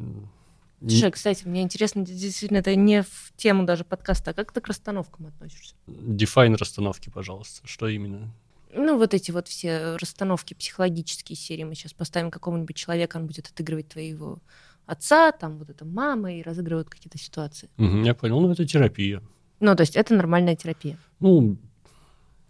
Слушай, 0.81 1.11
кстати, 1.11 1.47
мне 1.47 1.63
интересно, 1.63 2.05
действительно, 2.05 2.59
это 2.59 2.75
не 2.75 3.03
в 3.03 3.33
тему 3.37 3.65
даже 3.65 3.85
подкаста, 3.85 4.31
а 4.31 4.35
как 4.35 4.53
ты 4.53 4.61
к 4.61 4.69
расстановкам 4.69 5.27
относишься? 5.27 5.75
Define 5.87 6.57
расстановки, 6.57 7.11
пожалуйста. 7.11 7.67
Что 7.67 7.89
именно? 7.89 8.31
Ну, 8.75 8.99
вот 8.99 9.15
эти 9.15 9.31
вот 9.31 9.49
все 9.49 9.97
расстановки 9.97 10.55
психологические 10.55 11.37
серии. 11.37 11.65
Мы 11.65 11.75
сейчас 11.75 11.95
поставим 11.95 12.31
какого-нибудь 12.31 12.77
человека, 12.77 13.17
он 13.17 13.27
будет 13.27 13.49
отыгрывать 13.49 13.89
твоего 13.89 14.39
отца, 14.85 15.33
там 15.33 15.59
вот 15.59 15.71
эта 15.71 15.85
мама, 15.85 16.35
и 16.35 16.43
разыгрывают 16.43 16.89
какие-то 16.89 17.19
ситуации. 17.19 17.71
Угу, 17.79 18.05
я 18.05 18.15
понял. 18.15 18.41
Ну, 18.41 18.51
это 18.53 18.67
терапия. 18.67 19.23
Ну, 19.61 19.75
то 19.75 19.81
есть 19.81 19.97
это 19.97 20.15
нормальная 20.15 20.57
терапия. 20.57 20.99
Ну, 21.21 21.57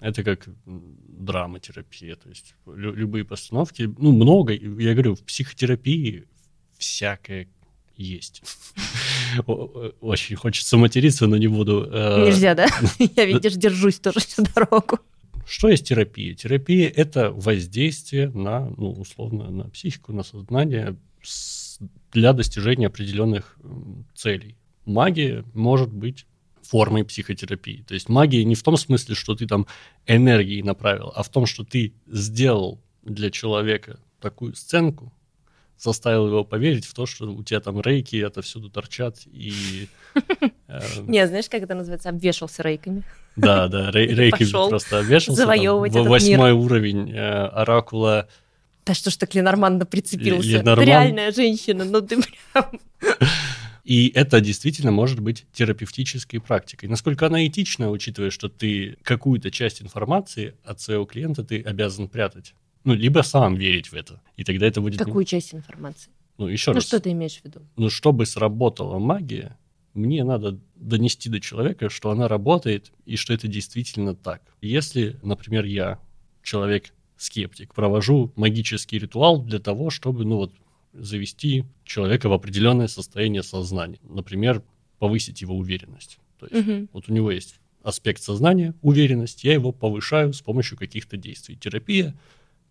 это 0.01 0.23
как 0.23 0.49
драматерапия. 0.67 2.17
То 2.17 2.29
есть 2.29 2.55
лю- 2.67 2.95
любые 2.95 3.25
постановки, 3.25 3.93
ну, 3.99 4.13
много. 4.13 4.53
Я 4.53 4.93
говорю, 4.93 5.15
в 5.15 5.23
психотерапии 5.23 6.25
всякое 6.79 7.49
есть. 7.97 8.43
Очень 10.01 10.37
хочется 10.37 10.77
материться, 10.77 11.27
но 11.27 11.37
не 11.37 11.49
буду. 11.49 11.89
Э, 11.91 12.27
Нельзя, 12.27 12.55
да? 12.55 12.69
Я, 13.17 13.25
видишь, 13.25 13.55
держусь 13.55 13.99
тоже 13.99 14.21
всю 14.21 14.45
дорогу. 14.55 14.99
Что 15.47 15.69
есть 15.69 15.87
терапия? 15.89 16.35
Терапия– 16.35 16.93
это 16.97 17.31
воздействие 17.31 18.29
на, 18.31 18.69
ну, 18.77 18.91
условно, 18.91 19.49
на 19.51 19.71
психику, 19.71 20.13
на 20.13 20.25
сознание 20.25 20.97
для 22.13 22.33
достижения 22.33 22.89
определенных 22.89 23.57
целей. 24.15 24.57
Магия 24.85 25.45
может 25.55 25.93
быть 25.93 26.27
формой 26.69 27.05
психотерапии. 27.05 27.85
То 27.87 27.95
есть 27.95 28.09
магия 28.09 28.45
не 28.45 28.55
в 28.55 28.63
том 28.63 28.77
смысле, 28.77 29.15
что 29.15 29.35
ты 29.35 29.47
там 29.47 29.67
энергией 30.07 30.63
направил, 30.63 31.13
а 31.15 31.23
в 31.23 31.29
том, 31.29 31.47
что 31.47 31.65
ты 31.65 31.95
сделал 32.07 32.81
для 33.03 33.31
человека 33.31 33.99
такую 34.21 34.55
сценку, 34.55 35.13
заставил 35.79 36.27
его 36.27 36.45
поверить 36.45 36.87
в 36.87 36.95
то, 36.95 37.07
что 37.07 37.31
у 37.31 37.43
тебя 37.43 37.61
там 37.61 37.81
рейки 37.81 38.21
отовсюду 38.23 38.71
торчат 38.71 39.19
и... 39.27 39.89
Э, 40.69 40.81
не, 41.07 41.27
знаешь, 41.27 41.49
как 41.49 41.63
это 41.63 41.75
называется? 41.75 42.09
Обвешался 42.09 42.63
рейками. 42.63 43.03
Да, 43.37 43.69
да, 43.69 43.91
рейки 43.91 44.51
просто 44.51 45.01
обвешался. 45.01 45.43
Завоевывать 45.43 45.93
Восьмой 45.95 46.53
уровень 46.53 47.13
э, 47.13 47.47
оракула. 47.49 48.29
Да 48.87 48.95
что 48.95 49.11
ж 49.11 49.17
так 49.17 49.35
Ленорман 49.35 49.85
прицепился? 49.87 50.63
реальная 50.81 51.33
женщина, 51.33 51.85
ну 51.85 52.01
ты 52.01 52.23
прям... 52.23 52.81
И 53.87 54.11
это 54.17 54.41
действительно 54.41 54.91
может 54.91 55.21
быть 55.21 55.47
терапевтической 55.53 56.41
практикой. 56.41 56.87
Насколько 56.87 57.27
она 57.27 57.47
этична, 57.47 57.89
учитывая, 57.89 58.31
что 58.31 58.49
ты 58.49 58.97
какую-то 59.05 59.53
часть 59.53 59.81
информации 59.81 60.57
от 60.65 60.81
своего 60.81 61.05
клиента 61.05 61.45
ты 61.45 61.63
обязан 61.63 62.09
прятать. 62.09 62.55
Ну, 62.83 62.95
либо 62.95 63.23
сам 63.23 63.55
верить 63.55 63.93
в 63.93 63.95
это. 63.95 64.21
И 64.37 64.43
тогда 64.43 64.67
это 64.67 64.81
будет... 64.81 64.99
Какую 64.99 65.25
часть 65.25 65.55
информации? 65.55 66.11
Ну, 66.37 66.49
еще 66.49 66.73
ну, 66.73 66.77
раз. 66.77 66.85
что 66.85 66.99
ты 66.99 67.13
имеешь 67.13 67.39
в 67.41 67.45
виду? 67.45 67.61
Ну, 67.77 67.89
чтобы 67.89 68.27
сработала 68.27 68.99
магия, 68.99 69.57
мне 69.95 70.25
надо 70.25 70.59
донести 70.75 71.31
до 71.31 71.39
человека, 71.39 71.89
что 71.89 72.11
она 72.11 72.27
работает 72.27 72.91
и 73.05 73.15
что 73.15 73.35
это 73.35 73.47
действительно 73.47 74.17
так. 74.17 74.43
Если, 74.61 75.17
например, 75.23 75.65
я, 75.65 76.01
человек-скептик, 76.43 77.73
провожу 77.73 78.33
магический 78.35 78.99
ритуал 78.99 79.45
для 79.45 79.61
того, 79.61 79.91
чтобы, 79.91 80.25
ну 80.25 80.39
вот, 80.39 80.53
завести 80.99 81.65
человека 81.85 82.29
в 82.29 82.33
определенное 82.33 82.89
состояние 82.89 83.43
сознания. 83.43 83.99
Например, 84.03 84.63
повысить 84.99 85.41
его 85.43 85.57
уверенность. 85.57 86.19
То 86.39 86.47
есть 86.51 86.69
угу. 86.69 86.89
вот 86.93 87.09
у 87.09 87.13
него 87.13 87.31
есть 87.31 87.61
аспект 87.83 88.23
сознания, 88.23 88.75
уверенность, 88.83 89.45
я 89.45 89.53
его 89.53 89.73
повышаю 89.73 90.33
с 90.33 90.41
помощью 90.41 90.77
каких-то 90.77 91.17
действий. 91.17 91.57
Терапия 91.57 92.17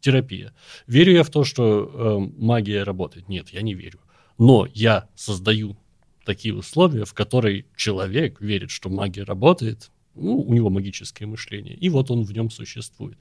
терапия. 0.05 0.53
Верю 0.85 1.13
я 1.13 1.23
в 1.23 1.29
то, 1.29 1.43
что 1.43 1.89
э, 1.91 2.31
магия 2.37 2.83
работает? 2.83 3.27
Нет, 3.27 3.49
я 3.49 3.63
не 3.63 3.73
верю. 3.73 3.99
Но 4.37 4.67
я 4.73 5.07
создаю 5.15 5.77
такие 6.25 6.53
условия, 6.53 7.05
в 7.05 7.13
которые 7.13 7.65
человек 7.75 8.39
верит, 8.39 8.69
что 8.69 8.89
магия 8.89 9.23
работает, 9.23 9.91
ну, 10.13 10.41
у 10.41 10.53
него 10.53 10.69
магическое 10.69 11.25
мышление, 11.25 11.75
и 11.75 11.89
вот 11.89 12.11
он 12.11 12.23
в 12.23 12.31
нем 12.31 12.51
существует. 12.51 13.17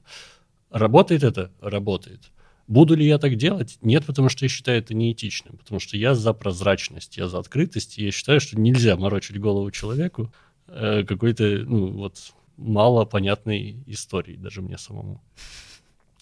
Работает 0.69 1.23
это? 1.23 1.51
Работает. 1.59 2.31
Буду 2.67 2.95
ли 2.95 3.05
я 3.05 3.19
так 3.19 3.35
делать? 3.35 3.77
Нет, 3.81 4.05
потому 4.05 4.29
что 4.29 4.45
я 4.45 4.49
считаю 4.49 4.79
это 4.79 4.93
неэтичным, 4.93 5.57
потому 5.57 5.79
что 5.79 5.97
я 5.97 6.15
за 6.15 6.33
прозрачность, 6.33 7.17
я 7.17 7.27
за 7.27 7.37
открытость, 7.37 7.99
и 7.99 8.05
я 8.05 8.11
считаю, 8.11 8.39
что 8.39 8.59
нельзя 8.59 8.95
морочить 8.95 9.39
голову 9.39 9.69
человеку 9.69 10.33
э, 10.67 11.03
какой-то, 11.03 11.43
ну, 11.43 11.91
вот, 11.91 12.17
мало 12.57 13.05
понятной 13.05 13.83
истории, 13.85 14.35
даже 14.35 14.61
мне 14.61 14.77
самому. 14.77 15.21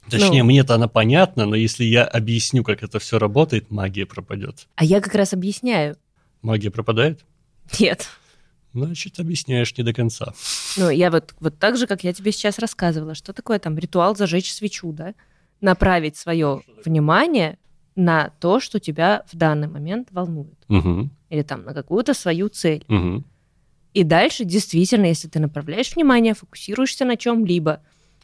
Точнее, 0.09 0.43
ну, 0.43 0.49
мне-то 0.49 0.75
она 0.75 0.89
понятна, 0.89 1.45
но 1.45 1.55
если 1.55 1.85
я 1.85 2.03
объясню, 2.03 2.63
как 2.63 2.83
это 2.83 2.99
все 2.99 3.19
работает, 3.19 3.71
магия 3.71 4.05
пропадет. 4.05 4.67
А 4.75 4.83
я 4.83 4.99
как 4.99 5.15
раз 5.15 5.33
объясняю. 5.33 5.95
Магия 6.41 6.71
пропадает? 6.71 7.21
Нет. 7.79 8.09
Значит, 8.73 9.19
объясняешь 9.19 9.77
не 9.77 9.83
до 9.83 9.93
конца. 9.93 10.33
Ну, 10.77 10.89
я 10.89 11.09
вот, 11.09 11.33
вот 11.39 11.57
так 11.57 11.77
же, 11.77 11.87
как 11.87 12.03
я 12.03 12.11
тебе 12.11 12.31
сейчас 12.31 12.59
рассказывала, 12.59 13.15
что 13.15 13.31
такое 13.31 13.59
там 13.59 13.77
ритуал 13.77 14.15
зажечь 14.15 14.51
свечу, 14.51 14.91
да? 14.91 15.13
Направить 15.64 16.18
свое 16.18 16.61
внимание 16.86 17.57
на 17.95 18.32
то, 18.39 18.59
что 18.59 18.80
тебя 18.80 19.24
в 19.32 19.36
данный 19.36 19.68
момент 19.68 20.09
волнует. 20.11 20.57
Угу. 20.68 21.09
Или 21.30 21.41
там 21.41 21.64
на 21.64 21.74
какую-то 21.74 22.14
свою 22.14 22.49
цель. 22.49 22.86
Угу. 22.88 23.24
И 23.93 24.03
дальше, 24.03 24.43
действительно, 24.43 25.05
если 25.05 25.28
ты 25.28 25.39
направляешь 25.39 25.95
внимание, 25.95 26.34
фокусируешься 26.34 27.05
на 27.05 27.16
чем-либо, 27.16 27.82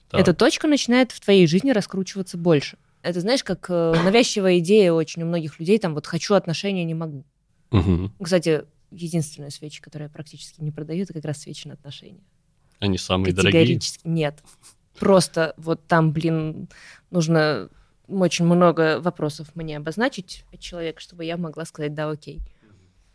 так. 0.10 0.22
эта 0.22 0.34
точка 0.34 0.68
начинает 0.68 1.12
в 1.12 1.20
твоей 1.20 1.48
жизни 1.48 1.72
раскручиваться 1.72 2.38
больше. 2.38 2.78
Это, 3.02 3.22
знаешь, 3.22 3.44
как 3.44 3.68
э, 3.70 3.96
навязчивая 4.04 4.60
идея 4.60 4.92
очень 4.92 5.24
у 5.24 5.26
многих 5.26 5.60
людей, 5.60 5.78
там, 5.78 5.94
вот 5.94 6.08
хочу 6.08 6.34
отношения, 6.34 6.84
не 6.84 6.96
могу. 6.96 7.24
Угу. 7.72 8.12
Кстати, 8.22 8.64
единственная 8.92 9.52
свеча, 9.52 9.82
которая 9.82 10.10
практически 10.10 10.62
не 10.62 10.72
продаю, 10.72 11.04
это 11.04 11.14
как 11.14 11.26
раз 11.26 11.40
свечи 11.40 11.68
на 11.68 11.76
отношения. 11.76 12.24
Они 12.80 12.98
самые 12.98 13.34
Категорически 13.34 14.04
дорогие? 14.04 14.24
нет. 14.24 14.44
Просто 15.00 15.54
вот 15.58 15.82
там, 15.88 16.12
блин, 16.12 16.68
нужно 17.12 17.70
очень 18.08 18.46
много 18.46 19.00
вопросов 19.00 19.48
мне 19.56 19.78
обозначить 19.78 20.46
от 20.52 20.60
человека, 20.60 21.00
чтобы 21.00 21.26
я 21.26 21.38
могла 21.38 21.66
сказать 21.66 21.94
«да, 21.94 22.10
окей». 22.10 22.42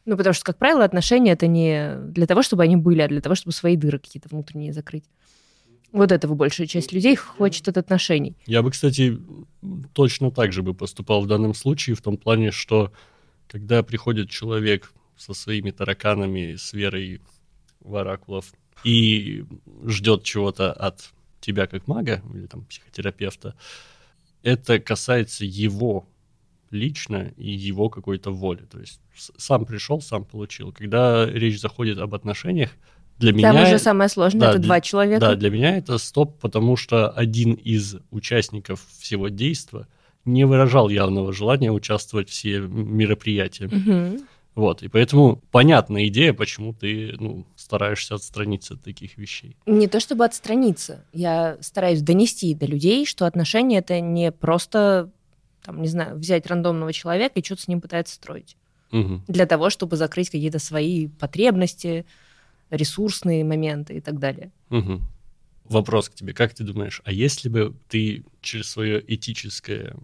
Ну, 0.05 0.17
потому 0.17 0.35
что, 0.35 0.45
как 0.45 0.59
правило, 0.59 0.85
отношения— 0.85 1.33
это 1.33 1.47
не 1.47 1.97
для 1.97 2.27
того, 2.27 2.43
чтобы 2.43 2.63
они 2.63 2.77
были, 2.77 3.01
а 3.01 3.09
для 3.09 3.21
того, 3.21 3.35
чтобы 3.35 3.53
свои 3.53 3.77
дыры 3.77 3.99
какие-то 3.99 4.29
внутренние 4.29 4.73
закрыть. 4.73 5.05
Вот 5.93 6.13
этого 6.13 6.35
большая 6.35 6.67
часть 6.67 6.93
людей 6.93 7.17
хочет 7.17 7.69
от 7.69 7.79
отношений. 7.79 8.37
Я 8.47 8.63
бы, 8.63 8.71
кстати, 8.71 9.19
точно 9.93 10.31
так 10.31 10.53
же 10.53 10.63
бы 10.63 10.75
поступал 10.75 11.23
в 11.23 11.27
данном 11.27 11.55
случае, 11.55 11.97
в 11.97 12.03
том 12.03 12.17
плане, 12.17 12.51
что 12.51 12.93
когда 13.49 13.83
приходит 13.83 14.29
человек 14.29 14.93
со 15.17 15.33
своими 15.33 15.71
тараканами, 15.71 16.57
с 16.57 16.73
верой 16.73 17.23
в 17.81 17.95
оракулов, 17.97 18.53
и 18.83 19.45
ждет 19.87 20.25
чего-то 20.25 20.73
от 20.73 21.13
тебя 21.45 21.67
как 21.67 21.87
мага 21.87 22.23
или 22.33 22.47
там 22.47 22.65
психотерапевта, 22.65 23.55
это 24.43 24.79
касается 24.79 25.45
его 25.45 26.07
лично 26.71 27.33
и 27.37 27.51
его 27.51 27.89
какой-то 27.89 28.31
воли. 28.31 28.65
То 28.71 28.81
есть 28.81 29.01
сам 29.37 29.65
пришел, 29.65 30.01
сам 30.01 30.25
получил. 30.25 30.73
Когда 30.73 31.27
речь 31.27 31.61
заходит 31.61 31.99
об 31.99 32.15
отношениях, 32.15 32.71
для 33.19 33.31
Там 33.31 33.55
меня... 33.55 33.63
уже 33.63 33.79
самое 33.79 34.11
сложное, 34.11 34.41
да, 34.41 34.51
это 34.51 34.59
для, 34.59 34.67
два 34.67 34.81
человека. 34.81 35.21
Да, 35.21 35.37
для 35.37 35.51
меня 35.51 35.77
это 35.77 35.99
стоп, 35.99 36.41
потому 36.41 36.77
что 36.77 37.11
один 37.11 37.53
из 37.53 37.97
участников 38.11 38.85
всего 38.99 39.29
действа 39.29 39.87
не 40.25 40.45
выражал 40.45 40.89
явного 40.89 41.33
желания 41.33 41.71
участвовать 41.71 42.29
в 42.29 42.33
все 42.33 42.59
мероприятия. 42.59 43.67
Угу. 43.67 44.25
Вот, 44.55 44.83
и 44.83 44.89
поэтому 44.89 45.43
понятная 45.51 46.07
идея, 46.07 46.33
почему 46.33 46.73
ты 46.73 47.15
ну, 47.19 47.45
стараешься 47.57 48.15
отстраниться 48.15 48.75
от 48.75 48.83
таких 48.83 49.19
вещей. 49.19 49.57
Не 49.67 49.89
то 49.89 49.99
чтобы 49.99 50.25
отстраниться, 50.25 51.05
я 51.13 51.59
стараюсь 51.61 52.03
донести 52.03 52.55
до 52.55 52.67
людей, 52.67 53.05
что 53.05 53.27
отношения 53.27 53.79
это 53.79 54.01
не 54.01 54.31
просто, 54.31 55.11
там, 55.63 55.83
не 55.83 55.89
знаю, 55.89 56.17
взять 56.17 56.47
рандомного 56.47 56.93
человека 56.93 57.41
и 57.41 57.45
что-то 57.45 57.63
с 57.63 57.69
ним 57.69 57.81
пытаться 57.81 58.15
строить. 58.15 58.57
Угу. 58.93 59.23
Для 59.27 59.47
того, 59.47 59.71
чтобы 59.71 59.97
закрыть 59.97 60.31
какие-то 60.31 60.61
свои 60.61 61.09
потребности, 61.09 62.07
ресурсные 62.71 63.45
моменты 63.45 63.97
и 63.97 64.01
так 64.01 64.21
далее. 64.21 64.53
Угу. 64.71 65.01
Вопрос 65.65 66.11
к 66.11 66.15
тебе. 66.15 66.33
Как 66.33 66.55
ты 66.55 66.63
думаешь, 66.63 67.03
а 67.05 67.11
если 67.11 67.49
бы 67.49 67.75
ты 67.89 68.25
через 68.41 68.71
свое 68.71 69.03
этическое 69.07 69.97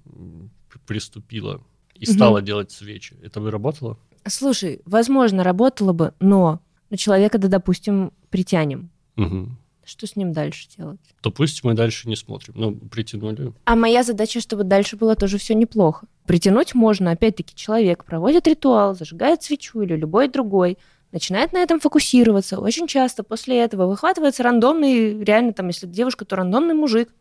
приступила 0.87 1.63
и 1.95 2.07
стала 2.07 2.39
угу. 2.39 2.47
делать 2.47 2.71
свечи. 2.73 3.17
Это 3.23 3.41
бы 3.41 3.51
работало? 3.51 3.99
Слушай, 4.27 4.81
возможно, 4.85 5.45
работало 5.45 5.93
бы, 5.93 6.15
но 6.21 6.61
на 6.91 6.97
человека, 6.97 7.39
да, 7.39 7.49
допустим, 7.49 8.13
притянем. 8.31 8.91
Угу. 9.17 9.49
Что 9.85 10.07
с 10.07 10.15
ним 10.15 10.33
дальше 10.33 10.69
делать? 10.77 11.01
Допустим, 11.23 11.71
мы 11.71 11.75
дальше 11.75 12.09
не 12.09 12.17
смотрим. 12.17 12.55
Ну, 12.57 12.77
притянули. 12.77 13.53
А 13.65 13.77
моя 13.77 14.03
задача, 14.03 14.41
чтобы 14.41 14.65
дальше 14.65 14.97
было 14.97 15.17
тоже 15.17 15.39
все 15.39 15.55
неплохо. 15.55 16.07
Притянуть 16.27 16.75
можно, 16.75 17.11
опять-таки, 17.11 17.57
человек 17.57 18.05
проводит 18.05 18.47
ритуал, 18.47 18.95
зажигает 18.95 19.43
свечу 19.43 19.81
или 19.83 19.97
любой 19.97 20.29
другой, 20.29 20.79
начинает 21.11 21.53
на 21.53 21.59
этом 21.59 21.81
фокусироваться. 21.81 22.61
Очень 22.61 22.87
часто 22.87 23.25
после 23.25 23.59
этого 23.59 23.87
выхватывается 23.87 24.43
рандомный, 24.43 25.25
реально 25.25 25.53
там, 25.53 25.69
если 25.69 25.87
девушка, 25.87 26.25
то 26.25 26.37
рандомный 26.37 26.75
мужик 26.75 27.13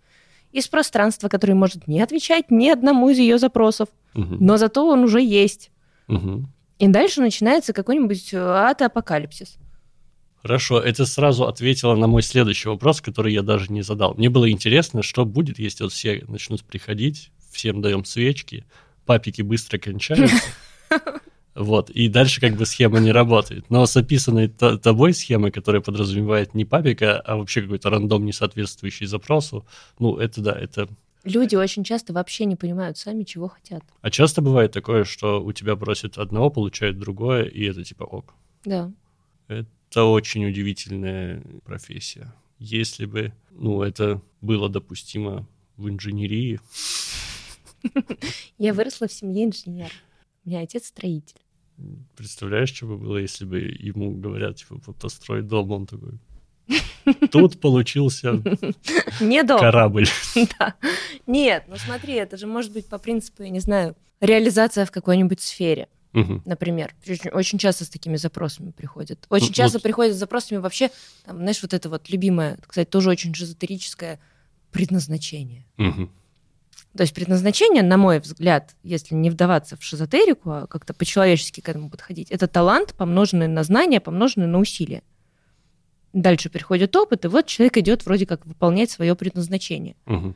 из 0.52 0.68
пространства, 0.68 1.28
который 1.28 1.56
может 1.56 1.88
не 1.88 2.02
отвечать 2.02 2.52
ни 2.52 2.70
одному 2.70 3.10
из 3.10 3.18
ее 3.18 3.38
запросов, 3.38 3.90
угу. 4.14 4.36
но 4.40 4.58
зато 4.58 4.88
он 4.88 5.04
уже 5.04 5.22
есть. 5.22 5.72
Угу. 6.08 6.46
И 6.80 6.88
дальше 6.88 7.22
начинается 7.22 7.74
какой-нибудь 7.74 8.34
ад-апокалипсис. 8.34 9.58
Хорошо, 10.42 10.80
это 10.80 11.06
сразу 11.06 11.46
ответило 11.46 11.96
на 11.96 12.08
мой 12.08 12.22
следующий 12.22 12.70
вопрос, 12.70 13.02
который 13.02 13.34
я 13.34 13.42
даже 13.42 13.72
не 13.72 13.82
задал. 13.82 14.14
Мне 14.14 14.30
было 14.30 14.50
интересно, 14.50 15.04
что 15.04 15.26
будет, 15.26 15.60
если 15.60 15.84
вот 15.84 15.92
все 15.92 16.24
начнут 16.30 16.64
приходить, 16.64 17.32
всем 17.52 17.82
даем 17.82 18.06
свечки, 18.06 18.66
папики 19.06 19.42
быстро 19.42 19.78
кончаются, 19.78 20.42
вот, 21.56 21.90
и 21.90 22.08
дальше 22.08 22.40
как 22.40 22.56
бы 22.56 22.66
схема 22.66 23.00
не 23.00 23.12
работает. 23.12 23.70
Но 23.70 23.86
с 23.86 23.98
описанной 23.98 24.48
тобой 24.48 25.14
схемой, 25.14 25.52
которая 25.52 25.82
подразумевает 25.82 26.54
не 26.54 26.64
папика, 26.64 27.20
а 27.20 27.36
вообще 27.36 27.62
какой-то 27.62 27.90
рандом, 27.90 28.26
не 28.26 28.32
соответствующий 28.32 29.08
запросу, 29.08 29.66
ну, 30.00 30.16
это 30.16 30.40
да, 30.40 30.54
это 30.54 30.88
Люди 31.24 31.56
очень 31.56 31.84
часто 31.84 32.14
вообще 32.14 32.46
не 32.46 32.56
понимают 32.56 32.98
сами, 32.98 33.24
чего 33.24 33.50
хотят. 33.50 33.84
А 34.02 34.10
часто 34.10 34.42
бывает 34.42 34.72
такое, 34.72 35.04
что 35.04 35.44
у 35.44 35.52
тебя 35.52 35.76
просят 35.76 36.18
одного, 36.18 36.50
получают 36.50 36.98
другое, 36.98 37.44
и 37.44 37.64
это 37.66 37.84
типа 37.84 38.04
ок. 38.04 38.34
Да. 38.64 38.92
Это 39.48 40.04
очень 40.04 40.46
удивительная 40.46 41.44
профессия. 41.66 42.34
Если 42.58 43.06
бы, 43.06 43.34
ну, 43.52 43.82
это 43.82 44.22
было 44.42 44.70
допустимо 44.70 45.48
в 45.76 45.90
инженерии. 45.90 46.60
Я 48.58 48.74
выросла 48.74 49.08
в 49.08 49.14
семье 49.14 49.46
инженера. 49.46 49.92
У 50.46 50.50
меня 50.50 50.62
отец 50.62 50.88
строитель. 50.88 51.40
Представляешь, 52.16 52.74
что 52.74 52.88
бы 52.88 52.98
было, 52.98 53.18
если 53.18 53.46
бы 53.46 53.60
ему 53.60 54.12
говорят, 54.12 54.58
типа, 54.58 54.80
построй 54.94 55.42
дом, 55.42 55.72
он 55.72 55.86
такой... 55.86 56.20
Тут 57.32 57.60
получился 57.60 58.42
корабль. 59.20 60.08
Да. 60.60 60.76
Нет, 61.28 61.64
ну 61.68 61.78
смотри, 61.78 62.14
это 62.14 62.38
же 62.38 62.48
может 62.48 62.72
быть 62.72 62.88
по 62.88 62.98
принципу, 62.98 63.44
я 63.44 63.50
не 63.50 63.60
знаю, 63.60 63.96
реализация 64.22 64.86
в 64.86 64.92
какой-нибудь 64.92 65.42
сфере. 65.42 65.88
Угу. 66.14 66.42
Например, 66.46 66.94
очень, 67.08 67.30
очень 67.30 67.60
часто 67.60 67.86
с 67.86 67.90
такими 67.90 68.16
запросами 68.16 68.72
приходят. 68.72 69.26
Очень 69.30 69.54
часто 69.54 69.78
вот. 69.78 69.84
приходят 69.84 70.16
с 70.16 70.20
запросами 70.20 70.58
вообще, 70.58 70.90
там, 71.26 71.38
знаешь, 71.38 71.62
вот 71.62 71.74
это 71.74 71.88
вот 71.90 72.10
любимое, 72.10 72.58
кстати, 72.66 72.90
тоже 72.90 73.10
очень 73.10 73.32
эзотерическое 73.32 74.20
предназначение. 74.72 75.66
Угу. 75.78 76.10
То 76.98 77.04
есть 77.04 77.14
предназначение, 77.14 77.84
на 77.84 77.98
мой 77.98 78.20
взгляд, 78.20 78.76
если 78.84 79.14
не 79.14 79.30
вдаваться 79.30 79.78
в 79.78 79.84
шизотерику, 79.84 80.50
а 80.50 80.68
как-то 80.68 80.94
по-человечески 80.94 81.62
к 81.62 81.70
этому 81.70 81.90
подходить, 81.90 82.32
это 82.32 82.48
талант, 82.48 82.96
помноженный 82.96 83.48
на 83.48 83.64
знания, 83.64 84.00
помноженный 84.00 84.48
на 84.48 84.60
усилия. 84.60 85.04
Дальше 86.14 86.50
приходит 86.50 86.96
опыт, 86.96 87.26
и 87.26 87.28
вот 87.28 87.46
человек 87.46 87.78
идет 87.78 88.06
вроде 88.06 88.26
как 88.26 88.46
выполнять 88.46 88.90
свое 88.90 89.16
предназначение. 89.16 89.96
Угу. 90.08 90.34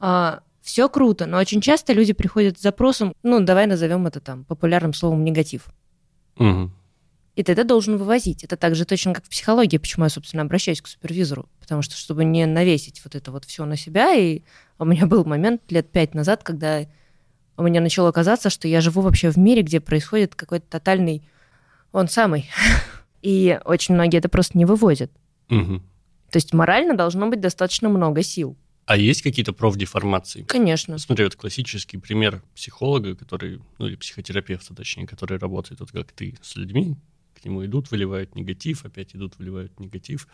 А, 0.00 0.40
все 0.60 0.88
круто, 0.88 1.26
но 1.26 1.38
очень 1.38 1.60
часто 1.60 1.92
люди 1.92 2.12
приходят 2.12 2.58
с 2.58 2.62
запросом, 2.62 3.14
ну, 3.22 3.40
давай 3.40 3.66
назовем 3.66 4.06
это 4.06 4.20
там 4.20 4.44
популярным 4.44 4.92
словом 4.92 5.24
негатив. 5.24 5.68
Угу. 6.38 6.70
И 7.36 7.42
это 7.42 7.64
должен 7.64 7.98
вывозить. 7.98 8.44
Это 8.44 8.56
также 8.56 8.86
точно 8.86 9.12
как 9.12 9.26
в 9.26 9.28
психологии, 9.28 9.76
почему 9.76 10.04
я, 10.04 10.08
собственно, 10.08 10.42
обращаюсь 10.42 10.80
к 10.80 10.86
супервизору. 10.86 11.48
Потому 11.60 11.82
что, 11.82 11.94
чтобы 11.94 12.24
не 12.24 12.46
навесить 12.46 13.02
вот 13.04 13.14
это 13.14 13.30
вот 13.30 13.44
все 13.44 13.66
на 13.66 13.76
себя, 13.76 14.14
и 14.14 14.42
у 14.78 14.86
меня 14.86 15.06
был 15.06 15.24
момент 15.24 15.60
лет 15.70 15.90
пять 15.90 16.14
назад, 16.14 16.42
когда 16.42 16.86
у 17.58 17.62
меня 17.62 17.80
начало 17.80 18.10
казаться, 18.10 18.48
что 18.48 18.68
я 18.68 18.80
живу 18.80 19.02
вообще 19.02 19.30
в 19.30 19.36
мире, 19.36 19.62
где 19.62 19.80
происходит 19.80 20.34
какой-то 20.34 20.66
тотальный... 20.68 21.22
Он 21.92 22.08
самый. 22.08 22.50
И 23.22 23.58
очень 23.64 23.94
многие 23.94 24.18
это 24.18 24.28
просто 24.28 24.56
не 24.58 24.64
вывозят. 24.64 25.10
Угу. 25.50 25.80
То 26.30 26.36
есть 26.36 26.52
морально 26.52 26.96
должно 26.96 27.28
быть 27.28 27.40
достаточно 27.40 27.88
много 27.88 28.22
сил. 28.22 28.56
А 28.86 28.96
есть 28.96 29.22
какие-то 29.22 29.52
профдеформации? 29.52 30.42
Конечно. 30.44 30.98
Смотри, 30.98 31.24
вот 31.24 31.34
классический 31.34 31.98
пример 31.98 32.42
психолога, 32.54 33.16
который, 33.16 33.60
ну 33.78 33.88
или 33.88 33.96
психотерапевта, 33.96 34.74
точнее, 34.74 35.08
который 35.08 35.38
работает 35.38 35.80
вот 35.80 35.90
как 35.90 36.12
ты 36.12 36.38
с 36.40 36.54
людьми, 36.54 36.96
к 37.34 37.44
нему 37.44 37.64
идут, 37.66 37.90
выливают 37.90 38.36
негатив, 38.36 38.84
опять 38.84 39.14
идут, 39.16 39.38
выливают 39.38 39.78
негатив. 39.80 40.28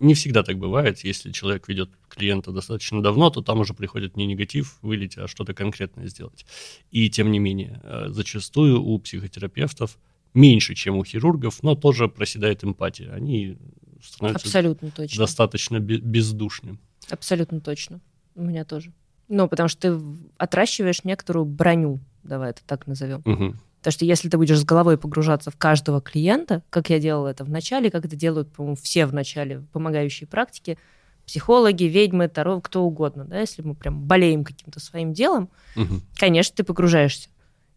Не 0.00 0.12
всегда 0.12 0.42
так 0.42 0.58
бывает. 0.58 1.02
Если 1.02 1.32
человек 1.32 1.66
ведет 1.66 1.88
клиента 2.08 2.52
достаточно 2.52 3.02
давно, 3.02 3.30
то 3.30 3.40
там 3.40 3.60
уже 3.60 3.72
приходит 3.72 4.18
не 4.18 4.26
негатив 4.26 4.78
вылить, 4.82 5.16
а 5.16 5.26
что-то 5.26 5.54
конкретное 5.54 6.08
сделать. 6.08 6.44
И 6.90 7.08
тем 7.08 7.32
не 7.32 7.38
менее, 7.38 7.80
э, 7.82 8.08
зачастую 8.10 8.82
у 8.82 8.98
психотерапевтов 8.98 9.98
меньше, 10.34 10.74
чем 10.74 10.96
у 10.96 11.04
хирургов, 11.04 11.62
но 11.62 11.74
тоже 11.74 12.08
проседает 12.08 12.64
эмпатия. 12.64 13.12
Они 13.12 13.58
становятся 14.02 14.46
Абсолютно 14.46 14.90
точно. 14.90 15.18
достаточно 15.18 15.78
бездушными. 15.80 16.78
Абсолютно 17.10 17.60
точно. 17.60 18.00
У 18.34 18.42
меня 18.42 18.64
тоже. 18.64 18.92
Ну, 19.28 19.48
потому 19.48 19.68
что 19.68 19.80
ты 19.80 20.04
отращиваешь 20.38 21.04
некоторую 21.04 21.44
броню, 21.44 22.00
давай 22.22 22.50
это 22.50 22.62
так 22.66 22.86
назовем. 22.86 23.22
Угу. 23.24 23.54
Потому 23.78 23.92
что 23.92 24.04
если 24.04 24.28
ты 24.28 24.36
будешь 24.36 24.58
с 24.58 24.64
головой 24.64 24.98
погружаться 24.98 25.50
в 25.50 25.56
каждого 25.56 26.00
клиента, 26.00 26.62
как 26.70 26.90
я 26.90 26.98
делала 26.98 27.28
это 27.28 27.44
в 27.44 27.50
начале, 27.50 27.90
как 27.90 28.04
это 28.04 28.16
делают, 28.16 28.50
по-моему, 28.52 28.76
все 28.76 29.06
в 29.06 29.14
начале 29.14 29.60
помогающие 29.72 30.26
практики, 30.26 30.78
психологи, 31.26 31.84
ведьмы, 31.84 32.28
таро, 32.28 32.60
кто 32.60 32.82
угодно, 32.82 33.24
да, 33.24 33.40
если 33.40 33.62
мы 33.62 33.74
прям 33.74 34.02
болеем 34.02 34.44
каким-то 34.44 34.80
своим 34.80 35.12
делом, 35.12 35.50
угу. 35.76 36.00
конечно, 36.16 36.56
ты 36.56 36.64
погружаешься. 36.64 37.28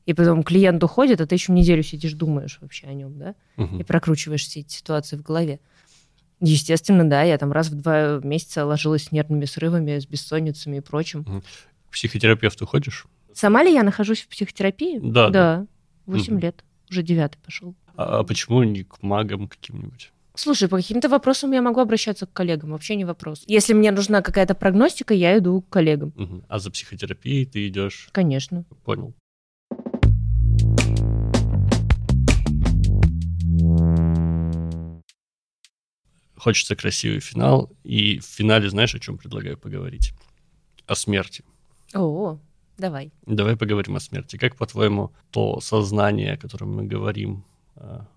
И 0.06 0.14
потом 0.14 0.44
клиент 0.44 0.84
уходит, 0.84 1.22
а 1.22 1.28
ты 1.28 1.36
еще 1.36 1.52
неделю 1.52 1.84
сидишь, 1.84 2.14
думаешь 2.14 2.58
вообще 2.62 2.88
о 2.88 2.94
нем, 2.94 3.18
да, 3.18 3.36
угу. 3.58 3.80
и 3.80 3.84
прокручиваешь 3.84 4.44
все 4.44 4.62
эти 4.62 4.74
ситуации 4.74 5.16
в 5.16 5.22
голове. 5.22 5.60
Естественно, 6.40 7.08
да, 7.08 7.22
я 7.22 7.38
там 7.38 7.52
раз 7.52 7.70
в 7.70 7.76
два 7.76 8.20
месяца 8.24 8.66
ложилась 8.66 9.06
с 9.06 9.12
нервными 9.12 9.46
срывами, 9.46 10.00
с 10.00 10.08
бессонницами 10.08 10.78
и 10.78 10.82
прочим. 10.82 11.24
К 11.24 11.92
психотерапевту 11.92 12.66
ходишь? 12.66 13.06
Сама 13.34 13.64
ли 13.64 13.72
я 13.72 13.84
нахожусь 13.84 14.22
в 14.22 14.28
психотерапии? 14.28 15.00
Да. 15.02 15.30
Да, 15.30 15.66
восемь 16.08 16.36
угу. 16.36 16.42
лет, 16.42 16.64
уже 16.90 17.04
девятый 17.04 17.40
пошел. 17.46 17.76
А, 17.96 18.20
а 18.20 18.24
почему 18.24 18.64
не 18.64 18.84
к 18.84 19.04
магам 19.04 19.48
каким-нибудь? 19.48 20.12
Слушай, 20.34 20.70
по 20.70 20.78
каким-то 20.78 21.10
вопросам 21.10 21.52
я 21.52 21.62
могу 21.62 21.80
обращаться 21.82 22.26
к 22.26 22.34
коллегам, 22.34 22.72
вообще 22.72 22.96
не 22.96 23.06
вопрос. 23.06 23.44
Если 23.48 23.74
мне 23.74 23.92
нужна 23.92 24.22
какая-то 24.22 24.56
прогностика, 24.56 25.14
я 25.14 25.38
иду 25.38 25.62
к 25.62 25.70
коллегам. 25.70 26.14
Угу. 26.16 26.44
А 26.48 26.60
за 26.60 26.72
психотерапией 26.72 27.46
ты 27.46 27.68
идешь? 27.68 28.10
Конечно. 28.12 28.64
Понял. 28.84 29.14
Хочется 36.42 36.76
красивый 36.76 37.20
финал. 37.20 37.70
И 37.84 38.20
в 38.20 38.26
финале, 38.26 38.70
знаешь, 38.70 38.96
о 38.96 39.00
чем 39.00 39.18
предлагаю 39.18 39.58
поговорить? 39.58 40.14
О 40.88 40.96
смерти. 40.96 41.44
О, 41.94 42.40
давай. 42.80 43.12
Давай 43.28 43.56
поговорим 43.56 43.96
о 43.96 44.00
смерти. 44.00 44.38
Как, 44.38 44.56
по-твоему, 44.56 45.12
то 45.30 45.60
сознание, 45.62 46.34
о 46.34 46.38
котором 46.38 46.76
мы 46.76 46.84
говорим, 46.84 47.44
а, 47.76 48.08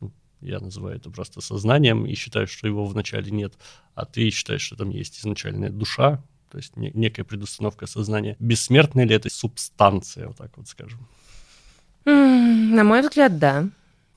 ну, 0.00 0.12
я 0.40 0.60
называю 0.60 0.96
это 0.96 1.10
просто 1.10 1.40
сознанием 1.40 2.06
и 2.06 2.14
считаю, 2.14 2.46
что 2.46 2.68
его 2.68 2.84
вначале 2.84 3.32
нет, 3.32 3.54
а 3.96 4.04
ты 4.04 4.30
считаешь, 4.30 4.62
что 4.62 4.76
там 4.76 4.90
есть 4.90 5.18
изначальная 5.18 5.70
душа, 5.70 6.22
то 6.50 6.58
есть 6.58 6.76
некая 6.76 7.24
предустановка 7.24 7.86
сознания. 7.86 8.36
Бессмертная 8.38 9.04
ли 9.04 9.16
это 9.16 9.28
субстанция, 9.30 10.28
вот 10.28 10.36
так 10.36 10.56
вот 10.56 10.68
скажем? 10.68 11.08
На 12.04 12.84
мой 12.84 13.00
взгляд, 13.00 13.40
да. 13.40 13.68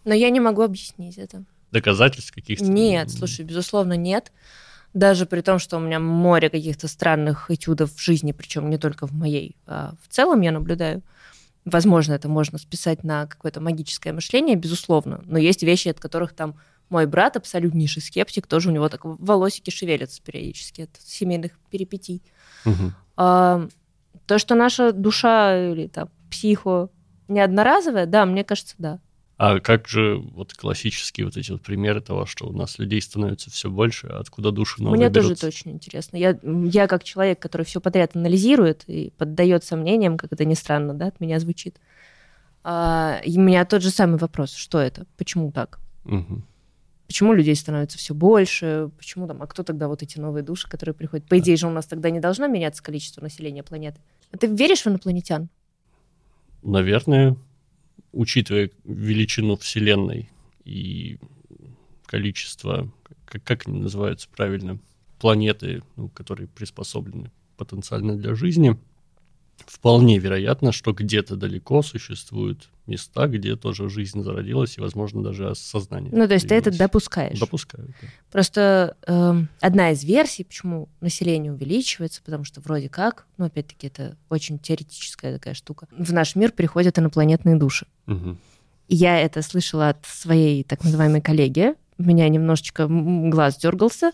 Но 0.06 0.14
я 0.14 0.30
не 0.30 0.40
могу 0.40 0.62
объяснить 0.62 1.18
это 1.18 1.44
доказательств 1.72 2.34
каких-то? 2.34 2.66
Нет, 2.66 3.12
слушай, 3.12 3.44
безусловно, 3.44 3.94
нет. 3.94 4.32
Даже 4.94 5.26
при 5.26 5.42
том, 5.42 5.60
что 5.60 5.78
у 5.78 5.80
меня 5.80 6.00
море 6.00 6.50
каких-то 6.50 6.88
странных 6.88 7.52
этюдов 7.52 7.94
в 7.94 8.02
жизни, 8.02 8.32
причем 8.32 8.70
не 8.70 8.78
только 8.78 9.06
в 9.06 9.14
моей, 9.14 9.56
а 9.66 9.94
в 10.02 10.08
целом 10.12 10.42
я 10.42 10.52
наблюдаю. 10.52 11.04
Возможно, 11.66 12.14
это 12.14 12.30
можно 12.30 12.58
списать 12.58 13.04
на 13.04 13.28
какое-то 13.28 13.60
магическое 13.60 14.14
мышление, 14.14 14.56
безусловно. 14.56 15.22
Но 15.26 15.38
есть 15.38 15.64
вещи, 15.64 15.90
от 15.90 16.00
которых 16.00 16.34
там 16.34 16.56
мой 16.90 17.06
брат, 17.06 17.36
абсолютнейший 17.36 18.02
скептик, 18.02 18.48
тоже 18.48 18.70
у 18.70 18.72
него 18.72 18.88
так 18.88 19.02
волосики 19.04 19.70
шевелятся 19.70 20.22
периодически 20.22 20.82
от 20.82 20.90
семейных 21.04 21.52
перипетий. 21.70 22.24
Угу. 22.66 22.92
А, 23.18 23.68
то, 24.26 24.40
что 24.40 24.56
наша 24.56 24.94
душа 24.94 25.72
или 25.72 25.88
там 25.88 26.10
психо 26.32 26.90
не 27.28 27.42
одноразовая, 27.42 28.06
да, 28.06 28.26
мне 28.26 28.44
кажется, 28.44 28.76
да. 28.78 29.00
А 29.38 29.60
как 29.60 29.88
же 29.88 30.18
вот 30.18 30.54
классические 30.54 31.28
вот 31.28 31.38
эти 31.38 31.52
вот 31.52 31.62
примеры 31.62 32.02
того, 32.02 32.26
что 32.26 32.48
у 32.48 32.52
нас 32.52 32.80
людей 32.80 33.00
становится 33.02 33.52
все 33.52 33.70
больше, 33.70 34.08
откуда 34.08 34.52
души 34.52 34.82
новые 34.82 34.98
Мне 34.98 35.10
берутся? 35.10 35.30
тоже 35.30 35.36
это 35.36 35.48
очень 35.48 35.72
интересно. 35.72 36.18
Я, 36.18 36.40
я 36.42 36.88
как 36.88 37.04
человек, 37.04 37.40
который 37.40 37.62
все 37.62 37.80
подряд 37.80 38.16
анализирует 38.16 38.84
и 38.88 39.14
поддает 39.16 39.64
сомнениям, 39.64 40.18
как 40.18 40.34
это 40.34 40.44
ни 40.44 40.56
странно, 40.56 40.96
да, 40.96 41.08
от 41.08 41.20
меня 41.20 41.40
звучит, 41.40 41.80
А, 42.64 43.22
и 43.24 43.38
у 43.38 43.42
меня 43.42 43.64
тот 43.66 43.84
же 43.84 43.92
самый 43.92 44.18
вопрос, 44.18 44.56
что 44.56 44.80
это, 44.80 45.06
почему 45.18 45.52
так? 45.52 45.80
Угу. 46.06 46.42
Почему 47.06 47.34
людей 47.34 47.56
становится 47.56 48.00
все 48.00 48.16
больше? 48.16 48.90
Почему 48.98 49.28
там, 49.28 49.42
а 49.44 49.48
кто 49.48 49.62
тогда 49.62 49.88
вот 49.88 50.02
эти 50.02 50.20
новые 50.20 50.44
души, 50.44 50.68
которые 50.68 50.96
приходят? 50.96 51.28
По 51.28 51.38
идее 51.38 51.58
же 51.58 51.68
у 51.68 51.70
нас 51.70 51.86
тогда 51.86 52.10
не 52.10 52.20
должно 52.20 52.48
меняться 52.48 52.82
количество 52.82 53.22
населения 53.22 53.64
планеты. 53.64 54.02
А 54.32 54.38
ты 54.38 54.48
веришь 54.48 54.82
в 54.82 54.88
инопланетян? 54.88 55.48
Наверное, 56.64 57.38
учитывая 58.12 58.72
величину 58.84 59.56
Вселенной 59.58 60.30
и 60.66 61.18
количество, 62.06 62.92
как, 63.26 63.44
как 63.44 63.68
они 63.68 63.80
называются 63.80 64.28
правильно, 64.30 64.80
планеты, 65.20 65.84
ну, 65.96 66.10
которые 66.10 66.48
приспособлены 66.48 67.32
потенциально 67.58 68.16
для 68.16 68.36
жизни, 68.36 68.78
вполне 69.66 70.20
вероятно, 70.20 70.72
что 70.72 70.94
где-то 70.94 71.36
далеко 71.36 71.82
существуют 71.82 72.70
места, 72.86 73.28
где 73.28 73.56
тоже 73.56 73.90
жизнь 73.90 74.22
зародилась 74.24 74.78
и, 74.78 74.82
возможно, 74.82 75.22
даже 75.22 75.50
осознание. 75.50 76.12
Ну, 76.14 76.28
то 76.28 76.34
есть 76.34 76.48
появилось. 76.48 76.64
ты 76.64 76.70
это 76.70 76.80
допускаешь? 76.80 77.40
Допускаю, 77.40 77.88
да. 77.88 78.08
Просто 78.32 78.96
э, 79.06 79.34
одна 79.60 79.92
из 79.92 80.04
версий, 80.04 80.44
почему 80.44 80.88
население 81.02 81.52
увеличивается, 81.52 82.22
потому 82.24 82.44
что 82.46 82.62
вроде 82.62 82.88
как, 82.90 83.26
ну, 83.38 83.46
опять-таки, 83.46 83.88
это 83.88 84.16
очень 84.30 84.58
теоретическая 84.58 85.34
такая 85.34 85.54
штука, 85.54 85.88
в 85.92 86.14
наш 86.14 86.36
мир 86.36 86.52
приходят 86.52 86.98
инопланетные 86.98 87.58
души. 87.58 87.88
Угу. 88.08 88.38
Я 88.88 89.20
это 89.20 89.42
слышала 89.42 89.90
от 89.90 90.06
своей 90.06 90.64
так 90.64 90.84
называемой 90.84 91.22
коллеги. 91.22 91.74
У 91.98 92.04
меня 92.04 92.30
немножечко 92.30 92.88
глаз 92.88 93.58
дергался, 93.58 94.12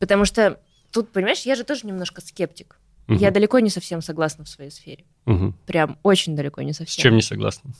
потому 0.00 0.24
что 0.24 0.58
тут, 0.90 1.10
понимаешь, 1.12 1.42
я 1.42 1.54
же 1.54 1.64
тоже 1.64 1.86
немножко 1.86 2.20
скептик. 2.20 2.76
Угу. 3.08 3.18
Я 3.18 3.30
далеко 3.30 3.58
не 3.58 3.70
совсем 3.70 4.00
согласна 4.00 4.44
в 4.44 4.48
своей 4.48 4.70
сфере. 4.70 5.04
Угу. 5.26 5.54
Прям 5.66 5.98
очень 6.02 6.36
далеко 6.36 6.62
не 6.62 6.72
совсем. 6.72 7.00
С 7.00 7.02
чем 7.02 7.14
не 7.16 7.22
согласна? 7.22 7.70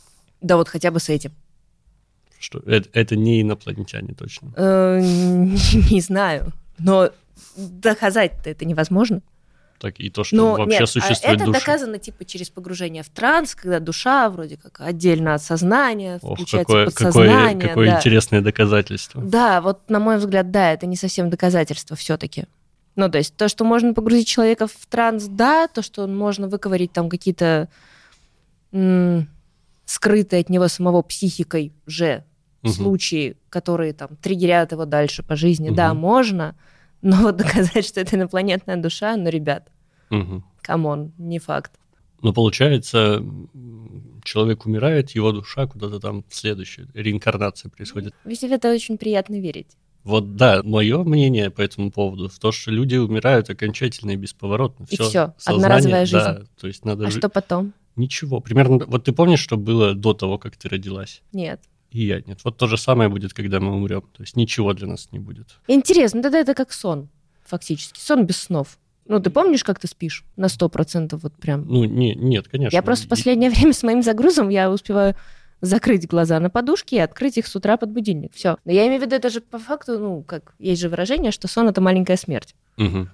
Да 0.41 0.57
вот 0.57 0.69
хотя 0.69 0.91
бы 0.91 1.01
с 1.01 1.09
этим. 1.09 1.33
Что? 2.39 2.59
Это, 2.67 2.89
это 2.93 3.17
не 3.17 3.41
инопланетяне 3.41 4.15
точно? 4.15 4.53
Э, 4.57 5.01
не 5.91 6.01
знаю. 6.01 6.53
Но 6.79 7.11
доказать-то 7.57 8.51
это 8.51 8.65
невозможно. 8.65 9.23
Так 9.79 9.99
и 9.99 10.09
то, 10.09 10.25
что 10.25 10.37
Но 10.37 10.55
вообще 10.55 10.81
нет, 10.81 10.89
существует 10.89 11.37
это 11.37 11.47
душа. 11.47 11.59
доказано 11.59 11.99
типа 11.99 12.25
через 12.25 12.49
погружение 12.49 13.03
в 13.03 13.09
транс, 13.09 13.55
когда 13.55 13.81
душа 13.81 14.31
вроде 14.31 14.57
как 14.57 14.81
отдельно 14.81 15.35
от 15.35 15.43
сознания, 15.43 16.21
Ох, 16.23 16.39
включается 16.39 16.61
какое, 16.61 16.85
подсознание. 16.87 17.55
Какое, 17.55 17.69
какое 17.69 17.87
да. 17.91 17.99
интересное 17.99 18.41
доказательство. 18.41 19.23
Да, 19.23 19.61
вот 19.61 19.91
на 19.91 19.99
мой 19.99 20.19
взгляд, 20.19 20.51
да, 20.51 20.73
это 20.73 20.87
не 20.87 20.97
совсем 20.97 21.29
доказательство 21.29 21.97
все-таки. 21.97 22.45
Ну, 22.97 23.11
то 23.11 23.19
есть 23.19 23.37
то, 23.37 23.49
что 23.49 23.65
можно 23.65 23.93
погрузить 23.93 24.29
человека 24.29 24.67
в 24.67 24.87
транс, 24.87 25.27
да, 25.27 25.67
то, 25.69 25.83
что 25.83 26.07
можно 26.07 26.49
выковырить 26.49 26.93
там 26.93 27.09
какие-то 27.09 27.69
м- 28.73 29.29
скрытые 29.85 30.41
от 30.41 30.49
него 30.49 30.69
самого 30.69 31.03
психикой 31.03 31.73
же 31.87 32.25
угу. 32.63 32.73
случаи, 32.73 33.37
которые 33.49 33.93
там 33.93 34.11
триггерят 34.23 34.73
его 34.73 34.85
дальше 34.85 35.23
по 35.23 35.37
жизни, 35.37 35.69
угу. 35.69 35.77
да, 35.77 35.93
можно, 35.95 36.57
но 37.03 37.17
вот 37.17 37.37
доказать, 37.37 37.85
что 37.87 38.01
это 38.01 38.17
инопланетная 38.17 38.77
душа, 38.77 39.17
ну, 39.17 39.29
ребят, 39.29 39.71
угу. 40.11 40.43
come 40.63 40.91
on, 40.91 41.13
не 41.19 41.39
факт. 41.39 41.73
Но 42.23 42.33
получается, 42.33 43.23
человек 44.23 44.65
умирает, 44.65 45.11
его 45.11 45.31
душа 45.33 45.67
куда-то 45.67 46.01
там 46.01 46.25
следующая, 46.31 46.87
реинкарнация 46.95 47.71
происходит. 47.71 48.15
Ведь 48.25 48.41
в 48.41 48.45
это 48.45 48.73
очень 48.73 48.97
приятно 48.97 49.39
верить. 49.39 49.77
Вот 50.05 50.37
да, 50.37 50.63
мое 50.63 51.03
мнение 51.03 51.51
по 51.51 51.63
этому 51.63 51.91
поводу 51.91 52.29
в 52.29 52.39
том, 52.39 52.53
что 52.53 52.71
люди 52.71 52.97
умирают 52.97 53.49
окончательно 53.49 54.13
и 54.13 54.17
бесповоротно. 54.17 54.87
И 54.91 54.97
все, 54.97 55.09
все 55.09 55.35
одноразовая 55.45 56.05
жизнь. 56.05 56.25
Да, 56.25 56.43
то 56.61 56.67
есть 56.67 56.85
надо 56.85 57.07
а 57.07 57.11
жить. 57.11 57.21
что 57.21 57.31
потом? 57.31 57.73
Ничего. 57.97 58.41
Примерно, 58.41 58.85
вот 58.87 59.05
ты 59.05 59.13
помнишь, 59.13 59.41
что 59.41 59.57
было 59.57 59.95
до 59.95 60.13
того, 60.13 60.39
как 60.39 60.57
ты 60.57 60.69
родилась? 60.69 61.23
Нет. 61.33 61.61
И 61.91 62.05
я 62.07 62.21
нет. 62.21 62.41
Вот 62.45 62.59
то 62.59 62.67
же 62.67 62.77
самое 62.77 63.09
будет, 63.09 63.33
когда 63.33 63.61
мы 63.61 63.73
умрем. 63.73 64.03
То 64.03 64.23
есть 64.23 64.37
ничего 64.37 64.75
для 64.75 64.89
нас 64.89 65.09
не 65.13 65.21
будет. 65.21 65.57
Интересно, 65.69 66.23
тогда 66.23 66.39
это 66.39 66.55
как 66.55 66.73
сон, 66.73 67.09
фактически. 67.45 67.99
Сон 68.01 68.27
без 68.27 68.37
снов. 68.37 68.79
Ну, 69.07 69.21
ты 69.21 69.31
помнишь, 69.31 69.65
как 69.65 69.79
ты 69.79 69.87
спишь? 69.87 70.25
На 70.37 70.49
сто 70.49 70.69
процентов 70.69 71.23
вот 71.23 71.35
прям. 71.35 71.67
Ну, 71.67 71.85
не, 71.85 72.15
нет, 72.15 72.49
конечно. 72.49 72.75
Я 72.75 72.83
просто 72.83 73.07
в 73.07 73.09
последнее 73.09 73.51
время 73.55 73.73
с 73.73 73.83
моим 73.83 74.03
загрузом 74.03 74.49
я 74.49 74.71
успеваю 74.71 75.15
закрыть 75.61 76.07
глаза 76.07 76.41
на 76.41 76.51
подушке 76.51 76.97
и 76.97 77.01
открыть 77.01 77.39
их 77.39 77.47
с 77.47 77.57
утра 77.57 77.77
под 77.77 77.91
будильник. 77.91 78.33
Все. 78.35 78.59
Но 78.65 78.73
я 78.73 78.87
имею 78.87 79.01
в 79.01 79.05
виду, 79.05 79.17
это 79.17 79.31
же 79.31 79.41
по 79.41 79.59
факту, 79.59 79.99
ну, 79.99 80.23
как 80.23 80.55
есть 80.59 80.81
же 80.81 80.89
выражение, 80.89 81.33
что 81.33 81.49
сон 81.49 81.69
это 81.69 81.81
маленькая 81.81 82.17
смерть. 82.17 82.55
Угу. 82.77 83.09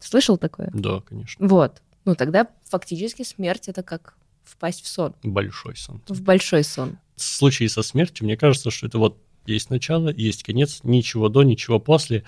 Слышал 0.00 0.38
такое? 0.38 0.70
Да, 0.72 1.00
конечно. 1.00 1.46
Вот. 1.46 1.82
Ну, 2.04 2.14
тогда 2.14 2.48
фактически 2.64 3.22
смерть 3.22 3.68
это 3.68 3.82
как 3.82 4.14
впасть 4.44 4.82
в 4.82 4.88
сон. 4.88 5.14
Большой 5.22 5.76
сон. 5.76 6.02
В 6.08 6.22
большой 6.22 6.64
сон. 6.64 6.98
В 7.16 7.22
случае 7.22 7.68
со 7.68 7.82
смертью, 7.82 8.24
мне 8.24 8.36
кажется, 8.36 8.70
что 8.70 8.86
это 8.86 8.98
вот 8.98 9.18
есть 9.46 9.70
начало, 9.70 10.08
есть 10.08 10.42
конец, 10.42 10.80
ничего 10.82 11.28
до, 11.28 11.42
ничего 11.42 11.78
после. 11.78 12.24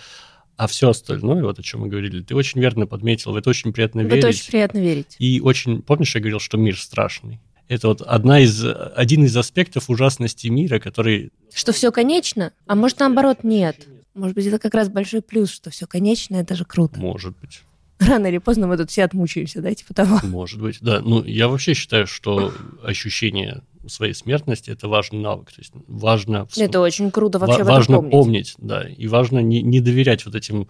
А 0.56 0.66
все 0.66 0.90
остальное, 0.90 1.42
вот 1.42 1.58
о 1.58 1.62
чем 1.62 1.80
мы 1.80 1.88
говорили, 1.88 2.22
ты 2.22 2.36
очень 2.36 2.60
верно 2.60 2.86
подметил, 2.86 3.32
в 3.32 3.36
это 3.36 3.50
очень 3.50 3.72
приятно 3.72 4.02
в 4.02 4.04
верить. 4.04 4.18
Это 4.18 4.28
очень 4.28 4.46
приятно 4.48 4.78
верить. 4.78 5.16
И 5.18 5.40
очень, 5.40 5.82
помнишь, 5.82 6.14
я 6.14 6.20
говорил, 6.20 6.40
что 6.40 6.58
мир 6.58 6.78
страшный? 6.78 7.40
Это 7.72 7.88
вот 7.88 8.02
одна 8.02 8.40
из, 8.40 8.62
один 8.94 9.24
из 9.24 9.34
аспектов 9.34 9.88
ужасности 9.88 10.48
мира, 10.48 10.78
который... 10.78 11.32
Что 11.54 11.72
все 11.72 11.90
конечно, 11.90 12.52
а 12.66 12.74
может 12.74 13.00
наоборот 13.00 13.44
нет. 13.44 13.88
Может 14.12 14.34
быть, 14.34 14.44
это 14.44 14.58
как 14.58 14.74
раз 14.74 14.90
большой 14.90 15.22
плюс, 15.22 15.50
что 15.50 15.70
все 15.70 15.86
конечно, 15.86 16.36
это 16.36 16.54
же 16.54 16.66
круто. 16.66 17.00
Может 17.00 17.34
быть. 17.40 17.62
Рано 17.98 18.26
или 18.26 18.36
поздно 18.36 18.66
мы 18.66 18.76
тут 18.76 18.90
все 18.90 19.04
отмучаемся, 19.04 19.62
да, 19.62 19.72
типа 19.72 19.94
того. 19.94 20.20
Может 20.22 20.60
быть, 20.60 20.80
да. 20.82 21.00
Ну, 21.00 21.24
я 21.24 21.48
вообще 21.48 21.72
считаю, 21.72 22.06
что 22.06 22.52
ощущение 22.84 23.62
своей 23.86 24.12
смертности 24.12 24.68
это 24.68 24.86
важный 24.86 25.20
навык. 25.20 25.50
То 25.52 25.60
есть 25.60 25.72
важно... 25.88 26.46
Это 26.54 26.78
очень 26.80 27.10
круто 27.10 27.38
вообще 27.38 27.62
Важно 27.62 28.02
помнить. 28.02 28.12
помнить, 28.12 28.54
да. 28.58 28.86
И 28.86 29.06
важно 29.06 29.38
не, 29.38 29.62
не 29.62 29.80
доверять 29.80 30.26
вот 30.26 30.34
этим 30.34 30.68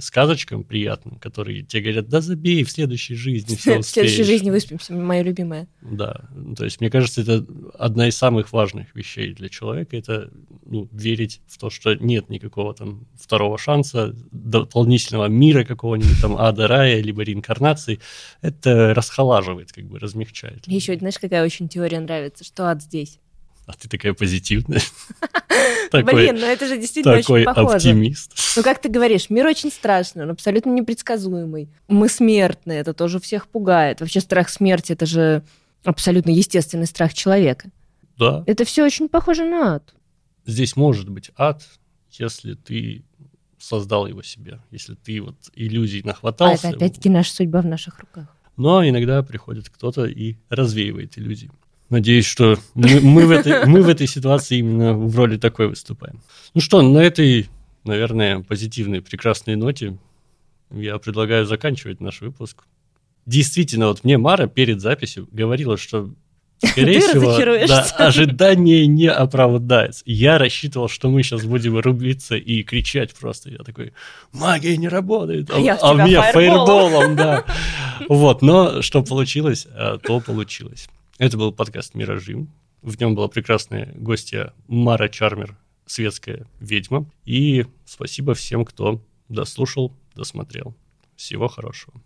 сказочкам 0.00 0.64
приятным, 0.64 1.18
которые 1.18 1.62
тебе 1.62 1.82
говорят, 1.82 2.08
да 2.08 2.20
забей, 2.20 2.64
в 2.64 2.70
следующей 2.70 3.14
жизни 3.14 3.56
все 3.56 3.78
В 3.82 3.86
следующей 3.86 4.24
жизни 4.24 4.50
выспимся, 4.50 4.94
моя 4.94 5.22
любимая. 5.22 5.68
Да, 5.82 6.28
то 6.56 6.64
есть 6.64 6.80
мне 6.80 6.90
кажется, 6.90 7.22
это 7.22 7.44
одна 7.78 8.08
из 8.08 8.16
самых 8.16 8.52
важных 8.52 8.94
вещей 8.94 9.32
для 9.32 9.48
человека, 9.48 9.96
это 9.96 10.30
ну, 10.66 10.88
верить 10.92 11.40
в 11.46 11.58
то, 11.58 11.70
что 11.70 11.94
нет 11.94 12.28
никакого 12.30 12.74
там 12.74 13.06
второго 13.14 13.58
шанса, 13.58 14.14
дополнительного 14.32 15.26
мира 15.26 15.64
какого-нибудь 15.64 16.20
там 16.20 16.36
ада, 16.36 16.66
рая, 16.66 17.00
либо 17.00 17.22
реинкарнации. 17.22 18.00
Это 18.40 18.94
расхолаживает, 18.94 19.72
как 19.72 19.84
бы 19.84 19.98
размягчает. 19.98 20.66
Еще, 20.66 20.96
знаешь, 20.98 21.18
какая 21.18 21.44
очень 21.44 21.68
теория 21.68 22.00
нравится, 22.00 22.44
что 22.44 22.68
ад 22.68 22.82
здесь. 22.82 23.20
А 23.66 23.72
ты 23.72 23.88
такая 23.88 24.12
позитивная. 24.12 24.82
Блин, 25.92 26.36
ну 26.38 26.46
это 26.46 26.66
же 26.66 26.76
действительно 26.76 27.16
очень 27.16 27.44
похоже. 27.44 27.66
Такой 27.66 27.76
оптимист. 27.76 28.32
Ну, 28.56 28.62
как 28.62 28.80
ты 28.80 28.88
говоришь, 28.88 29.30
мир 29.30 29.46
очень 29.46 29.70
страшный, 29.70 30.24
он 30.24 30.30
абсолютно 30.30 30.70
непредсказуемый. 30.70 31.70
Мы 31.88 32.08
смертные, 32.08 32.80
это 32.80 32.92
тоже 32.92 33.20
всех 33.20 33.48
пугает. 33.48 34.00
Вообще 34.00 34.20
страх 34.20 34.48
смерти– 34.48 34.92
это 34.94 35.06
же 35.06 35.42
абсолютно 35.84 36.30
естественный 36.30 36.86
страх 36.86 37.14
человека. 37.14 37.70
Да. 38.18 38.44
Это 38.46 38.64
все 38.64 38.84
очень 38.84 39.08
похоже 39.08 39.44
на 39.44 39.76
ад. 39.76 39.94
Здесь 40.46 40.76
может 40.76 41.08
быть 41.08 41.30
ад, 41.36 41.62
если 42.10 42.54
ты 42.54 43.04
создал 43.58 44.06
его 44.06 44.22
себе, 44.22 44.60
если 44.70 44.94
ты 44.94 45.20
вот 45.20 45.36
иллюзий 45.54 46.02
нахватался. 46.02 46.68
А 46.68 46.70
это 46.70 46.76
опять-таки 46.76 47.08
наша 47.08 47.32
судьба 47.32 47.62
в 47.62 47.66
наших 47.66 47.98
руках. 48.00 48.26
Но 48.56 48.86
иногда 48.86 49.22
приходит 49.22 49.68
кто-то 49.68 50.04
и 50.04 50.36
развеивает 50.48 51.18
иллюзии. 51.18 51.50
Надеюсь, 51.94 52.26
что 52.26 52.58
мы, 52.74 53.00
мы, 53.00 53.24
в 53.24 53.30
этой, 53.30 53.66
мы 53.66 53.80
в 53.80 53.88
этой 53.88 54.08
ситуации 54.08 54.58
именно 54.58 54.94
в 54.94 55.16
роли 55.16 55.36
такой 55.36 55.68
выступаем. 55.68 56.20
Ну 56.52 56.60
что, 56.60 56.82
на 56.82 56.98
этой, 56.98 57.48
наверное, 57.84 58.40
позитивной, 58.40 59.00
прекрасной 59.00 59.54
ноте 59.54 59.96
я 60.72 60.98
предлагаю 60.98 61.46
заканчивать 61.46 62.00
наш 62.00 62.20
выпуск. 62.20 62.64
Действительно, 63.26 63.86
вот 63.86 64.02
мне 64.02 64.18
Мара 64.18 64.48
перед 64.48 64.80
записью 64.80 65.28
говорила, 65.30 65.76
что 65.76 66.10
Скорее 66.64 67.00
Ты 67.00 67.08
всего, 67.08 67.66
да, 67.68 67.82
ожидание 67.98 68.88
не 68.88 69.06
оправдается. 69.06 70.02
Я 70.04 70.38
рассчитывал, 70.38 70.88
что 70.88 71.10
мы 71.10 71.22
сейчас 71.22 71.44
будем 71.44 71.78
рубиться 71.78 72.34
и 72.34 72.64
кричать 72.64 73.14
просто. 73.14 73.50
Я 73.50 73.58
такой, 73.58 73.92
магия 74.32 74.76
не 74.76 74.88
работает, 74.88 75.48
а, 75.50 75.78
а 75.80 75.92
у 75.92 75.96
меня 75.96 76.32
фаерболом, 76.32 77.14
да. 77.14 77.44
Вот, 78.08 78.42
но 78.42 78.82
что 78.82 79.04
получилось, 79.04 79.68
а, 79.70 79.98
то 79.98 80.18
получилось. 80.18 80.88
Это 81.18 81.38
был 81.38 81.52
подкаст 81.52 81.94
«Миражи». 81.94 82.46
В 82.82 83.00
нем 83.00 83.14
была 83.14 83.28
прекрасная 83.28 83.92
гостья 83.94 84.52
Мара 84.66 85.08
Чармер, 85.08 85.56
светская 85.86 86.48
ведьма. 86.58 87.08
И 87.24 87.66
спасибо 87.84 88.34
всем, 88.34 88.64
кто 88.64 89.00
дослушал, 89.28 89.96
досмотрел. 90.16 90.74
Всего 91.14 91.46
хорошего. 91.46 92.02